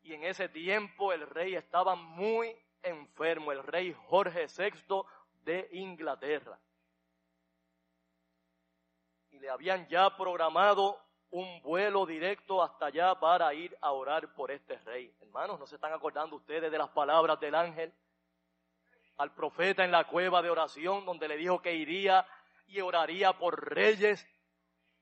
Y 0.00 0.14
en 0.14 0.24
ese 0.24 0.48
tiempo 0.48 1.12
el 1.12 1.28
rey 1.28 1.56
estaba 1.56 1.94
muy 1.94 2.56
enfermo, 2.82 3.52
el 3.52 3.62
rey 3.64 3.94
Jorge 4.06 4.46
VI 4.46 5.02
de 5.44 5.68
Inglaterra. 5.72 6.58
Y 9.28 9.40
le 9.40 9.50
habían 9.50 9.86
ya 9.88 10.16
programado 10.16 10.98
un 11.32 11.62
vuelo 11.62 12.04
directo 12.04 12.62
hasta 12.62 12.86
allá 12.86 13.14
para 13.18 13.52
ir 13.54 13.76
a 13.80 13.92
orar 13.92 14.32
por 14.34 14.50
este 14.50 14.76
rey. 14.80 15.14
Hermanos, 15.20 15.58
¿no 15.58 15.66
se 15.66 15.76
están 15.76 15.92
acordando 15.92 16.36
ustedes 16.36 16.70
de 16.70 16.76
las 16.76 16.90
palabras 16.90 17.40
del 17.40 17.54
ángel? 17.54 17.92
Al 19.16 19.34
profeta 19.34 19.82
en 19.82 19.92
la 19.92 20.04
cueva 20.04 20.42
de 20.42 20.50
oración 20.50 21.06
donde 21.06 21.28
le 21.28 21.38
dijo 21.38 21.62
que 21.62 21.74
iría 21.74 22.26
y 22.66 22.80
oraría 22.80 23.32
por 23.32 23.74
reyes 23.74 24.26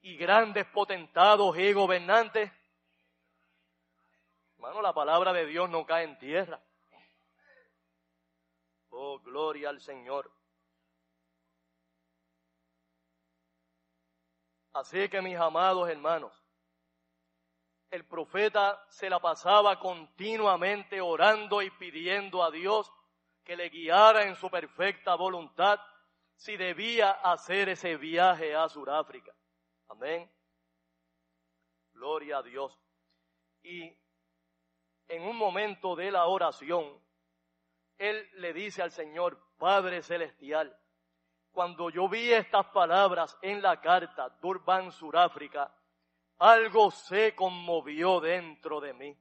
y 0.02 0.16
grandes 0.16 0.66
potentados 0.66 1.58
y 1.58 1.72
gobernantes. 1.72 2.52
Hermano, 4.54 4.82
la 4.82 4.92
palabra 4.92 5.32
de 5.32 5.46
Dios 5.46 5.68
no 5.68 5.84
cae 5.84 6.04
en 6.04 6.16
tierra. 6.18 6.62
Oh, 8.90 9.18
gloria 9.18 9.70
al 9.70 9.80
Señor. 9.80 10.30
Así 14.72 15.08
que 15.08 15.20
mis 15.20 15.36
amados 15.36 15.88
hermanos, 15.88 16.32
el 17.90 18.06
profeta 18.06 18.84
se 18.88 19.10
la 19.10 19.18
pasaba 19.18 19.80
continuamente 19.80 21.00
orando 21.00 21.60
y 21.60 21.70
pidiendo 21.70 22.42
a 22.44 22.50
Dios 22.50 22.90
que 23.42 23.56
le 23.56 23.68
guiara 23.68 24.22
en 24.24 24.36
su 24.36 24.48
perfecta 24.48 25.16
voluntad 25.16 25.80
si 26.36 26.56
debía 26.56 27.10
hacer 27.10 27.68
ese 27.68 27.96
viaje 27.96 28.54
a 28.54 28.68
Sudáfrica. 28.68 29.34
Amén. 29.88 30.30
Gloria 31.92 32.38
a 32.38 32.42
Dios. 32.42 32.78
Y 33.62 33.92
en 35.08 35.22
un 35.22 35.36
momento 35.36 35.96
de 35.96 36.12
la 36.12 36.26
oración, 36.26 37.02
él 37.98 38.30
le 38.34 38.52
dice 38.52 38.82
al 38.82 38.92
Señor, 38.92 39.38
Padre 39.58 40.02
Celestial, 40.02 40.74
cuando 41.52 41.90
yo 41.90 42.08
vi 42.08 42.32
estas 42.32 42.66
palabras 42.66 43.36
en 43.42 43.60
la 43.60 43.80
carta 43.80 44.28
Durban, 44.40 44.92
Suráfrica, 44.92 45.72
algo 46.38 46.90
se 46.90 47.34
conmovió 47.34 48.20
dentro 48.20 48.80
de 48.80 48.94
mí. 48.94 49.16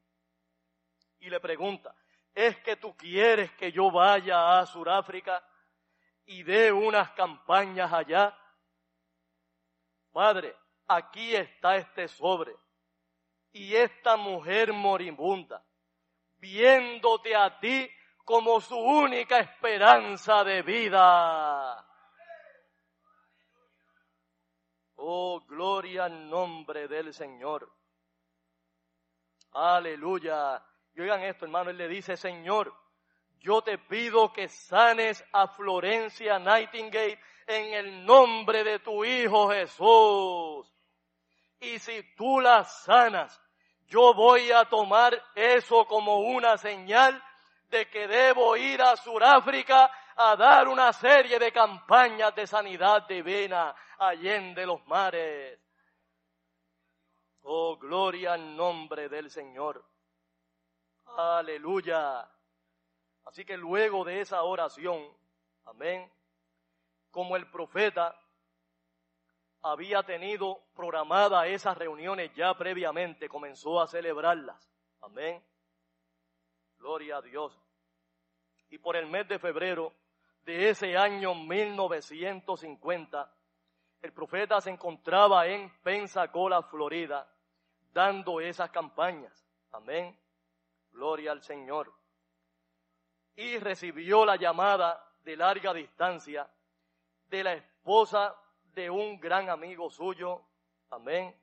Y 1.20 1.30
le 1.30 1.40
pregunta, 1.40 1.94
¿es 2.34 2.58
que 2.60 2.78
tú 2.78 2.96
quieres 2.96 3.52
que 3.54 3.72
yo 3.72 3.92
vaya 3.92 4.60
a 4.60 4.66
Suráfrica 4.66 5.44
y 6.26 6.44
dé 6.44 6.72
unas 6.72 7.12
campañas 7.12 7.92
allá? 7.92 8.38
Padre, 10.12 10.56
aquí 10.88 11.36
está 11.36 11.76
este 11.76 12.08
sobre 12.08 12.56
y 13.52 13.76
esta 13.76 14.16
mujer 14.16 14.74
moribunda, 14.74 15.64
viéndote 16.38 17.36
a 17.36 17.60
ti 17.60 17.90
como 18.24 18.62
su 18.62 18.78
única 18.78 19.40
esperanza 19.40 20.44
de 20.44 20.62
vida. 20.62 21.89
Oh, 25.02 25.40
gloria 25.48 26.06
al 26.06 26.30
nombre 26.30 26.90
del 26.90 27.14
Señor. 27.14 27.72
Aleluya. 29.54 30.62
Y 30.94 31.00
oigan 31.00 31.24
esto, 31.24 31.46
hermano, 31.46 31.70
él 31.70 31.78
le 31.78 31.88
dice, 31.88 32.18
Señor, 32.18 32.74
yo 33.40 33.62
te 33.62 33.78
pido 33.78 34.34
que 34.34 34.50
sanes 34.50 35.24
a 35.32 35.48
Florencia 35.48 36.38
Nightingale 36.38 37.18
en 37.48 37.74
el 37.76 38.06
nombre 38.06 38.66
de 38.66 38.80
tu 38.80 39.06
Hijo 39.06 39.50
Jesús. 39.50 40.70
Y 41.62 41.80
si 41.80 42.04
tú 42.16 42.42
la 42.42 42.66
sanas, 42.66 43.42
yo 43.88 44.14
voy 44.14 44.52
a 44.52 44.66
tomar 44.66 45.18
eso 45.34 45.86
como 45.86 46.20
una 46.20 46.58
señal 46.58 47.24
de 47.70 47.88
que 47.90 48.06
debo 48.06 48.58
ir 48.58 48.82
a 48.82 48.98
Sudáfrica 48.98 49.90
a 50.18 50.36
dar 50.36 50.68
una 50.68 50.92
serie 50.92 51.40
de 51.40 51.54
campañas 51.54 52.36
de 52.36 52.46
sanidad 52.46 53.08
divina 53.08 53.74
allende 54.00 54.66
los 54.66 54.86
mares. 54.88 55.60
Oh, 57.42 57.78
gloria 57.78 58.34
al 58.34 58.56
nombre 58.56 59.10
del 59.10 59.30
Señor. 59.30 59.86
Aleluya. 61.06 62.28
Así 63.26 63.46
que 63.46 63.58
luego 63.58 64.04
de 64.04 64.22
esa 64.22 64.42
oración, 64.44 65.06
amén, 65.66 66.12
como 67.12 67.36
el 67.36 67.50
profeta 67.52 68.20
había 69.62 70.02
tenido 70.04 70.64
programadas 70.74 71.48
esas 71.48 71.78
reuniones 71.78 72.34
ya 72.34 72.54
previamente, 72.56 73.28
comenzó 73.28 73.82
a 73.82 73.88
celebrarlas. 73.88 74.72
Amén. 75.02 75.44
Gloria 76.78 77.18
a 77.18 77.22
Dios. 77.22 77.60
Y 78.70 78.78
por 78.78 78.96
el 78.96 79.08
mes 79.08 79.28
de 79.28 79.40
febrero 79.40 79.94
de 80.44 80.70
ese 80.70 80.96
año 80.96 81.36
1950, 81.36 83.30
el 84.02 84.14
profeta 84.14 84.62
se 84.62 84.70
encontraba 84.70 85.46
en 85.48 85.70
Pensacola, 85.82 86.64
Florida, 86.64 87.28
dando 87.92 88.40
esas 88.40 88.70
campañas. 88.72 89.46
Amén. 89.72 90.18
Gloria 90.92 91.32
al 91.32 91.42
Señor. 91.42 91.94
Y 93.36 93.58
recibió 93.58 94.26
la 94.26 94.36
llamada 94.36 95.06
de 95.24 95.36
larga 95.36 95.74
distancia 95.74 96.50
de 97.28 97.44
la 97.44 97.54
esposa 97.54 98.36
de 98.74 98.90
un 98.90 99.20
gran 99.20 99.50
amigo 99.50 99.90
suyo. 99.90 100.42
Amén. 100.90 101.36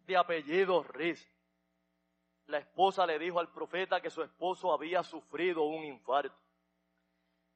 de 0.00 0.16
apellido 0.16 0.82
Riz. 0.82 1.26
La 2.46 2.58
esposa 2.58 3.06
le 3.06 3.18
dijo 3.18 3.40
al 3.40 3.50
profeta 3.50 4.02
que 4.02 4.10
su 4.10 4.22
esposo 4.22 4.70
había 4.70 5.02
sufrido 5.02 5.62
un 5.62 5.82
infarto 5.84 6.36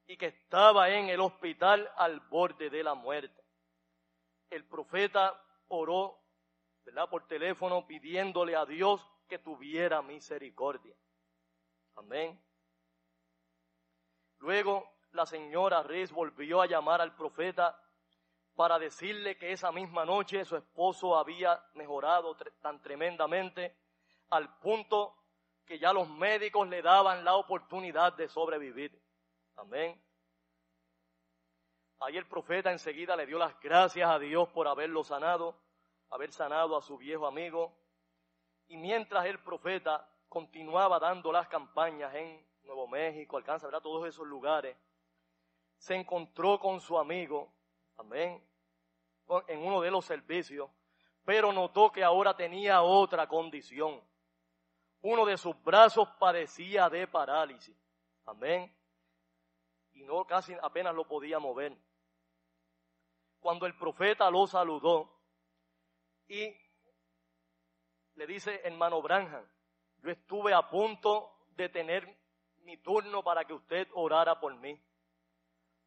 y 0.07 0.17
que 0.17 0.25
estaba 0.27 0.89
en 0.89 1.09
el 1.09 1.19
hospital 1.19 1.91
al 1.95 2.19
borde 2.21 2.71
de 2.71 2.83
la 2.83 2.95
muerte. 2.95 3.38
El 4.49 4.65
profeta 4.65 5.41
oró, 5.67 6.19
¿verdad? 6.83 7.09
Por 7.09 7.27
teléfono 7.27 7.85
pidiéndole 7.85 8.55
a 8.55 8.65
Dios 8.65 9.07
que 9.27 9.39
tuviera 9.39 10.01
misericordia. 10.01 10.95
Amén. 11.95 12.41
Luego 14.39 14.89
la 15.11 15.25
señora 15.25 15.83
Riz 15.83 16.11
volvió 16.11 16.61
a 16.61 16.65
llamar 16.65 17.01
al 17.01 17.15
profeta 17.15 17.79
para 18.55 18.79
decirle 18.79 19.37
que 19.37 19.51
esa 19.51 19.71
misma 19.71 20.05
noche 20.05 20.43
su 20.45 20.55
esposo 20.57 21.17
había 21.17 21.63
mejorado 21.75 22.35
tan 22.61 22.81
tremendamente 22.81 23.77
al 24.29 24.59
punto 24.59 25.15
que 25.65 25.79
ya 25.79 25.93
los 25.93 26.09
médicos 26.09 26.67
le 26.67 26.81
daban 26.81 27.23
la 27.23 27.35
oportunidad 27.35 28.13
de 28.13 28.27
sobrevivir. 28.27 28.99
Amén. 29.55 30.01
Ahí 32.01 32.15
el 32.15 32.27
profeta 32.27 32.71
enseguida 32.71 33.15
le 33.17 33.25
dio 33.25 33.37
las 33.37 33.59
gracias 33.59 34.09
a 34.09 34.17
Dios 34.19 34.47
por 34.49 34.67
haberlo 34.69 35.03
sanado, 35.03 35.59
haber 36.09 36.31
sanado 36.31 36.77
a 36.77 36.81
su 36.81 36.97
viejo 36.97 37.27
amigo. 37.27 37.77
Y 38.67 38.77
mientras 38.77 39.25
el 39.25 39.39
profeta 39.39 40.09
continuaba 40.29 40.97
dando 40.97 41.31
las 41.31 41.49
campañas 41.49 42.13
en 42.15 42.47
Nuevo 42.63 42.87
México, 42.87 43.35
alcanza 43.35 43.67
a 43.67 43.81
todos 43.81 44.07
esos 44.07 44.25
lugares, 44.25 44.77
se 45.77 45.95
encontró 45.95 46.57
con 46.59 46.79
su 46.79 46.97
amigo, 46.97 47.51
amén, 47.97 48.41
en 49.47 49.59
uno 49.59 49.81
de 49.81 49.91
los 49.91 50.05
servicios, 50.05 50.69
pero 51.25 51.51
notó 51.51 51.91
que 51.91 52.03
ahora 52.03 52.35
tenía 52.35 52.81
otra 52.81 53.27
condición. 53.27 54.01
Uno 55.01 55.25
de 55.25 55.37
sus 55.37 55.61
brazos 55.63 56.07
padecía 56.19 56.89
de 56.89 57.07
parálisis, 57.07 57.75
amén, 58.25 58.73
y 59.93 60.03
no 60.03 60.25
casi 60.25 60.53
apenas 60.61 60.95
lo 60.95 61.05
podía 61.05 61.39
mover 61.39 61.75
cuando 63.39 63.65
el 63.65 63.75
profeta 63.75 64.29
lo 64.29 64.47
saludó 64.47 65.09
y 66.27 66.55
le 68.15 68.27
dice, 68.27 68.61
hermano 68.63 69.01
Branham, 69.01 69.45
yo 70.01 70.11
estuve 70.11 70.53
a 70.53 70.69
punto 70.69 71.45
de 71.55 71.69
tener 71.69 72.17
mi 72.63 72.77
turno 72.77 73.23
para 73.23 73.45
que 73.45 73.53
usted 73.53 73.87
orara 73.93 74.39
por 74.39 74.53
mí. 74.55 74.79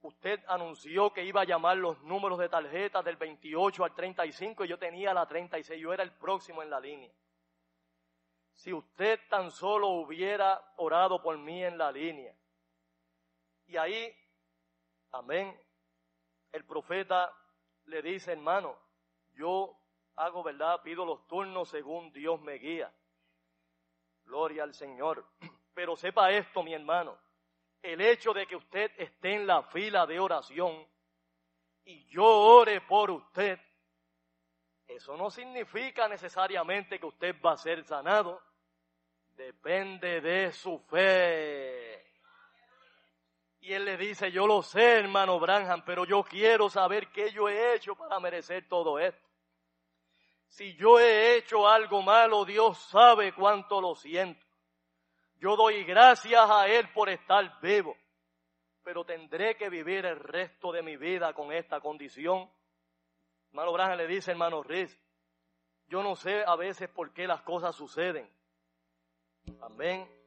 Usted 0.01 0.41
anunció 0.49 1.13
que 1.13 1.25
iba 1.25 1.43
a 1.43 1.45
llamar 1.45 1.77
los 1.77 2.01
números 2.03 2.39
de 2.39 2.49
tarjetas 2.49 3.05
del 3.05 3.17
28 3.17 3.85
al 3.85 3.95
35 3.95 4.65
y 4.65 4.69
yo 4.69 4.79
tenía 4.79 5.15
la 5.15 5.27
36, 5.27 5.81
yo 5.81 5.93
era 5.93 6.03
el 6.03 6.13
próximo 6.13 6.63
en 6.63 6.71
la 6.71 6.81
línea. 6.81 7.13
Si 8.55 8.73
usted 8.73 9.21
tan 9.29 9.51
solo 9.51 9.89
hubiera 9.89 10.61
orado 10.77 11.23
por 11.23 11.39
mí 11.39 11.65
en 11.65 11.79
la 11.79 11.93
línea. 11.93 12.35
Y 13.67 13.77
ahí, 13.77 14.15
amén, 15.13 15.57
el 16.51 16.65
profeta 16.65 17.33
le 17.87 18.03
dice, 18.03 18.33
hermano, 18.33 18.77
yo 19.35 19.77
hago 20.17 20.43
verdad, 20.43 20.83
pido 20.83 21.05
los 21.05 21.27
turnos 21.27 21.69
según 21.69 22.13
Dios 22.13 22.41
me 22.41 22.55
guía. 22.55 22.93
Gloria 24.25 24.65
al 24.65 24.75
Señor. 24.75 25.25
Pero 25.75 25.97
sepa 25.97 26.31
esto, 26.31 26.63
mi 26.63 26.75
hermano, 26.75 27.19
el 27.83 28.01
hecho 28.01 28.33
de 28.33 28.47
que 28.47 28.57
usted 28.57 28.93
esté 28.97 29.35
en 29.35 29.47
la 29.47 29.63
fila 29.65 30.07
de 30.07 30.21
oración 30.21 30.87
y 31.85 32.05
yo 32.07 32.25
ore 32.25 32.81
por 32.83 33.11
usted, 33.11 33.59
eso 34.87 35.17
no 35.17 35.31
significa 35.31 36.07
necesariamente 36.09 36.99
que 36.99 37.07
usted 37.07 37.35
va 37.41 37.53
a 37.53 37.57
ser 37.57 37.83
sanado. 37.85 38.43
Depende 39.35 40.21
de 40.21 40.53
su 40.53 40.79
fe. 40.81 41.92
Y 43.63 43.73
él 43.75 43.85
le 43.85 43.97
dice, 43.97 44.33
yo 44.33 44.45
lo 44.49 44.61
sé, 44.61 44.99
hermano 44.99 45.39
Branham, 45.39 45.85
pero 45.87 46.05
yo 46.05 46.25
quiero 46.25 46.69
saber 46.69 47.13
qué 47.13 47.31
yo 47.31 47.49
he 47.49 47.77
hecho 47.77 47.95
para 47.95 48.19
merecer 48.19 48.67
todo 48.69 48.99
esto. 48.99 49.25
Si 50.49 50.75
yo 50.75 50.99
he 50.99 51.37
hecho 51.37 51.69
algo 51.69 52.03
malo, 52.03 52.45
Dios 52.45 52.77
sabe 52.91 53.33
cuánto 53.33 53.81
lo 53.81 53.95
siento. 53.95 54.45
Yo 55.37 55.55
doy 55.55 55.85
gracias 55.85 56.45
a 56.51 56.67
Él 56.67 56.89
por 56.93 57.09
estar 57.09 57.61
vivo, 57.61 57.97
pero 58.83 59.05
tendré 59.05 59.57
que 59.57 59.71
vivir 59.71 60.07
el 60.07 60.19
resto 60.19 60.73
de 60.73 60.83
mi 60.83 60.97
vida 60.97 61.33
con 61.33 61.53
esta 61.53 61.81
condición. 61.81 62.51
Hermano 63.51 63.73
Branham 63.73 63.99
le 63.99 64.09
dice, 64.09 64.33
hermano 64.33 64.65
Riz, 64.65 64.99
yo 65.87 66.03
no 66.03 66.17
sé 66.17 66.43
a 66.45 66.57
veces 66.57 66.89
por 66.89 67.13
qué 67.13 67.29
las 67.29 67.43
cosas 67.43 67.77
suceden. 67.77 68.29
Amén 69.61 70.22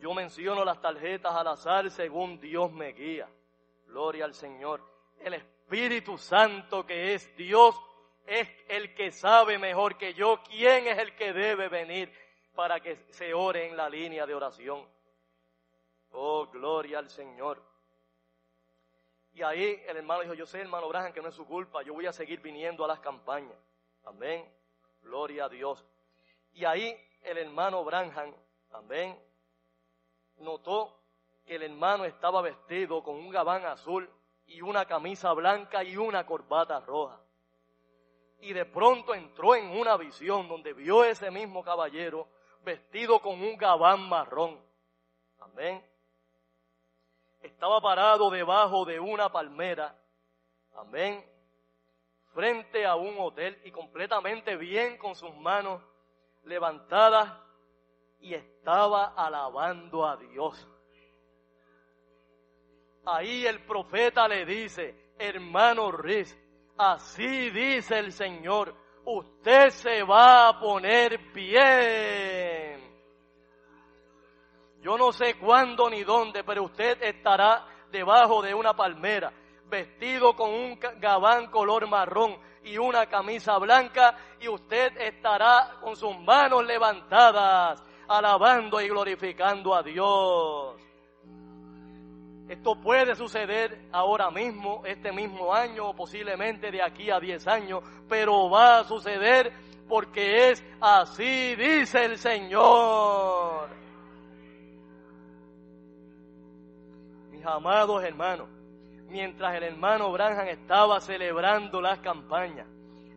yo 0.00 0.14
menciono 0.14 0.64
las 0.64 0.80
tarjetas 0.80 1.34
al 1.34 1.48
azar 1.48 1.90
según 1.90 2.40
Dios 2.40 2.72
me 2.72 2.92
guía. 2.92 3.28
Gloria 3.86 4.24
al 4.24 4.34
Señor. 4.34 4.82
El 5.18 5.34
Espíritu 5.34 6.18
Santo 6.18 6.84
que 6.84 7.14
es 7.14 7.34
Dios 7.36 7.74
es 8.26 8.48
el 8.68 8.94
que 8.94 9.10
sabe 9.12 9.58
mejor 9.58 9.96
que 9.96 10.14
yo 10.14 10.42
quién 10.42 10.86
es 10.86 10.98
el 10.98 11.14
que 11.14 11.32
debe 11.32 11.68
venir 11.68 12.12
para 12.54 12.80
que 12.80 12.96
se 13.10 13.34
ore 13.34 13.68
en 13.68 13.76
la 13.76 13.88
línea 13.88 14.26
de 14.26 14.34
oración. 14.34 14.86
Oh, 16.12 16.46
gloria 16.46 16.98
al 16.98 17.10
Señor. 17.10 17.62
Y 19.32 19.42
ahí 19.42 19.82
el 19.86 19.96
hermano 19.96 20.22
dijo, 20.22 20.34
yo 20.34 20.46
sé, 20.46 20.60
hermano 20.60 20.86
Abraham, 20.86 21.12
que 21.12 21.20
no 21.20 21.28
es 21.28 21.34
su 21.34 21.44
culpa, 21.44 21.82
yo 21.82 21.92
voy 21.92 22.06
a 22.06 22.12
seguir 22.12 22.40
viniendo 22.40 22.84
a 22.84 22.88
las 22.88 23.00
campañas. 23.00 23.58
Amén. 24.04 24.48
Gloria 25.02 25.46
a 25.46 25.48
Dios. 25.48 25.84
Y 26.52 26.64
ahí 26.64 26.96
el 27.22 27.38
hermano 27.38 27.84
Branham, 27.84 28.32
amén, 28.70 29.18
notó 30.38 30.98
que 31.44 31.56
el 31.56 31.62
hermano 31.62 32.04
estaba 32.04 32.42
vestido 32.42 33.02
con 33.02 33.16
un 33.16 33.30
gabán 33.30 33.64
azul 33.66 34.08
y 34.46 34.60
una 34.60 34.84
camisa 34.86 35.32
blanca 35.32 35.84
y 35.84 35.96
una 35.96 36.26
corbata 36.26 36.80
roja. 36.80 37.20
Y 38.40 38.52
de 38.52 38.64
pronto 38.64 39.14
entró 39.14 39.54
en 39.54 39.70
una 39.70 39.96
visión 39.96 40.48
donde 40.48 40.72
vio 40.72 41.04
ese 41.04 41.30
mismo 41.30 41.62
caballero 41.62 42.28
vestido 42.62 43.20
con 43.20 43.40
un 43.40 43.56
gabán 43.56 44.08
marrón. 44.08 44.60
Amén. 45.40 45.84
Estaba 47.40 47.80
parado 47.80 48.30
debajo 48.30 48.84
de 48.84 48.98
una 48.98 49.30
palmera. 49.30 49.96
Amén. 50.74 51.24
Frente 52.32 52.84
a 52.84 52.96
un 52.96 53.14
hotel 53.18 53.60
y 53.64 53.70
completamente 53.70 54.56
bien 54.56 54.98
con 54.98 55.14
sus 55.14 55.34
manos 55.36 55.80
levantadas 56.44 57.43
y 58.24 58.32
estaba 58.32 59.12
alabando 59.14 60.06
a 60.06 60.16
Dios. 60.16 60.66
Ahí 63.04 63.46
el 63.46 63.66
profeta 63.66 64.26
le 64.26 64.46
dice, 64.46 65.12
hermano 65.18 65.92
Riz, 65.92 66.34
así 66.78 67.50
dice 67.50 67.98
el 67.98 68.12
Señor, 68.12 68.74
usted 69.04 69.68
se 69.68 70.02
va 70.04 70.48
a 70.48 70.58
poner 70.58 71.18
bien. 71.34 72.80
Yo 74.80 74.96
no 74.96 75.12
sé 75.12 75.34
cuándo 75.38 75.90
ni 75.90 76.02
dónde, 76.02 76.44
pero 76.44 76.64
usted 76.64 77.02
estará 77.02 77.66
debajo 77.90 78.40
de 78.40 78.54
una 78.54 78.72
palmera, 78.72 79.34
vestido 79.66 80.34
con 80.34 80.48
un 80.50 80.80
gabán 80.98 81.50
color 81.50 81.86
marrón 81.86 82.38
y 82.62 82.78
una 82.78 83.04
camisa 83.04 83.58
blanca, 83.58 84.16
y 84.40 84.48
usted 84.48 84.96
estará 84.96 85.76
con 85.82 85.94
sus 85.94 86.18
manos 86.20 86.64
levantadas 86.64 87.82
alabando 88.08 88.80
y 88.80 88.88
glorificando 88.88 89.74
a 89.74 89.82
Dios. 89.82 90.76
Esto 92.48 92.76
puede 92.76 93.14
suceder 93.14 93.88
ahora 93.90 94.30
mismo, 94.30 94.82
este 94.84 95.12
mismo 95.12 95.54
año, 95.54 95.88
o 95.88 95.96
posiblemente 95.96 96.70
de 96.70 96.82
aquí 96.82 97.10
a 97.10 97.18
10 97.18 97.46
años, 97.46 97.82
pero 98.08 98.50
va 98.50 98.80
a 98.80 98.84
suceder 98.84 99.50
porque 99.88 100.50
es 100.50 100.64
así, 100.80 101.54
dice 101.56 102.04
el 102.04 102.18
Señor. 102.18 103.68
Mis 107.30 107.44
amados 107.46 108.04
hermanos, 108.04 108.48
mientras 109.08 109.54
el 109.54 109.62
hermano 109.62 110.12
Branham 110.12 110.48
estaba 110.48 111.00
celebrando 111.00 111.80
las 111.80 112.00
campañas 112.00 112.66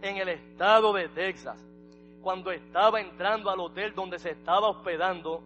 en 0.01 0.17
el 0.17 0.29
estado 0.29 0.93
de 0.93 1.09
Texas, 1.09 1.66
cuando 2.27 2.51
estaba 2.51 2.99
entrando 2.99 3.49
al 3.49 3.57
hotel 3.61 3.95
donde 3.95 4.19
se 4.19 4.31
estaba 4.31 4.67
hospedando, 4.67 5.41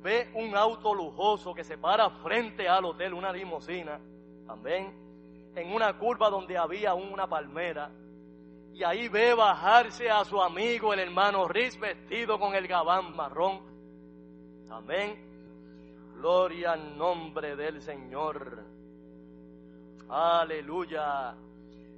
ve 0.00 0.30
un 0.32 0.56
auto 0.56 0.94
lujoso 0.94 1.52
que 1.52 1.62
se 1.62 1.76
para 1.76 2.08
frente 2.08 2.66
al 2.66 2.86
hotel, 2.86 3.12
una 3.12 3.30
limusina, 3.30 4.00
amén, 4.48 4.94
en 5.54 5.74
una 5.74 5.92
curva 5.98 6.30
donde 6.30 6.56
había 6.56 6.94
una 6.94 7.26
palmera, 7.26 7.90
y 8.72 8.82
ahí 8.82 9.08
ve 9.08 9.34
bajarse 9.34 10.10
a 10.10 10.24
su 10.24 10.40
amigo 10.40 10.94
el 10.94 11.00
hermano 11.00 11.46
Riz 11.48 11.78
vestido 11.78 12.38
con 12.38 12.54
el 12.54 12.66
gabán 12.66 13.14
marrón, 13.14 13.60
amén, 14.70 15.18
gloria 16.14 16.72
al 16.72 16.96
nombre 16.96 17.56
del 17.56 17.82
Señor, 17.82 18.64
aleluya, 20.08 21.34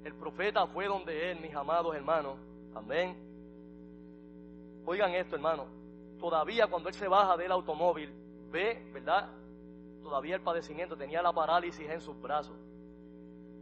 el 0.03 0.15
profeta 0.15 0.67
fue 0.67 0.87
donde 0.89 1.31
él, 1.31 1.39
mis 1.39 1.55
amados 1.55 1.95
hermanos, 1.95 2.37
amén, 2.75 3.28
oigan 4.89 5.15
esto, 5.15 5.37
hermano, 5.37 5.67
todavía 6.19 6.67
cuando 6.67 6.89
él 6.89 6.95
se 6.95 7.09
baja 7.09 7.37
del 7.37 7.53
automóvil, 7.53 8.13
ve, 8.51 8.91
¿verdad? 8.93 9.29
Todavía 10.03 10.37
el 10.37 10.43
padecimiento 10.43 10.97
tenía 10.97 11.21
la 11.21 11.33
parálisis 11.33 11.89
en 11.89 12.01
sus 12.01 12.19
brazos. 12.21 12.57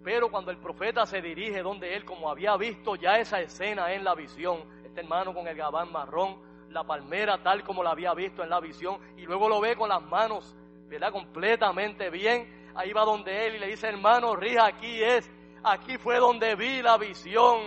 Pero 0.04 0.30
cuando 0.30 0.52
el 0.52 0.58
profeta 0.58 1.04
se 1.04 1.20
dirige 1.20 1.62
donde 1.62 1.96
él, 1.96 2.04
como 2.04 2.30
había 2.30 2.56
visto 2.56 2.94
ya 2.94 3.18
esa 3.18 3.40
escena 3.40 3.92
en 3.92 4.04
la 4.04 4.14
visión, 4.14 4.62
este 4.84 5.00
hermano 5.00 5.34
con 5.34 5.48
el 5.48 5.56
gabán 5.56 5.90
marrón, 5.90 6.40
la 6.70 6.84
palmera 6.84 7.42
tal 7.42 7.64
como 7.64 7.82
la 7.82 7.90
había 7.90 8.14
visto 8.14 8.44
en 8.44 8.50
la 8.50 8.60
visión, 8.60 9.00
y 9.16 9.22
luego 9.22 9.48
lo 9.48 9.60
ve 9.60 9.74
con 9.74 9.88
las 9.88 10.02
manos, 10.02 10.54
¿verdad? 10.86 11.10
Completamente 11.10 12.08
bien. 12.10 12.70
Ahí 12.76 12.92
va 12.92 13.04
donde 13.04 13.46
él 13.46 13.56
y 13.56 13.58
le 13.58 13.66
dice, 13.66 13.88
hermano, 13.88 14.36
rija, 14.36 14.66
aquí 14.66 15.02
es, 15.02 15.28
aquí 15.64 15.98
fue 15.98 16.18
donde 16.18 16.54
vi 16.54 16.82
la 16.82 16.98
visión. 16.98 17.58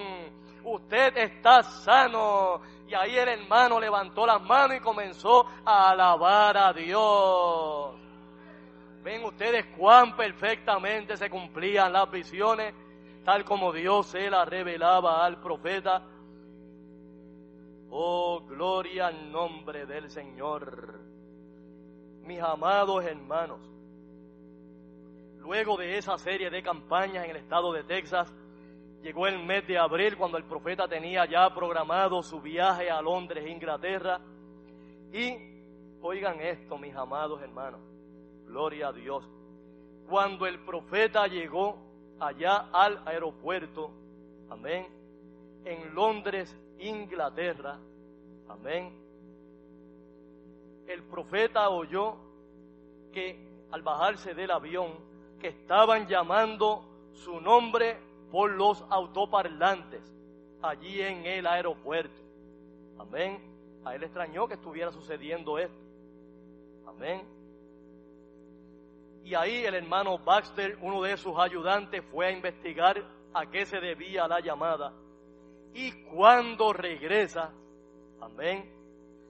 Usted 0.63 1.17
está 1.17 1.63
sano. 1.63 2.61
Y 2.89 2.95
ahí 2.95 3.15
el 3.17 3.29
hermano 3.29 3.79
levantó 3.79 4.25
las 4.25 4.41
manos 4.41 4.77
y 4.77 4.79
comenzó 4.79 5.45
a 5.63 5.91
alabar 5.91 6.57
a 6.57 6.73
Dios. 6.73 7.93
Ven 9.03 9.23
ustedes 9.25 9.67
cuán 9.77 10.15
perfectamente 10.15 11.15
se 11.15 11.29
cumplían 11.29 11.93
las 11.93 12.09
visiones, 12.09 12.73
tal 13.23 13.45
como 13.45 13.71
Dios 13.71 14.07
se 14.07 14.27
las 14.31 14.47
revelaba 14.49 15.23
al 15.23 15.39
profeta. 15.39 16.01
Oh, 17.91 18.41
gloria 18.47 19.07
al 19.07 19.31
nombre 19.31 19.85
del 19.85 20.09
Señor. 20.09 20.99
Mis 22.23 22.41
amados 22.41 23.05
hermanos, 23.05 23.59
luego 25.37 25.77
de 25.77 25.99
esa 25.99 26.17
serie 26.17 26.49
de 26.49 26.63
campañas 26.63 27.25
en 27.25 27.31
el 27.31 27.37
estado 27.37 27.71
de 27.71 27.83
Texas, 27.83 28.33
llegó 29.01 29.27
el 29.27 29.39
mes 29.39 29.65
de 29.67 29.77
abril 29.77 30.17
cuando 30.17 30.37
el 30.37 30.43
profeta 30.43 30.87
tenía 30.87 31.25
ya 31.25 31.53
programado 31.53 32.21
su 32.21 32.41
viaje 32.41 32.89
a 32.89 33.01
Londres, 33.01 33.47
Inglaterra. 33.47 34.19
Y 35.11 35.35
oigan 36.01 36.39
esto, 36.41 36.77
mis 36.77 36.95
amados 36.95 37.41
hermanos, 37.41 37.81
gloria 38.45 38.89
a 38.89 38.93
Dios. 38.93 39.27
Cuando 40.07 40.45
el 40.45 40.59
profeta 40.59 41.27
llegó 41.27 41.77
allá 42.19 42.69
al 42.71 43.01
aeropuerto, 43.05 43.91
amén, 44.49 44.87
en 45.65 45.93
Londres, 45.93 46.55
Inglaterra. 46.79 47.77
Amén. 48.47 48.91
El 50.87 51.03
profeta 51.03 51.69
oyó 51.69 52.15
que 53.11 53.47
al 53.71 53.83
bajarse 53.83 54.33
del 54.33 54.51
avión, 54.51 54.93
que 55.39 55.49
estaban 55.49 56.07
llamando 56.07 56.83
su 57.13 57.39
nombre 57.39 58.08
por 58.31 58.51
los 58.51 58.85
autoparlantes 58.89 60.01
allí 60.61 61.01
en 61.01 61.25
el 61.25 61.47
aeropuerto. 61.47 62.21
Amén. 62.97 63.39
A 63.85 63.95
él 63.95 64.03
extrañó 64.03 64.47
que 64.47 64.55
estuviera 64.55 64.91
sucediendo 64.91 65.57
esto. 65.57 65.79
Amén. 66.87 67.21
Y 69.23 69.35
ahí 69.35 69.63
el 69.65 69.75
hermano 69.75 70.17
Baxter, 70.17 70.77
uno 70.81 71.01
de 71.01 71.17
sus 71.17 71.37
ayudantes, 71.37 72.03
fue 72.11 72.27
a 72.27 72.31
investigar 72.31 73.03
a 73.33 73.45
qué 73.45 73.65
se 73.65 73.79
debía 73.79 74.27
la 74.27 74.39
llamada 74.39 74.91
y 75.73 75.91
cuando 76.03 76.73
regresa, 76.73 77.51
amén, 78.21 78.69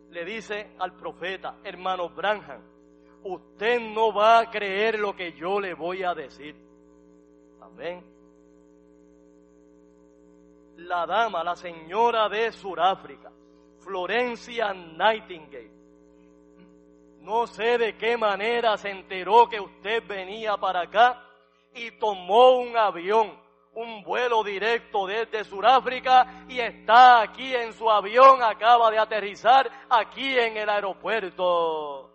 le 0.10 0.26
dice 0.26 0.72
al 0.80 0.96
profeta, 0.96 1.58
hermano 1.64 2.10
Branham, 2.10 2.62
usted 3.24 3.80
no 3.82 4.14
va 4.14 4.40
a 4.40 4.50
creer 4.50 5.00
lo 5.00 5.16
que 5.16 5.34
yo 5.34 5.60
le 5.60 5.74
voy 5.74 6.04
a 6.04 6.16
decir. 6.16 6.56
Amén. 7.62 8.04
La 10.88 11.06
dama, 11.06 11.44
la 11.44 11.56
señora 11.56 12.30
de 12.30 12.52
Sudáfrica, 12.52 13.32
Florencia 13.80 14.74
Nightingale, 14.74 15.72
no 17.22 17.48
sé 17.48 17.78
de 17.78 17.98
qué 17.98 18.18
manera 18.18 18.78
se 18.78 18.90
enteró 18.90 19.48
que 19.48 19.60
usted 19.60 20.04
venía 20.08 20.58
para 20.58 20.82
acá 20.82 21.24
y 21.74 21.92
tomó 21.92 22.58
un 22.60 22.76
avión 22.78 23.40
un 23.74 24.04
vuelo 24.04 24.44
directo 24.44 25.06
desde 25.06 25.44
Sudáfrica 25.44 26.46
y 26.50 26.60
está 26.60 27.22
aquí 27.22 27.54
en 27.56 27.74
su 27.74 27.90
avión, 27.90 28.42
acaba 28.44 28.92
de 28.92 29.00
aterrizar 29.00 29.70
aquí 29.90 30.38
en 30.38 30.58
el 30.58 30.70
aeropuerto. 30.70 32.12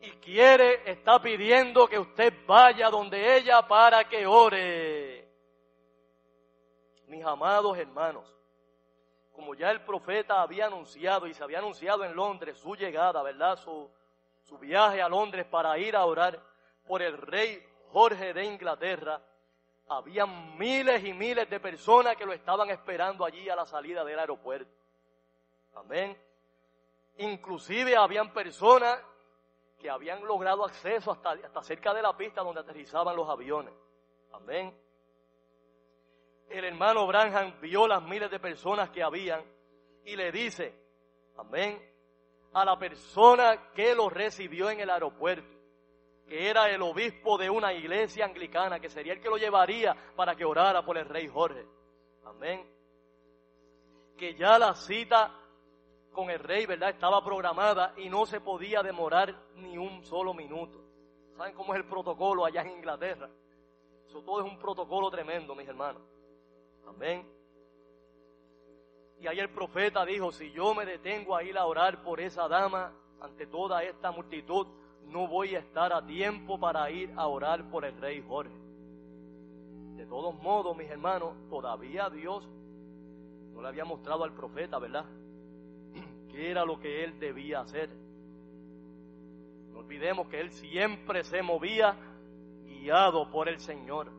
Y 0.00 0.10
quiere, 0.12 0.88
está 0.90 1.20
pidiendo 1.20 1.88
que 1.88 1.98
usted 1.98 2.32
vaya 2.46 2.90
donde 2.90 3.38
ella 3.38 3.66
para 3.66 4.04
que 4.04 4.26
ore. 4.26 5.23
Mis 7.06 7.24
amados 7.24 7.76
hermanos, 7.78 8.34
como 9.32 9.54
ya 9.54 9.70
el 9.70 9.82
profeta 9.82 10.42
había 10.42 10.66
anunciado 10.66 11.26
y 11.26 11.34
se 11.34 11.42
había 11.42 11.58
anunciado 11.58 12.04
en 12.04 12.14
Londres 12.14 12.58
su 12.58 12.74
llegada, 12.76 13.22
¿verdad? 13.22 13.56
Su, 13.58 13.90
su 14.42 14.58
viaje 14.58 15.02
a 15.02 15.08
Londres 15.08 15.44
para 15.46 15.76
ir 15.78 15.96
a 15.96 16.04
orar 16.04 16.40
por 16.86 17.02
el 17.02 17.16
rey 17.18 17.66
Jorge 17.92 18.32
de 18.32 18.44
Inglaterra, 18.44 19.20
había 19.88 20.26
miles 20.26 21.04
y 21.04 21.12
miles 21.12 21.48
de 21.48 21.60
personas 21.60 22.16
que 22.16 22.26
lo 22.26 22.32
estaban 22.32 22.70
esperando 22.70 23.24
allí 23.24 23.48
a 23.48 23.56
la 23.56 23.66
salida 23.66 24.04
del 24.04 24.18
aeropuerto. 24.18 24.72
Amén. 25.74 26.16
Inclusive 27.18 27.96
habían 27.96 28.32
personas 28.32 28.98
que 29.78 29.90
habían 29.90 30.24
logrado 30.24 30.64
acceso 30.64 31.12
hasta, 31.12 31.32
hasta 31.32 31.62
cerca 31.62 31.92
de 31.92 32.02
la 32.02 32.16
pista 32.16 32.42
donde 32.42 32.60
aterrizaban 32.60 33.14
los 33.14 33.28
aviones. 33.28 33.74
Amén. 34.32 34.76
El 36.58 36.64
hermano 36.64 37.06
Branham 37.06 37.60
vio 37.60 37.88
las 37.88 38.02
miles 38.02 38.30
de 38.30 38.38
personas 38.38 38.90
que 38.90 39.02
habían 39.02 39.42
y 40.04 40.14
le 40.14 40.30
dice, 40.30 40.74
amén, 41.36 41.80
a 42.52 42.64
la 42.64 42.78
persona 42.78 43.72
que 43.72 43.94
lo 43.94 44.08
recibió 44.08 44.70
en 44.70 44.80
el 44.80 44.90
aeropuerto 44.90 45.54
que 46.26 46.48
era 46.48 46.70
el 46.70 46.80
obispo 46.82 47.36
de 47.36 47.50
una 47.50 47.72
iglesia 47.72 48.24
anglicana, 48.24 48.80
que 48.80 48.88
sería 48.88 49.12
el 49.12 49.20
que 49.20 49.28
lo 49.28 49.36
llevaría 49.36 49.94
para 50.16 50.34
que 50.34 50.44
orara 50.44 50.84
por 50.84 50.96
el 50.96 51.06
rey 51.06 51.28
Jorge. 51.28 51.66
Amén. 52.24 52.66
Que 54.16 54.34
ya 54.34 54.58
la 54.58 54.74
cita 54.74 55.34
con 56.12 56.30
el 56.30 56.38
rey, 56.38 56.64
¿verdad? 56.64 56.90
Estaba 56.90 57.22
programada 57.22 57.92
y 57.96 58.08
no 58.08 58.24
se 58.24 58.40
podía 58.40 58.82
demorar 58.82 59.34
ni 59.56 59.76
un 59.76 60.02
solo 60.04 60.32
minuto. 60.32 60.80
¿Saben 61.36 61.54
cómo 61.54 61.74
es 61.74 61.80
el 61.80 61.86
protocolo 61.86 62.46
allá 62.46 62.62
en 62.62 62.70
Inglaterra? 62.70 63.28
Eso 64.06 64.22
todo 64.22 64.46
es 64.46 64.50
un 64.50 64.58
protocolo 64.58 65.10
tremendo, 65.10 65.54
mis 65.54 65.68
hermanos. 65.68 66.02
Amén. 66.86 67.26
Y 69.20 69.26
ahí 69.26 69.38
el 69.38 69.50
profeta 69.50 70.04
dijo, 70.04 70.32
si 70.32 70.50
yo 70.52 70.74
me 70.74 70.84
detengo 70.84 71.34
a 71.34 71.42
ir 71.42 71.56
a 71.56 71.64
orar 71.64 72.02
por 72.02 72.20
esa 72.20 72.46
dama 72.46 72.92
ante 73.20 73.46
toda 73.46 73.82
esta 73.82 74.10
multitud, 74.10 74.66
no 75.06 75.26
voy 75.26 75.54
a 75.54 75.60
estar 75.60 75.92
a 75.92 76.04
tiempo 76.04 76.58
para 76.58 76.90
ir 76.90 77.12
a 77.16 77.26
orar 77.26 77.70
por 77.70 77.84
el 77.84 77.96
rey 78.00 78.22
Jorge. 78.26 78.52
De 79.96 80.06
todos 80.06 80.34
modos, 80.42 80.76
mis 80.76 80.90
hermanos, 80.90 81.34
todavía 81.48 82.10
Dios 82.10 82.46
no 83.52 83.62
le 83.62 83.68
había 83.68 83.84
mostrado 83.84 84.24
al 84.24 84.34
profeta, 84.34 84.78
¿verdad? 84.78 85.04
¿Qué 86.30 86.50
era 86.50 86.64
lo 86.64 86.78
que 86.80 87.04
él 87.04 87.18
debía 87.18 87.60
hacer? 87.60 87.88
No 89.72 89.78
olvidemos 89.78 90.28
que 90.28 90.40
él 90.40 90.50
siempre 90.50 91.24
se 91.24 91.42
movía 91.42 91.96
guiado 92.66 93.30
por 93.30 93.48
el 93.48 93.60
Señor. 93.60 94.10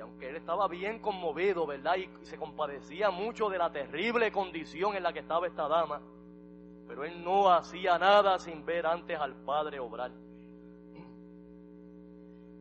Aunque 0.00 0.28
él 0.28 0.36
estaba 0.36 0.68
bien 0.68 1.00
conmovido, 1.00 1.66
¿verdad? 1.66 1.96
Y 1.96 2.08
se 2.24 2.38
compadecía 2.38 3.10
mucho 3.10 3.48
de 3.48 3.58
la 3.58 3.70
terrible 3.70 4.32
condición 4.32 4.96
en 4.96 5.02
la 5.02 5.12
que 5.12 5.20
estaba 5.20 5.46
esta 5.46 5.68
dama, 5.68 6.00
pero 6.88 7.04
él 7.04 7.22
no 7.22 7.50
hacía 7.50 7.98
nada 7.98 8.38
sin 8.38 8.64
ver 8.64 8.86
antes 8.86 9.18
al 9.18 9.34
Padre 9.44 9.78
obrar. 9.78 10.10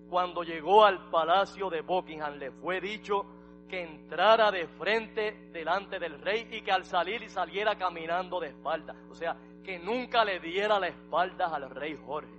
Cuando 0.09 0.43
llegó 0.43 0.85
al 0.85 1.09
palacio 1.09 1.69
de 1.69 1.81
Buckingham 1.81 2.37
le 2.37 2.51
fue 2.51 2.81
dicho 2.81 3.25
que 3.67 3.83
entrara 3.83 4.51
de 4.51 4.67
frente 4.67 5.49
delante 5.51 5.99
del 5.99 6.19
rey 6.19 6.47
y 6.51 6.61
que 6.61 6.71
al 6.71 6.83
salir 6.83 7.29
saliera 7.29 7.77
caminando 7.77 8.39
de 8.39 8.47
espalda. 8.47 8.95
O 9.11 9.15
sea, 9.15 9.37
que 9.63 9.77
nunca 9.77 10.25
le 10.25 10.39
diera 10.39 10.79
la 10.79 10.87
espalda 10.87 11.53
al 11.53 11.69
rey 11.69 11.95
Jorge. 12.03 12.33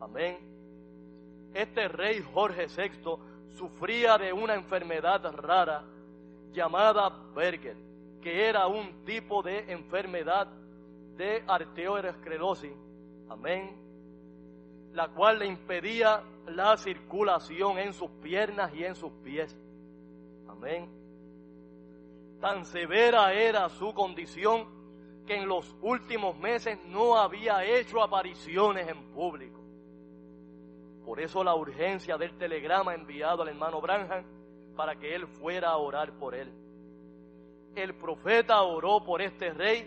Amén. 0.00 0.38
Este 1.54 1.88
rey 1.88 2.22
Jorge 2.34 2.66
VI 2.66 3.16
sufría 3.54 4.18
de 4.18 4.32
una 4.32 4.54
enfermedad 4.54 5.22
rara 5.32 5.84
llamada 6.52 7.08
Berger, 7.34 7.76
que 8.20 8.48
era 8.48 8.66
un 8.66 9.04
tipo 9.04 9.42
de 9.42 9.72
enfermedad 9.72 10.48
de 11.16 11.42
arteriosclerosis, 11.46 12.72
amén, 13.28 13.76
la 14.92 15.08
cual 15.08 15.38
le 15.40 15.46
impedía 15.46 16.22
la 16.46 16.76
circulación 16.76 17.78
en 17.78 17.92
sus 17.92 18.10
piernas 18.22 18.72
y 18.74 18.84
en 18.84 18.94
sus 18.94 19.12
pies, 19.24 19.56
amén. 20.48 20.88
Tan 22.40 22.64
severa 22.64 23.32
era 23.32 23.68
su 23.68 23.92
condición 23.94 24.66
que 25.26 25.36
en 25.36 25.48
los 25.48 25.74
últimos 25.80 26.36
meses 26.38 26.78
no 26.86 27.16
había 27.18 27.64
hecho 27.64 28.02
apariciones 28.02 28.88
en 28.88 29.02
público. 29.12 29.63
Por 31.04 31.20
eso 31.20 31.44
la 31.44 31.54
urgencia 31.54 32.16
del 32.16 32.36
telegrama 32.38 32.94
enviado 32.94 33.42
al 33.42 33.48
hermano 33.48 33.80
Branham 33.80 34.24
para 34.74 34.96
que 34.96 35.14
él 35.14 35.26
fuera 35.26 35.70
a 35.70 35.76
orar 35.76 36.12
por 36.18 36.34
él. 36.34 36.52
el 37.76 37.94
profeta 37.94 38.62
oró 38.62 39.04
por 39.04 39.20
este 39.20 39.52
rey 39.52 39.84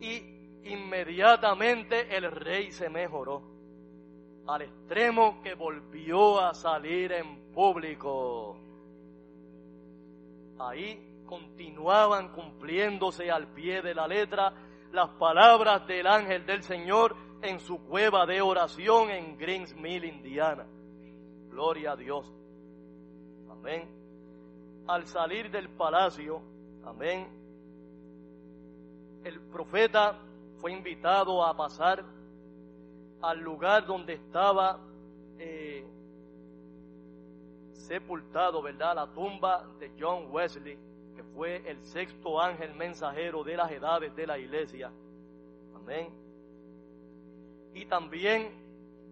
y 0.00 0.36
inmediatamente 0.64 2.16
el 2.16 2.30
rey 2.30 2.70
se 2.70 2.88
mejoró, 2.88 3.42
al 4.46 4.62
extremo 4.62 5.42
que 5.42 5.54
volvió 5.54 6.40
a 6.40 6.54
salir 6.54 7.12
en 7.12 7.52
público. 7.52 8.56
Ahí 10.58 11.22
continuaban 11.26 12.32
cumpliéndose 12.32 13.30
al 13.30 13.48
pie 13.48 13.82
de 13.82 13.94
la 13.94 14.06
letra 14.06 14.52
las 14.92 15.10
palabras 15.10 15.86
del 15.86 16.06
ángel 16.06 16.46
del 16.46 16.62
Señor 16.62 17.16
en 17.46 17.60
su 17.60 17.78
cueva 17.84 18.26
de 18.26 18.40
oración 18.40 19.10
en 19.10 19.36
Greens 19.38 19.74
Mill, 19.76 20.04
Indiana. 20.04 20.66
Gloria 21.50 21.92
a 21.92 21.96
Dios. 21.96 22.30
Amén. 23.50 23.88
Al 24.86 25.06
salir 25.06 25.50
del 25.50 25.68
palacio, 25.68 26.40
amén, 26.84 27.26
el 29.24 29.40
profeta 29.40 30.18
fue 30.60 30.72
invitado 30.72 31.44
a 31.44 31.56
pasar 31.56 32.04
al 33.22 33.40
lugar 33.40 33.86
donde 33.86 34.14
estaba 34.14 34.78
eh, 35.38 35.84
sepultado, 37.72 38.62
¿verdad? 38.62 38.94
La 38.94 39.06
tumba 39.08 39.66
de 39.80 39.90
John 39.98 40.28
Wesley, 40.30 40.78
que 41.16 41.24
fue 41.34 41.68
el 41.68 41.84
sexto 41.84 42.40
ángel 42.40 42.74
mensajero 42.74 43.42
de 43.42 43.56
las 43.56 43.70
edades 43.70 44.14
de 44.14 44.26
la 44.26 44.38
iglesia. 44.38 44.92
Amén. 45.74 46.25
Y 47.76 47.84
también 47.84 48.54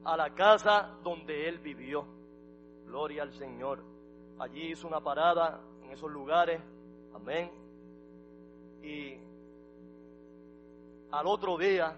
a 0.04 0.16
la 0.16 0.34
casa 0.34 0.96
donde 1.02 1.50
él 1.50 1.58
vivió. 1.58 2.06
Gloria 2.86 3.22
al 3.22 3.34
Señor. 3.34 3.84
Allí 4.38 4.70
hizo 4.70 4.88
una 4.88 5.00
parada 5.00 5.60
en 5.82 5.90
esos 5.90 6.10
lugares. 6.10 6.62
Amén. 7.14 7.50
Y 8.82 9.18
al 11.10 11.26
otro 11.26 11.58
día, 11.58 11.94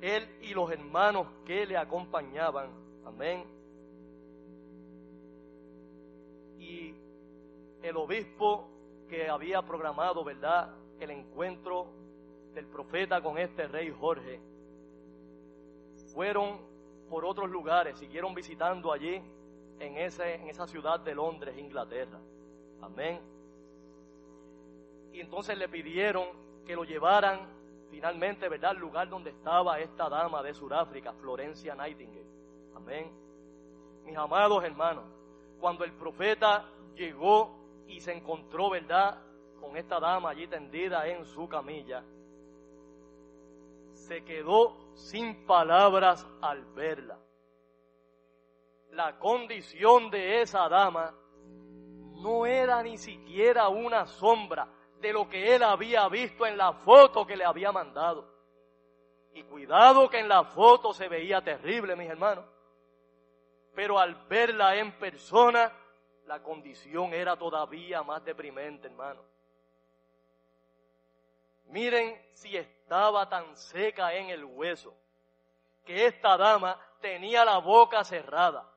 él 0.00 0.26
y 0.40 0.54
los 0.54 0.70
hermanos 0.72 1.26
que 1.44 1.66
le 1.66 1.76
acompañaban, 1.76 2.70
amén. 3.04 3.44
Y 6.58 6.94
el 7.82 7.96
obispo 7.98 8.70
que 9.06 9.28
había 9.28 9.60
programado, 9.60 10.24
¿verdad?, 10.24 10.74
el 10.98 11.10
encuentro 11.10 11.88
del 12.54 12.64
profeta 12.68 13.20
con 13.20 13.36
este 13.36 13.68
rey 13.68 13.90
Jorge, 13.90 14.40
fueron 16.12 16.60
por 17.08 17.24
otros 17.24 17.50
lugares, 17.50 17.98
siguieron 17.98 18.34
visitando 18.34 18.92
allí 18.92 19.20
en, 19.78 19.96
ese, 19.98 20.36
en 20.36 20.48
esa 20.48 20.66
ciudad 20.66 21.00
de 21.00 21.14
Londres, 21.14 21.56
Inglaterra. 21.58 22.18
Amén. 22.80 23.20
Y 25.12 25.20
entonces 25.20 25.58
le 25.58 25.68
pidieron 25.68 26.26
que 26.64 26.74
lo 26.74 26.84
llevaran 26.84 27.40
finalmente, 27.90 28.48
¿verdad?, 28.48 28.70
al 28.70 28.78
lugar 28.78 29.08
donde 29.08 29.30
estaba 29.30 29.78
esta 29.78 30.08
dama 30.08 30.42
de 30.42 30.54
Sudáfrica, 30.54 31.12
Florencia 31.12 31.74
Nightingale. 31.74 32.26
Amén. 32.74 33.12
Mis 34.04 34.16
amados 34.16 34.64
hermanos, 34.64 35.04
cuando 35.60 35.84
el 35.84 35.92
profeta 35.92 36.64
llegó 36.94 37.84
y 37.86 38.00
se 38.00 38.12
encontró, 38.12 38.70
¿verdad?, 38.70 39.20
con 39.60 39.76
esta 39.76 40.00
dama 40.00 40.30
allí 40.30 40.46
tendida 40.48 41.06
en 41.06 41.24
su 41.26 41.46
camilla, 41.48 42.02
se 44.12 44.24
quedó 44.24 44.76
sin 44.94 45.46
palabras 45.46 46.26
al 46.42 46.64
verla 46.74 47.18
la 48.92 49.18
condición 49.18 50.10
de 50.10 50.42
esa 50.42 50.68
dama 50.68 51.14
no 52.22 52.44
era 52.46 52.82
ni 52.82 52.98
siquiera 52.98 53.68
una 53.68 54.06
sombra 54.06 54.68
de 55.00 55.12
lo 55.12 55.28
que 55.28 55.54
él 55.54 55.62
había 55.62 56.08
visto 56.08 56.46
en 56.46 56.56
la 56.56 56.72
foto 56.72 57.26
que 57.26 57.36
le 57.36 57.44
había 57.44 57.72
mandado. 57.72 58.30
Y 59.34 59.42
cuidado 59.44 60.08
que 60.08 60.20
en 60.20 60.28
la 60.28 60.44
foto 60.44 60.92
se 60.92 61.08
veía 61.08 61.42
terrible, 61.42 61.96
mis 61.96 62.08
hermanos. 62.08 62.44
Pero 63.74 63.98
al 63.98 64.14
verla 64.26 64.76
en 64.76 64.92
persona, 64.98 65.72
la 66.26 66.42
condición 66.42 67.14
era 67.14 67.36
todavía 67.36 68.02
más 68.02 68.22
deprimente, 68.24 68.88
hermano. 68.88 69.22
Miren 71.72 72.20
si 72.34 72.54
estaba 72.54 73.26
tan 73.30 73.56
seca 73.56 74.12
en 74.14 74.28
el 74.28 74.44
hueso 74.44 74.94
que 75.86 76.04
esta 76.04 76.36
dama 76.36 76.78
tenía 77.00 77.46
la 77.46 77.58
boca 77.58 78.04
cerrada 78.04 78.70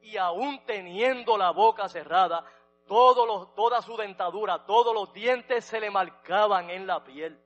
y 0.00 0.16
aún 0.16 0.64
teniendo 0.64 1.36
la 1.36 1.50
boca 1.50 1.88
cerrada, 1.88 2.44
toda 2.86 3.82
su 3.82 3.96
dentadura, 3.96 4.64
todos 4.64 4.94
los 4.94 5.12
dientes 5.12 5.64
se 5.64 5.80
le 5.80 5.90
marcaban 5.90 6.70
en 6.70 6.86
la 6.86 7.02
piel. 7.02 7.36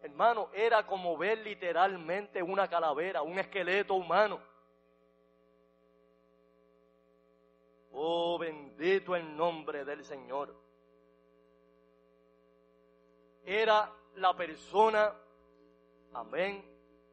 Hermano, 0.00 0.48
era 0.54 0.86
como 0.86 1.14
ver 1.18 1.36
literalmente 1.38 2.42
una 2.42 2.66
calavera, 2.66 3.20
un 3.20 3.38
esqueleto 3.38 3.92
humano. 3.92 4.40
Oh, 7.92 8.38
bendito 8.38 9.14
el 9.14 9.36
nombre 9.36 9.84
del 9.84 10.02
Señor. 10.02 10.61
Era 13.44 13.90
la 14.16 14.34
persona, 14.36 15.12
amén, 16.12 16.64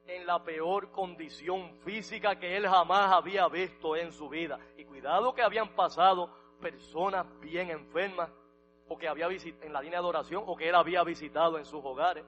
en 0.05 0.25
la 0.25 0.43
peor 0.43 0.91
condición 0.91 1.71
física 1.83 2.39
que 2.39 2.57
él 2.57 2.67
jamás 2.67 3.11
había 3.11 3.47
visto 3.47 3.95
en 3.95 4.11
su 4.11 4.27
vida. 4.29 4.59
Y 4.77 4.85
cuidado 4.85 5.33
que 5.33 5.41
habían 5.41 5.69
pasado 5.75 6.29
personas 6.59 7.25
bien 7.39 7.69
enfermas 7.69 8.29
o 8.87 8.97
que 8.97 9.07
había 9.07 9.27
visitado 9.27 9.65
en 9.65 9.73
la 9.73 9.81
línea 9.81 10.01
de 10.01 10.07
oración 10.07 10.43
o 10.45 10.55
que 10.55 10.69
él 10.69 10.75
había 10.75 11.03
visitado 11.03 11.57
en 11.57 11.65
sus 11.65 11.83
hogares. 11.83 12.25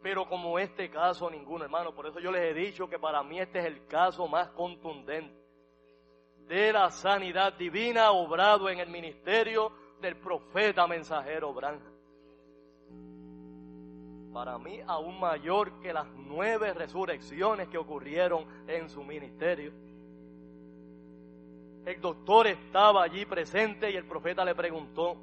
Pero 0.00 0.28
como 0.28 0.58
este 0.58 0.88
caso 0.88 1.28
ninguno, 1.28 1.64
hermano, 1.64 1.94
por 1.94 2.06
eso 2.06 2.20
yo 2.20 2.30
les 2.30 2.42
he 2.42 2.54
dicho 2.54 2.88
que 2.88 2.98
para 2.98 3.22
mí 3.22 3.38
este 3.40 3.58
es 3.58 3.66
el 3.66 3.86
caso 3.86 4.26
más 4.28 4.48
contundente 4.50 5.38
de 6.46 6.72
la 6.72 6.90
sanidad 6.90 7.52
divina 7.52 8.10
obrado 8.10 8.68
en 8.68 8.80
el 8.80 8.88
ministerio 8.88 9.72
del 10.00 10.16
profeta 10.16 10.86
mensajero 10.86 11.52
Branham 11.52 11.99
para 14.32 14.58
mí 14.58 14.80
aún 14.86 15.18
mayor 15.18 15.80
que 15.80 15.92
las 15.92 16.06
nueve 16.16 16.72
resurrecciones 16.72 17.68
que 17.68 17.78
ocurrieron 17.78 18.44
en 18.66 18.88
su 18.88 19.02
ministerio. 19.02 19.72
El 21.84 22.00
doctor 22.00 22.46
estaba 22.46 23.02
allí 23.02 23.24
presente 23.24 23.90
y 23.90 23.96
el 23.96 24.04
profeta 24.04 24.44
le 24.44 24.54
preguntó, 24.54 25.16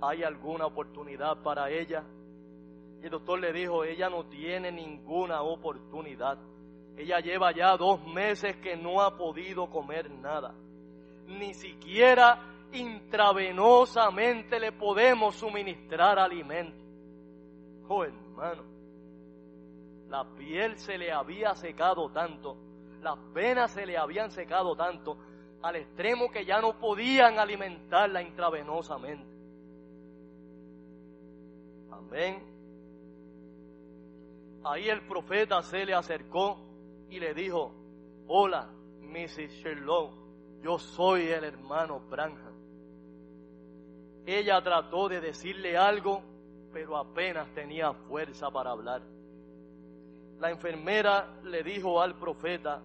¿hay 0.00 0.22
alguna 0.22 0.66
oportunidad 0.66 1.42
para 1.42 1.70
ella? 1.70 2.04
Y 3.02 3.04
el 3.04 3.10
doctor 3.10 3.38
le 3.40 3.52
dijo, 3.52 3.84
ella 3.84 4.08
no 4.08 4.24
tiene 4.26 4.72
ninguna 4.72 5.42
oportunidad. 5.42 6.38
Ella 6.96 7.20
lleva 7.20 7.52
ya 7.52 7.76
dos 7.76 8.04
meses 8.06 8.56
que 8.56 8.76
no 8.76 9.00
ha 9.00 9.16
podido 9.16 9.68
comer 9.70 10.10
nada. 10.10 10.54
Ni 11.26 11.54
siquiera 11.54 12.42
intravenosamente 12.72 14.58
le 14.58 14.72
podemos 14.72 15.36
suministrar 15.36 16.18
alimento. 16.18 16.87
Oh, 17.88 18.04
hermano, 18.04 18.62
la 20.08 20.24
piel 20.36 20.76
se 20.78 20.98
le 20.98 21.10
había 21.10 21.54
secado 21.54 22.10
tanto, 22.10 22.56
las 23.02 23.16
venas 23.32 23.70
se 23.70 23.86
le 23.86 23.96
habían 23.96 24.30
secado 24.30 24.76
tanto, 24.76 25.16
al 25.62 25.76
extremo 25.76 26.30
que 26.30 26.44
ya 26.44 26.60
no 26.60 26.78
podían 26.78 27.38
alimentarla 27.38 28.22
intravenosamente. 28.22 29.26
Amén. 31.90 32.42
Ahí 34.64 34.88
el 34.88 35.06
profeta 35.06 35.62
se 35.62 35.86
le 35.86 35.94
acercó 35.94 36.58
y 37.08 37.18
le 37.18 37.32
dijo, 37.32 37.72
hola, 38.26 38.70
Mrs. 39.00 39.50
Sherlock, 39.62 40.12
yo 40.62 40.78
soy 40.78 41.28
el 41.28 41.44
hermano 41.44 42.00
Branham. 42.00 42.54
Ella 44.26 44.60
trató 44.62 45.08
de 45.08 45.20
decirle 45.22 45.78
algo 45.78 46.22
pero 46.72 46.96
apenas 46.96 47.52
tenía 47.54 47.92
fuerza 47.92 48.50
para 48.50 48.70
hablar. 48.70 49.02
La 50.38 50.50
enfermera 50.50 51.40
le 51.44 51.62
dijo 51.62 52.00
al 52.00 52.18
profeta, 52.18 52.80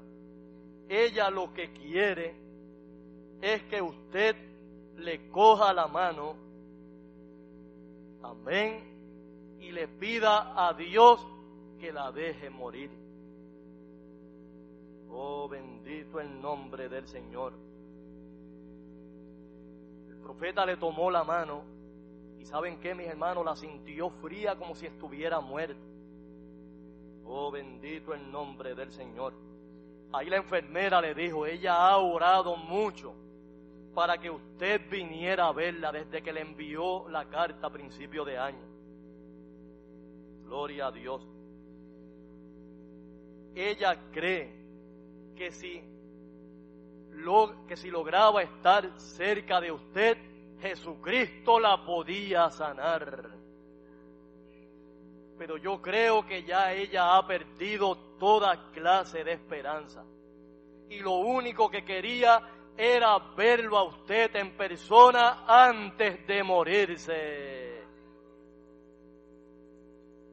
ella 0.89 1.29
lo 1.29 1.53
que 1.53 1.71
quiere 1.73 2.35
es 3.41 3.63
que 3.63 3.81
usted 3.81 4.35
le 4.97 5.29
coja 5.29 5.73
la 5.73 5.87
mano, 5.87 6.35
amén, 8.21 9.57
y 9.59 9.71
le 9.71 9.87
pida 9.87 10.67
a 10.67 10.73
Dios 10.73 11.25
que 11.79 11.91
la 11.91 12.11
deje 12.11 12.49
morir. 12.49 12.89
Oh, 15.09 15.47
bendito 15.47 16.19
el 16.19 16.41
nombre 16.41 16.89
del 16.89 17.07
Señor. 17.07 17.53
El 20.09 20.17
profeta 20.17 20.65
le 20.65 20.77
tomó 20.77 21.11
la 21.11 21.23
mano 21.23 21.63
y 22.43 22.45
saben 22.45 22.77
que 22.81 22.93
mis 22.93 23.07
hermanos 23.07 23.45
la 23.45 23.55
sintió 23.55 24.09
fría 24.09 24.57
como 24.57 24.75
si 24.75 24.85
estuviera 24.85 25.39
muerta. 25.39 25.79
Oh, 27.23 27.49
bendito 27.49 28.13
el 28.13 28.29
nombre 28.29 28.75
del 28.75 28.91
Señor. 28.91 29.33
Ahí 30.11 30.29
la 30.29 30.35
enfermera 30.35 30.99
le 30.99 31.15
dijo, 31.15 31.45
ella 31.45 31.73
ha 31.73 31.97
orado 31.97 32.57
mucho 32.57 33.13
para 33.95 34.17
que 34.17 34.29
usted 34.29 34.81
viniera 34.89 35.47
a 35.47 35.53
verla 35.53 35.93
desde 35.93 36.21
que 36.21 36.33
le 36.33 36.41
envió 36.41 37.07
la 37.07 37.29
carta 37.29 37.67
a 37.67 37.71
principio 37.71 38.25
de 38.25 38.37
año. 38.37 38.67
Gloria 40.43 40.87
a 40.87 40.91
Dios. 40.91 41.25
Ella 43.55 43.97
cree 44.11 44.53
que 45.37 45.49
si, 45.53 45.81
que 47.69 47.77
si 47.77 47.89
lograba 47.89 48.43
estar 48.43 48.99
cerca 48.99 49.61
de 49.61 49.71
usted, 49.71 50.17
Jesucristo 50.63 51.59
la 51.59 51.83
podía 51.83 52.49
sanar. 52.49 53.31
Pero 55.37 55.57
yo 55.57 55.81
creo 55.81 56.25
que 56.25 56.43
ya 56.43 56.71
ella 56.71 57.17
ha 57.17 57.27
perdido 57.27 57.97
toda 58.17 58.71
clase 58.71 59.25
de 59.25 59.33
esperanza. 59.33 60.05
Y 60.89 60.99
lo 60.99 61.15
único 61.15 61.69
que 61.69 61.83
quería 61.83 62.41
era 62.77 63.19
verlo 63.35 63.77
a 63.77 63.83
usted 63.83 64.33
en 64.37 64.55
persona 64.55 65.43
antes 65.45 66.25
de 66.25 66.43
morirse. 66.43 67.83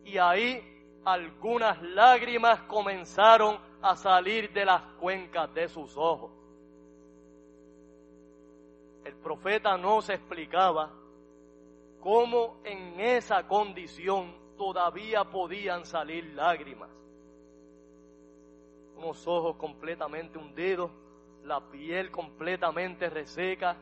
Y 0.05 0.17
ahí 0.17 0.63
algunas 1.05 1.83
lágrimas 1.83 2.61
comenzaron 2.63 3.59
a 3.83 3.97
salir 3.97 4.53
de 4.53 4.65
las 4.65 4.83
cuencas 5.01 5.53
de 5.55 5.69
sus 5.69 5.97
ojos. 5.97 6.40
El 9.05 9.17
profeta 9.17 9.77
no 9.77 10.03
se 10.03 10.15
explicaba 10.15 10.93
cómo 12.01 12.61
en 12.65 13.01
esa 13.01 13.47
condición 13.47 14.35
todavía 14.57 15.25
podían 15.25 15.85
salir 15.85 16.25
lágrimas. 16.35 16.91
Unos 18.97 19.27
ojos 19.27 19.57
completamente 19.57 20.39
hundidos, 20.39 20.91
la 21.45 21.61
piel 21.71 22.11
completamente 22.11 23.09
reseca. 23.09 23.77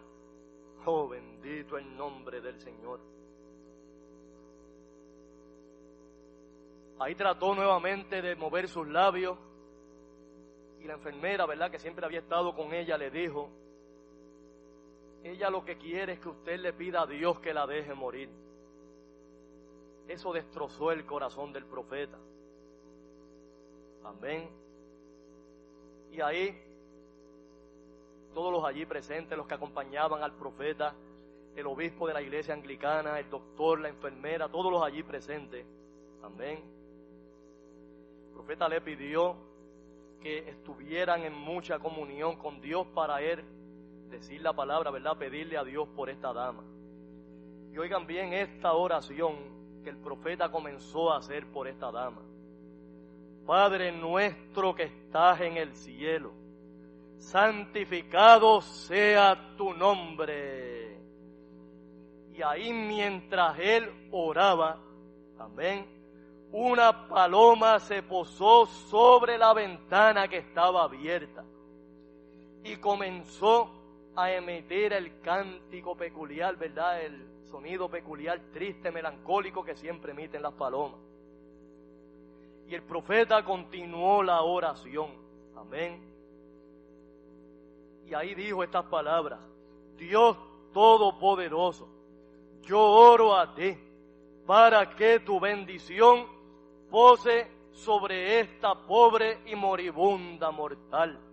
Oh, 0.85 1.09
bendito 1.09 1.77
el 1.77 1.97
nombre 1.97 2.41
del 2.41 2.61
Señor. 2.61 3.01
Ahí 7.01 7.15
trató 7.15 7.55
nuevamente 7.55 8.23
de 8.23 8.35
mover 8.35 8.69
sus 8.69 8.87
labios 8.87 9.39
y 10.81 10.85
la 10.85 10.95
enfermera, 10.95 11.47
¿verdad? 11.47 11.71
Que 11.71 11.79
siempre 11.79 12.05
había 12.05 12.21
estado 12.21 12.55
con 12.55 12.73
ella, 12.73 12.97
le 12.97 13.11
dijo, 13.11 13.51
ella 15.29 15.51
lo 15.51 15.65
que 15.65 15.77
quiere 15.77 16.15
es 16.15 16.21
que 16.21 16.29
usted 16.29 16.59
le 16.61 16.73
pida 16.73 17.03
a 17.03 17.07
Dios 17.07 17.41
que 17.41 17.55
la 17.55 17.67
deje 17.67 17.95
morir. 17.95 18.29
Eso 20.07 20.33
destrozó 20.33 20.91
el 20.93 21.05
corazón 21.05 21.53
del 21.53 21.67
profeta. 21.67 22.19
Amén. 24.05 24.49
Y 26.11 26.21
ahí, 26.21 26.59
todos 28.33 28.53
los 28.53 28.65
allí 28.65 28.87
presentes, 28.87 29.37
los 29.37 29.47
que 29.47 29.55
acompañaban 29.55 30.23
al 30.23 30.33
profeta, 30.33 30.95
el 31.55 31.67
obispo 31.67 32.07
de 32.07 32.15
la 32.15 32.23
iglesia 32.23 32.55
anglicana, 32.55 33.19
el 33.19 33.29
doctor, 33.29 33.81
la 33.81 33.89
enfermera, 33.89 34.49
todos 34.49 34.73
los 34.73 34.83
allí 34.83 35.03
presentes. 35.03 35.67
Amén 36.23 36.79
profeta 38.49 38.69
le 38.69 38.81
pidió 38.81 39.37
que 40.23 40.39
estuvieran 40.49 41.23
en 41.23 41.35
mucha 41.35 41.79
comunión 41.79 42.37
con 42.37 42.63
Dios 42.63 42.87
para 42.95 43.21
él 43.21 43.45
decir 44.11 44.41
la 44.41 44.53
palabra, 44.53 44.91
¿verdad? 44.91 45.17
Pedirle 45.17 45.57
a 45.57 45.65
Dios 45.65 45.89
por 45.97 46.11
esta 46.11 46.33
dama. 46.33 46.65
Y 47.73 47.79
oigan 47.79 48.07
bien 48.07 48.33
esta 48.33 48.73
oración 48.73 49.37
que 49.83 49.91
el 49.91 49.99
profeta 49.99 50.51
comenzó 50.51 51.13
a 51.13 51.19
hacer 51.19 51.47
por 51.47 51.69
esta 51.69 51.91
dama. 51.91 52.23
Padre 53.47 53.93
nuestro 53.93 54.75
que 54.75 54.85
estás 54.85 55.41
en 55.41 55.57
el 55.57 55.75
cielo, 55.75 56.33
santificado 57.17 58.61
sea 58.61 59.57
tu 59.57 59.73
nombre. 59.73 61.01
Y 62.35 62.43
ahí 62.43 62.73
mientras 62.73 63.59
él 63.59 64.09
oraba, 64.11 64.79
amén, 65.39 65.87
una 66.53 67.09
paloma 67.09 67.79
se 67.81 68.03
posó 68.03 68.67
sobre 68.67 69.37
la 69.37 69.53
ventana 69.53 70.29
que 70.29 70.39
estaba 70.39 70.85
abierta 70.85 71.45
y 72.65 72.77
comenzó 72.77 73.78
a 74.19 74.33
emitir 74.33 74.93
el 74.93 75.21
cántico 75.21 75.97
peculiar, 75.97 76.57
¿verdad? 76.57 77.03
El 77.03 77.25
sonido 77.45 77.89
peculiar, 77.89 78.41
triste, 78.53 78.91
melancólico 78.91 79.63
que 79.63 79.77
siempre 79.77 80.11
emiten 80.11 80.43
las 80.43 80.55
palomas. 80.55 80.99
Y 82.67 82.75
el 82.75 82.83
profeta 82.83 83.45
continuó 83.45 84.25
la 84.25 84.43
oración. 84.43 85.13
Amén. 85.57 86.03
Y 88.07 88.15
ahí 88.15 88.35
dijo 88.35 88.65
estas 88.65 88.87
palabras. 88.87 89.39
Dios 89.97 90.37
Todopoderoso, 90.73 91.89
yo 92.63 92.81
oro 92.81 93.37
a 93.37 93.55
ti 93.55 93.77
para 94.47 94.97
que 94.97 95.21
tu 95.21 95.39
bendición 95.39 96.27
pose 96.91 97.47
sobre 97.71 98.41
esta 98.41 98.75
pobre 98.75 99.39
y 99.47 99.55
moribunda 99.55 100.51
mortal. 100.51 101.28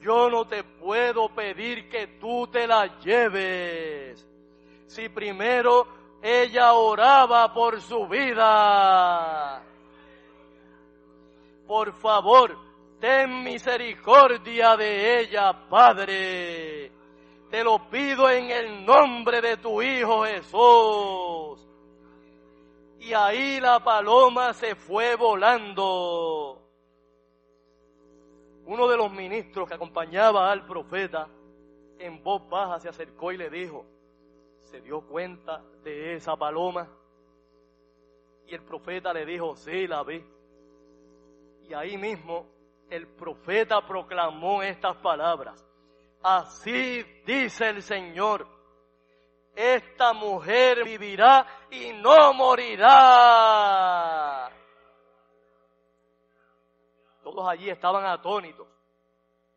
Yo 0.00 0.30
no 0.30 0.46
te 0.46 0.62
puedo 0.64 1.28
pedir 1.28 1.88
que 1.88 2.06
tú 2.20 2.46
te 2.46 2.66
la 2.66 2.98
lleves. 3.00 4.26
Si 4.86 5.08
primero 5.08 5.86
ella 6.22 6.72
oraba 6.74 7.52
por 7.52 7.80
su 7.80 8.06
vida. 8.06 9.62
Por 11.66 11.92
favor, 11.94 12.56
ten 13.00 13.42
misericordia 13.42 14.76
de 14.76 15.20
ella, 15.20 15.68
Padre. 15.68 16.92
Te 17.50 17.64
lo 17.64 17.88
pido 17.90 18.28
en 18.30 18.50
el 18.50 18.84
nombre 18.84 19.40
de 19.40 19.56
tu 19.56 19.82
Hijo 19.82 20.24
Jesús 20.24 21.68
y 23.00 23.14
ahí 23.14 23.60
la 23.60 23.82
paloma 23.82 24.52
se 24.52 24.74
fue 24.74 25.16
volando. 25.16 26.57
Uno 28.68 28.86
de 28.86 28.98
los 28.98 29.10
ministros 29.10 29.66
que 29.66 29.76
acompañaba 29.76 30.52
al 30.52 30.66
profeta 30.66 31.26
en 31.98 32.22
voz 32.22 32.46
baja 32.50 32.78
se 32.78 32.90
acercó 32.90 33.32
y 33.32 33.38
le 33.38 33.48
dijo, 33.48 33.86
¿se 34.58 34.82
dio 34.82 35.00
cuenta 35.00 35.62
de 35.82 36.16
esa 36.16 36.36
paloma? 36.36 36.86
Y 38.46 38.54
el 38.54 38.62
profeta 38.62 39.10
le 39.14 39.24
dijo, 39.24 39.56
sí, 39.56 39.86
la 39.86 40.02
vi. 40.02 40.22
Y 41.66 41.72
ahí 41.72 41.96
mismo 41.96 42.44
el 42.90 43.06
profeta 43.06 43.80
proclamó 43.86 44.62
estas 44.62 44.98
palabras. 44.98 45.64
Así 46.22 47.02
dice 47.24 47.70
el 47.70 47.82
Señor 47.82 48.46
esta 49.56 50.12
mujer 50.12 50.84
vivirá 50.84 51.46
y 51.70 51.94
no 51.94 52.34
morirá. 52.34 52.88
Todos 57.30 57.46
allí 57.46 57.68
estaban 57.68 58.06
atónitos. 58.06 58.66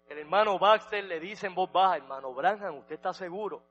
El 0.10 0.18
hermano 0.18 0.60
Baxter 0.60 1.06
le 1.06 1.22
dice 1.22 1.48
en 1.48 1.56
voz 1.56 1.72
baja, 1.72 1.96
hermano 1.96 2.34
Branham, 2.34 2.80
¿usted 2.80 2.96
está 2.96 3.14
seguro? 3.14 3.64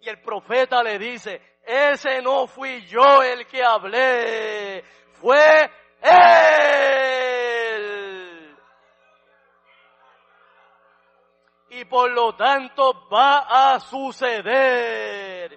Y 0.00 0.08
el 0.08 0.20
profeta 0.20 0.82
le 0.82 0.98
dice, 0.98 1.40
ese 1.64 2.20
no 2.20 2.48
fui 2.48 2.84
yo 2.86 3.22
el 3.22 3.46
que 3.46 3.62
hablé, 3.62 4.82
fue 5.12 5.70
él. 6.02 6.90
y 11.72 11.84
por 11.84 12.10
lo 12.10 12.34
tanto 12.34 13.08
va 13.08 13.74
a 13.74 13.78
suceder. 13.78 15.56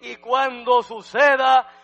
Y 0.00 0.16
cuando 0.16 0.82
suceda, 0.82 1.83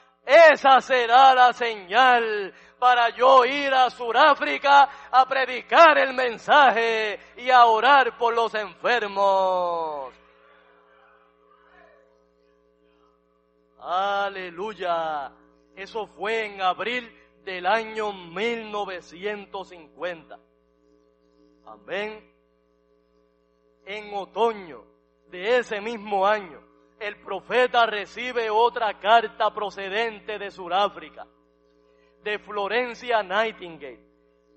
esa 0.52 0.80
será 0.80 1.34
la 1.34 1.52
señal 1.52 2.54
para 2.78 3.10
yo 3.10 3.44
ir 3.44 3.74
a 3.74 3.90
Sudáfrica 3.90 4.88
a 5.10 5.26
predicar 5.26 5.98
el 5.98 6.14
mensaje 6.14 7.18
y 7.36 7.50
a 7.50 7.66
orar 7.66 8.16
por 8.16 8.32
los 8.34 8.54
enfermos. 8.54 10.14
Aleluya. 13.80 15.32
Eso 15.74 16.06
fue 16.06 16.46
en 16.46 16.62
abril 16.62 17.12
del 17.44 17.66
año 17.66 18.12
1950. 18.12 20.38
Amén 21.66 22.30
en 23.90 24.14
otoño 24.14 24.84
de 25.30 25.58
ese 25.58 25.80
mismo 25.80 26.26
año, 26.26 26.62
el 27.00 27.16
profeta 27.16 27.86
recibe 27.86 28.50
otra 28.50 29.00
carta 29.00 29.52
procedente 29.54 30.38
de 30.38 30.50
Sudáfrica, 30.50 31.26
de 32.22 32.38
Florencia 32.38 33.22
Nightingale, 33.22 34.04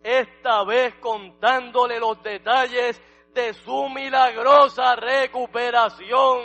esta 0.03 0.65
vez 0.65 0.93
contándole 0.95 1.97
los 1.99 2.21
detalles 2.21 3.01
de 3.33 3.53
su 3.53 3.87
milagrosa 3.87 4.97
recuperación. 4.97 6.41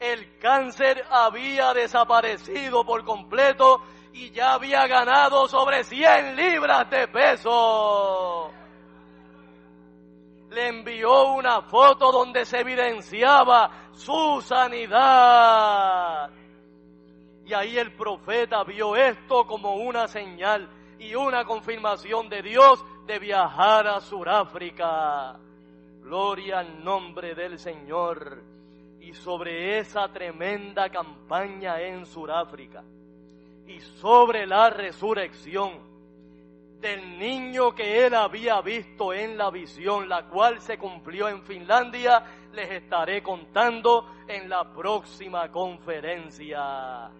El 0.00 0.38
cáncer 0.38 1.04
había 1.08 1.72
desaparecido 1.74 2.84
por 2.84 3.04
completo 3.04 3.80
y 4.12 4.32
ya 4.32 4.54
había 4.54 4.88
ganado 4.88 5.46
sobre 5.46 5.84
100 5.84 6.34
libras 6.34 6.90
de 6.90 7.06
peso 7.06 8.47
envió 10.78 11.32
una 11.34 11.62
foto 11.62 12.12
donde 12.12 12.44
se 12.44 12.60
evidenciaba 12.60 13.90
su 13.92 14.40
sanidad. 14.42 16.30
Y 17.44 17.52
ahí 17.52 17.78
el 17.78 17.92
profeta 17.92 18.62
vio 18.64 18.94
esto 18.94 19.46
como 19.46 19.74
una 19.74 20.06
señal 20.06 20.68
y 20.98 21.14
una 21.14 21.44
confirmación 21.44 22.28
de 22.28 22.42
Dios 22.42 22.84
de 23.06 23.18
viajar 23.18 23.86
a 23.86 24.00
Sudáfrica. 24.00 25.36
Gloria 26.02 26.60
al 26.60 26.84
nombre 26.84 27.34
del 27.34 27.58
Señor. 27.58 28.42
Y 29.00 29.14
sobre 29.14 29.78
esa 29.78 30.08
tremenda 30.12 30.90
campaña 30.90 31.80
en 31.80 32.04
Sudáfrica 32.04 32.84
y 33.66 33.80
sobre 33.80 34.46
la 34.46 34.70
resurrección 34.70 35.87
del 36.80 37.18
niño 37.18 37.74
que 37.74 38.06
él 38.06 38.14
había 38.14 38.60
visto 38.60 39.12
en 39.12 39.36
la 39.36 39.50
visión, 39.50 40.08
la 40.08 40.28
cual 40.28 40.60
se 40.60 40.78
cumplió 40.78 41.28
en 41.28 41.42
Finlandia, 41.42 42.24
les 42.52 42.70
estaré 42.70 43.22
contando 43.22 44.06
en 44.28 44.48
la 44.48 44.72
próxima 44.72 45.50
conferencia. 45.50 47.10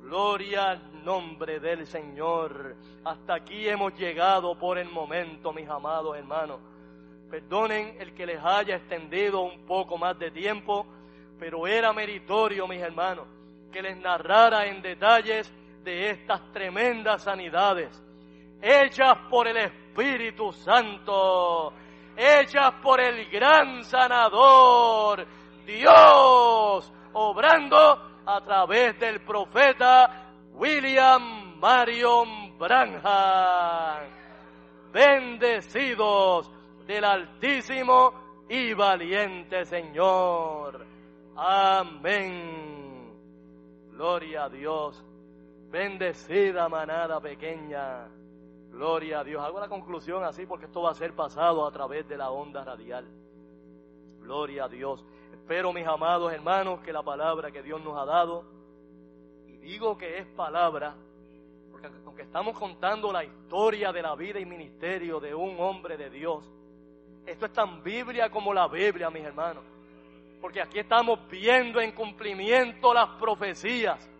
Gloria 0.00 0.70
al 0.70 1.04
nombre 1.04 1.58
del 1.58 1.86
Señor. 1.86 2.76
Hasta 3.04 3.34
aquí 3.34 3.68
hemos 3.68 3.94
llegado 3.94 4.56
por 4.56 4.78
el 4.78 4.88
momento, 4.88 5.52
mis 5.52 5.68
amados 5.68 6.16
hermanos. 6.16 6.60
Perdonen 7.28 7.96
el 7.98 8.14
que 8.14 8.26
les 8.26 8.40
haya 8.44 8.76
extendido 8.76 9.40
un 9.40 9.66
poco 9.66 9.98
más 9.98 10.16
de 10.18 10.30
tiempo, 10.30 10.86
pero 11.40 11.66
era 11.66 11.92
meritorio, 11.92 12.68
mis 12.68 12.80
hermanos, 12.80 13.26
que 13.72 13.82
les 13.82 13.96
narrara 13.96 14.66
en 14.66 14.80
detalles 14.80 15.52
de 15.82 16.10
estas 16.10 16.52
tremendas 16.52 17.22
sanidades 17.22 18.02
hechas 18.62 19.18
por 19.28 19.48
el 19.48 19.56
Espíritu 19.56 20.52
Santo, 20.52 21.72
hechas 22.16 22.74
por 22.82 23.00
el 23.00 23.28
gran 23.28 23.82
sanador, 23.82 25.26
Dios, 25.66 26.92
obrando 27.12 28.22
a 28.24 28.40
través 28.40 28.98
del 29.00 29.20
profeta 29.22 30.30
William 30.54 31.58
Marion 31.58 32.56
Branham. 32.56 34.06
Bendecidos 34.92 36.50
del 36.86 37.04
Altísimo 37.04 38.44
y 38.48 38.74
valiente 38.74 39.64
Señor. 39.64 40.86
Amén. 41.36 43.10
Gloria 43.90 44.44
a 44.44 44.48
Dios. 44.50 45.02
Bendecida 45.70 46.68
manada 46.68 47.18
pequeña. 47.20 48.08
Gloria 48.72 49.20
a 49.20 49.24
Dios. 49.24 49.44
Hago 49.44 49.60
la 49.60 49.68
conclusión 49.68 50.24
así 50.24 50.46
porque 50.46 50.64
esto 50.64 50.80
va 50.80 50.92
a 50.92 50.94
ser 50.94 51.14
pasado 51.14 51.66
a 51.66 51.70
través 51.70 52.08
de 52.08 52.16
la 52.16 52.30
onda 52.30 52.64
radial. 52.64 53.06
Gloria 54.20 54.64
a 54.64 54.68
Dios. 54.68 55.04
Espero, 55.30 55.74
mis 55.74 55.86
amados 55.86 56.32
hermanos, 56.32 56.80
que 56.80 56.90
la 56.90 57.02
palabra 57.02 57.50
que 57.50 57.62
Dios 57.62 57.82
nos 57.82 57.98
ha 57.98 58.06
dado, 58.06 58.44
y 59.46 59.58
digo 59.58 59.98
que 59.98 60.18
es 60.18 60.26
palabra, 60.28 60.94
porque 61.70 61.88
aunque 62.06 62.22
estamos 62.22 62.58
contando 62.58 63.12
la 63.12 63.22
historia 63.22 63.92
de 63.92 64.00
la 64.00 64.14
vida 64.14 64.40
y 64.40 64.46
ministerio 64.46 65.20
de 65.20 65.34
un 65.34 65.60
hombre 65.60 65.98
de 65.98 66.08
Dios, 66.08 66.50
esto 67.26 67.44
es 67.44 67.52
tan 67.52 67.82
Biblia 67.82 68.30
como 68.30 68.54
la 68.54 68.68
Biblia, 68.68 69.10
mis 69.10 69.22
hermanos. 69.22 69.64
Porque 70.40 70.62
aquí 70.62 70.78
estamos 70.78 71.28
viendo 71.28 71.78
en 71.78 71.92
cumplimiento 71.92 72.94
las 72.94 73.10
profecías 73.20 74.10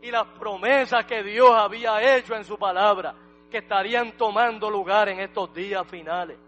y 0.00 0.10
las 0.12 0.26
promesas 0.38 1.04
que 1.04 1.24
Dios 1.24 1.50
había 1.50 2.16
hecho 2.16 2.36
en 2.36 2.44
su 2.44 2.56
palabra 2.56 3.16
que 3.52 3.58
estarían 3.58 4.12
tomando 4.12 4.70
lugar 4.70 5.10
en 5.10 5.20
estos 5.20 5.52
días 5.52 5.86
finales. 5.86 6.38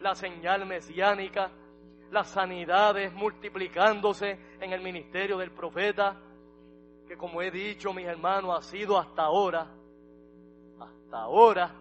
La 0.00 0.14
señal 0.14 0.64
mesiánica, 0.66 1.50
las 2.12 2.28
sanidades 2.30 3.12
multiplicándose 3.12 4.38
en 4.60 4.72
el 4.72 4.80
ministerio 4.80 5.36
del 5.36 5.50
profeta, 5.50 6.16
que 7.08 7.16
como 7.16 7.42
he 7.42 7.50
dicho, 7.50 7.92
mis 7.92 8.06
hermanos, 8.06 8.56
ha 8.56 8.62
sido 8.62 8.96
hasta 8.96 9.22
ahora, 9.22 9.66
hasta 10.78 11.18
ahora, 11.18 11.74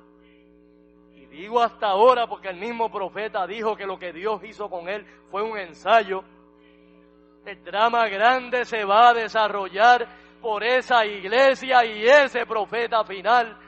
y 1.13 1.27
digo 1.27 1.61
hasta 1.61 1.89
ahora 1.89 2.25
porque 2.25 2.49
el 2.49 2.57
mismo 2.57 2.91
profeta 2.91 3.45
dijo 3.45 3.75
que 3.75 3.85
lo 3.85 3.99
que 3.99 4.11
Dios 4.11 4.43
hizo 4.43 4.71
con 4.71 4.89
él 4.89 5.05
fue 5.29 5.43
un 5.43 5.55
ensayo. 5.55 6.23
El 7.45 7.63
drama 7.63 8.07
grande 8.07 8.65
se 8.65 8.83
va 8.83 9.09
a 9.09 9.13
desarrollar 9.13 10.07
por 10.41 10.63
esa 10.63 11.05
iglesia 11.05 11.85
y 11.85 12.05
ese 12.05 12.47
profeta 12.47 13.03
final 13.03 13.66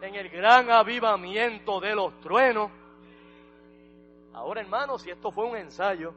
en 0.00 0.14
el 0.14 0.28
gran 0.28 0.70
avivamiento 0.70 1.80
de 1.80 1.94
los 1.94 2.18
truenos. 2.20 2.70
Ahora, 4.32 4.60
hermanos, 4.60 5.02
si 5.02 5.10
esto 5.10 5.32
fue 5.32 5.46
un 5.46 5.56
ensayo, 5.56 6.14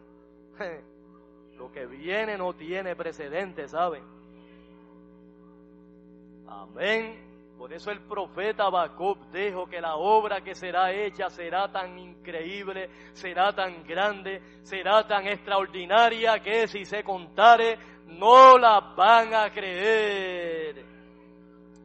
lo 1.57 1.71
que 1.71 1.85
viene 1.85 2.37
no 2.37 2.53
tiene 2.53 2.95
precedente, 2.95 3.67
¿saben? 3.67 4.03
Amén. 6.47 7.31
Por 7.57 7.71
eso 7.73 7.91
el 7.91 8.01
profeta 8.01 8.63
Habacuc 8.63 9.19
dijo 9.31 9.67
que 9.67 9.79
la 9.79 9.95
obra 9.95 10.41
que 10.41 10.55
será 10.55 10.91
hecha 10.91 11.29
será 11.29 11.71
tan 11.71 11.97
increíble, 11.99 12.89
será 13.13 13.53
tan 13.53 13.83
grande, 13.83 14.41
será 14.63 15.07
tan 15.07 15.27
extraordinaria 15.27 16.39
que 16.39 16.67
si 16.67 16.85
se 16.85 17.03
contare 17.03 17.77
no 18.07 18.57
la 18.57 18.79
van 18.97 19.33
a 19.35 19.51
creer. 19.51 20.90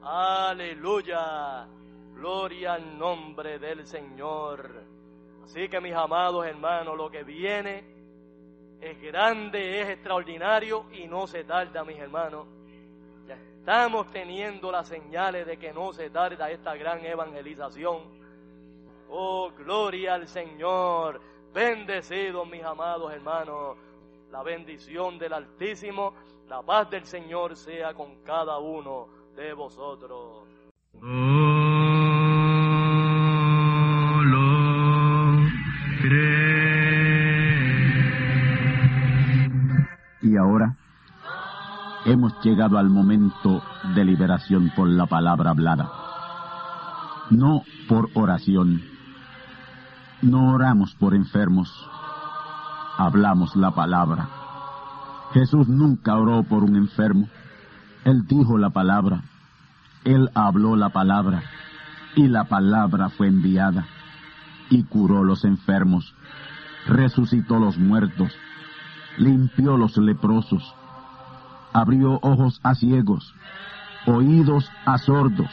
Aleluya. 0.09 1.67
Gloria 2.15 2.75
al 2.75 2.97
nombre 2.97 3.59
del 3.59 3.85
Señor. 3.89 4.85
Así 5.43 5.69
que 5.69 5.81
mis 5.81 5.95
amados 5.95 6.47
hermanos, 6.47 6.97
lo 6.97 7.11
que 7.11 7.25
viene 7.25 7.83
es 8.81 9.03
grande, 9.03 9.83
es 9.83 9.89
extraordinario 9.89 10.87
y 10.93 11.09
no 11.09 11.27
se 11.27 11.43
tarda, 11.43 11.83
mis 11.83 11.99
hermanos. 11.99 12.47
Ya 13.27 13.35
estamos 13.35 14.09
teniendo 14.13 14.71
las 14.71 14.87
señales 14.87 15.45
de 15.45 15.57
que 15.57 15.73
no 15.73 15.93
se 15.93 16.09
tarda 16.11 16.53
esta 16.53 16.77
gran 16.77 17.05
evangelización. 17.05 18.03
Oh, 19.09 19.51
gloria 19.59 20.15
al 20.15 20.29
Señor. 20.29 21.21
Bendecidos, 21.53 22.49
mis 22.49 22.63
amados 22.63 23.13
hermanos. 23.13 23.77
La 24.31 24.45
bendición 24.45 25.19
del 25.19 25.33
Altísimo, 25.33 26.15
la 26.49 26.63
paz 26.63 26.91
del 26.91 27.05
Señor 27.05 27.57
sea 27.57 27.93
con 27.93 28.23
cada 28.23 28.59
uno 28.59 29.26
de 29.37 29.53
vosotros. 29.53 30.49
Y 40.23 40.37
ahora 40.37 40.77
hemos 42.07 42.33
llegado 42.43 42.79
al 42.79 42.89
momento 42.89 43.63
de 43.95 44.05
liberación 44.05 44.73
por 44.75 44.89
la 44.89 45.07
palabra 45.07 45.51
hablada. 45.51 45.91
No 47.31 47.63
por 47.89 48.09
oración. 48.15 48.83
No 50.23 50.55
oramos 50.55 50.95
por 50.95 51.15
enfermos. 51.15 51.69
Hablamos 52.97 53.55
la 53.55 53.73
palabra. 53.73 54.29
Jesús 55.33 55.69
nunca 55.69 56.17
oró 56.17 56.43
por 56.45 56.65
un 56.65 56.77
enfermo. 56.77 57.29
Él 58.07 58.27
dijo 58.27 58.57
la 58.57 58.71
palabra. 58.71 59.23
Él 60.05 60.31
habló 60.35 60.77
la 60.77 60.89
palabra. 60.89 61.43
Y 62.15 62.29
la 62.29 62.45
palabra 62.45 63.11
fue 63.11 63.29
enviada. 63.29 63.87
Y 64.71 64.85
curó 64.85 65.25
los 65.25 65.45
enfermos. 65.45 66.15
Resucitó 66.87 67.59
los 67.59 67.77
muertos 67.77 68.33
limpió 69.17 69.77
los 69.77 69.97
leprosos, 69.97 70.75
abrió 71.73 72.19
ojos 72.23 72.61
a 72.63 72.75
ciegos, 72.75 73.35
oídos 74.07 74.71
a 74.85 74.99
sordos, 74.99 75.51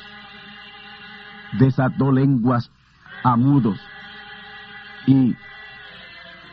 desató 1.54 2.12
lenguas 2.12 2.72
a 3.24 3.36
mudos. 3.36 3.80
Y 5.06 5.36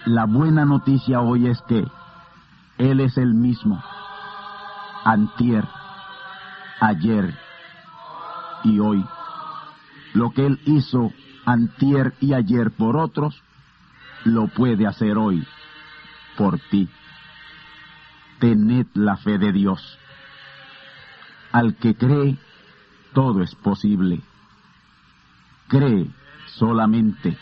la 0.04 0.26
buena 0.26 0.64
noticia 0.64 1.20
hoy 1.20 1.48
es 1.48 1.60
que 1.62 1.86
Él 2.78 3.00
es 3.00 3.16
el 3.18 3.34
mismo, 3.34 3.82
antier, 5.04 5.66
ayer 6.80 7.34
y 8.64 8.78
hoy. 8.78 9.04
Lo 10.14 10.30
que 10.30 10.46
Él 10.46 10.60
hizo 10.66 11.12
antier 11.44 12.14
y 12.20 12.34
ayer 12.34 12.70
por 12.72 12.96
otros, 12.96 13.42
lo 14.24 14.48
puede 14.48 14.86
hacer 14.86 15.16
hoy 15.16 15.46
por 16.36 16.58
ti 16.58 16.88
tened 18.40 18.86
la 18.94 19.16
fe 19.16 19.38
de 19.38 19.52
Dios. 19.52 19.98
Al 21.52 21.76
que 21.76 21.94
cree, 21.94 22.36
todo 23.12 23.42
es 23.42 23.54
posible. 23.54 24.20
Cree 25.68 26.10
solamente 26.46 27.36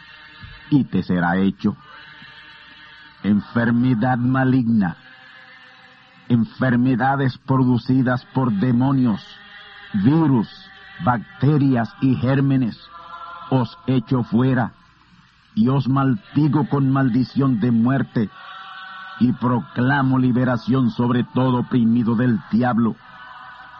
y 0.70 0.84
te 0.84 1.02
será 1.02 1.38
hecho. 1.38 1.76
Enfermedad 3.22 4.18
maligna, 4.18 4.96
enfermedades 6.28 7.38
producidas 7.38 8.24
por 8.34 8.52
demonios, 8.52 9.24
virus, 10.04 10.48
bacterias 11.04 11.92
y 12.00 12.16
gérmenes, 12.16 12.78
os 13.50 13.76
echo 13.86 14.22
fuera 14.24 14.72
y 15.54 15.68
os 15.68 15.88
maldigo 15.88 16.68
con 16.68 16.90
maldición 16.90 17.60
de 17.60 17.70
muerte, 17.70 18.30
y 19.20 19.32
proclamo 19.32 20.18
liberación 20.18 20.90
sobre 20.90 21.24
todo 21.24 21.60
oprimido 21.60 22.14
del 22.14 22.38
diablo, 22.52 22.94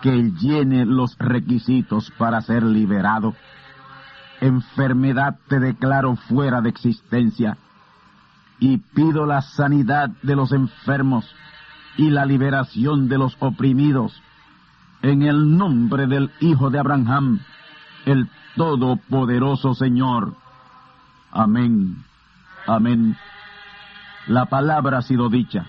que 0.03 0.33
llene 0.33 0.85
los 0.85 1.17
requisitos 1.19 2.11
para 2.19 2.41
ser 2.41 2.65
liberado. 2.65 3.35
Enfermedad 4.41 5.39
te 5.49 5.61
declaro 5.61 6.17
fuera 6.17 6.61
de 6.61 6.71
existencia, 6.71 7.59
y 8.59 8.79
pido 8.79 9.27
la 9.27 9.43
sanidad 9.43 10.11
de 10.23 10.35
los 10.35 10.53
enfermos 10.53 11.33
y 11.99 12.11
la 12.11 12.25
liberación 12.25 13.09
de 13.09 13.19
los 13.19 13.37
oprimidos, 13.41 14.23
en 15.03 15.23
el 15.23 15.59
nombre 15.59 16.07
del 16.07 16.31
Hijo 16.41 16.71
de 16.71 16.79
Abraham, 16.79 17.41
el 18.07 18.31
Todopoderoso 18.57 19.75
Señor. 19.75 20.35
Amén. 21.33 22.05
Amén. 22.67 23.17
La 24.29 24.47
palabra 24.47 24.99
ha 24.99 25.03
sido 25.03 25.29
dicha. 25.29 25.67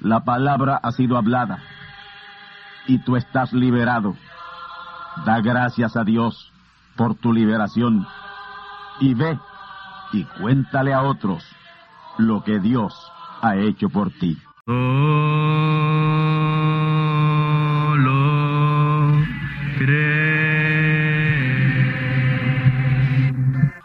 La 0.00 0.24
palabra 0.24 0.80
ha 0.82 0.92
sido 0.92 1.18
hablada. 1.18 1.58
Y 2.86 2.98
tú 2.98 3.16
estás 3.16 3.52
liberado. 3.52 4.16
Da 5.26 5.40
gracias 5.40 5.94
a 5.96 6.04
Dios 6.04 6.50
por 6.96 7.16
tu 7.16 7.34
liberación. 7.34 8.06
Y 9.00 9.12
ve 9.12 9.38
y 10.12 10.24
cuéntale 10.24 10.94
a 10.94 11.02
otros 11.02 11.44
lo 12.16 12.42
que 12.42 12.60
Dios 12.60 12.94
ha 13.42 13.56
hecho 13.56 13.90
por 13.90 14.10
ti. 14.10 14.38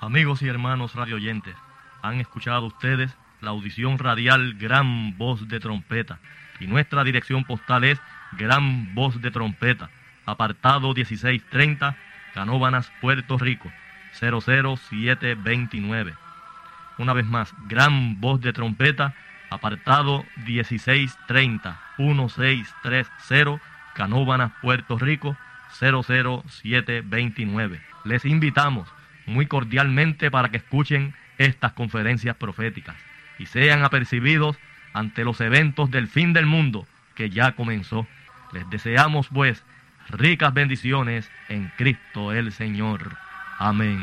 Amigos 0.01 0.41
y 0.41 0.49
hermanos 0.49 0.93
radioyentes, 0.95 1.55
han 2.01 2.19
escuchado 2.19 2.65
ustedes 2.65 3.15
la 3.39 3.51
audición 3.51 3.97
radial 3.97 4.55
Gran 4.55 5.17
Voz 5.17 5.47
de 5.47 5.61
Trompeta 5.61 6.19
y 6.59 6.67
nuestra 6.67 7.05
dirección 7.05 7.45
postal 7.45 7.85
es 7.85 8.01
Gran 8.33 8.93
Voz 8.93 9.21
de 9.21 9.31
Trompeta, 9.31 9.89
apartado 10.25 10.93
1630, 10.93 11.95
Canóbanas, 12.33 12.91
Puerto 12.99 13.37
Rico, 13.37 13.71
00729. 14.19 16.13
Una 16.97 17.13
vez 17.13 17.25
más, 17.25 17.53
Gran 17.69 18.19
Voz 18.19 18.41
de 18.41 18.51
Trompeta, 18.51 19.15
apartado 19.53 20.25
1630, 20.45 21.79
1630, 21.97 23.61
Canóbanas, 23.93 24.51
Puerto 24.61 24.97
Rico, 24.97 25.37
00729. 25.79 27.81
Les 28.05 28.25
invitamos 28.25 28.89
muy 29.25 29.45
cordialmente 29.45 30.31
para 30.31 30.49
que 30.49 30.57
escuchen 30.57 31.13
estas 31.37 31.73
conferencias 31.73 32.35
proféticas 32.35 32.95
y 33.39 33.45
sean 33.45 33.83
apercibidos 33.83 34.57
ante 34.93 35.23
los 35.23 35.39
eventos 35.41 35.91
del 35.91 36.07
fin 36.07 36.33
del 36.33 36.45
mundo 36.45 36.87
que 37.15 37.29
ya 37.29 37.53
comenzó. 37.53 38.07
Les 38.51 38.69
deseamos 38.69 39.27
pues 39.29 39.63
ricas 40.09 40.53
bendiciones 40.53 41.31
en 41.49 41.71
Cristo 41.77 42.33
el 42.33 42.51
Señor. 42.51 43.15
Amén. 43.59 44.01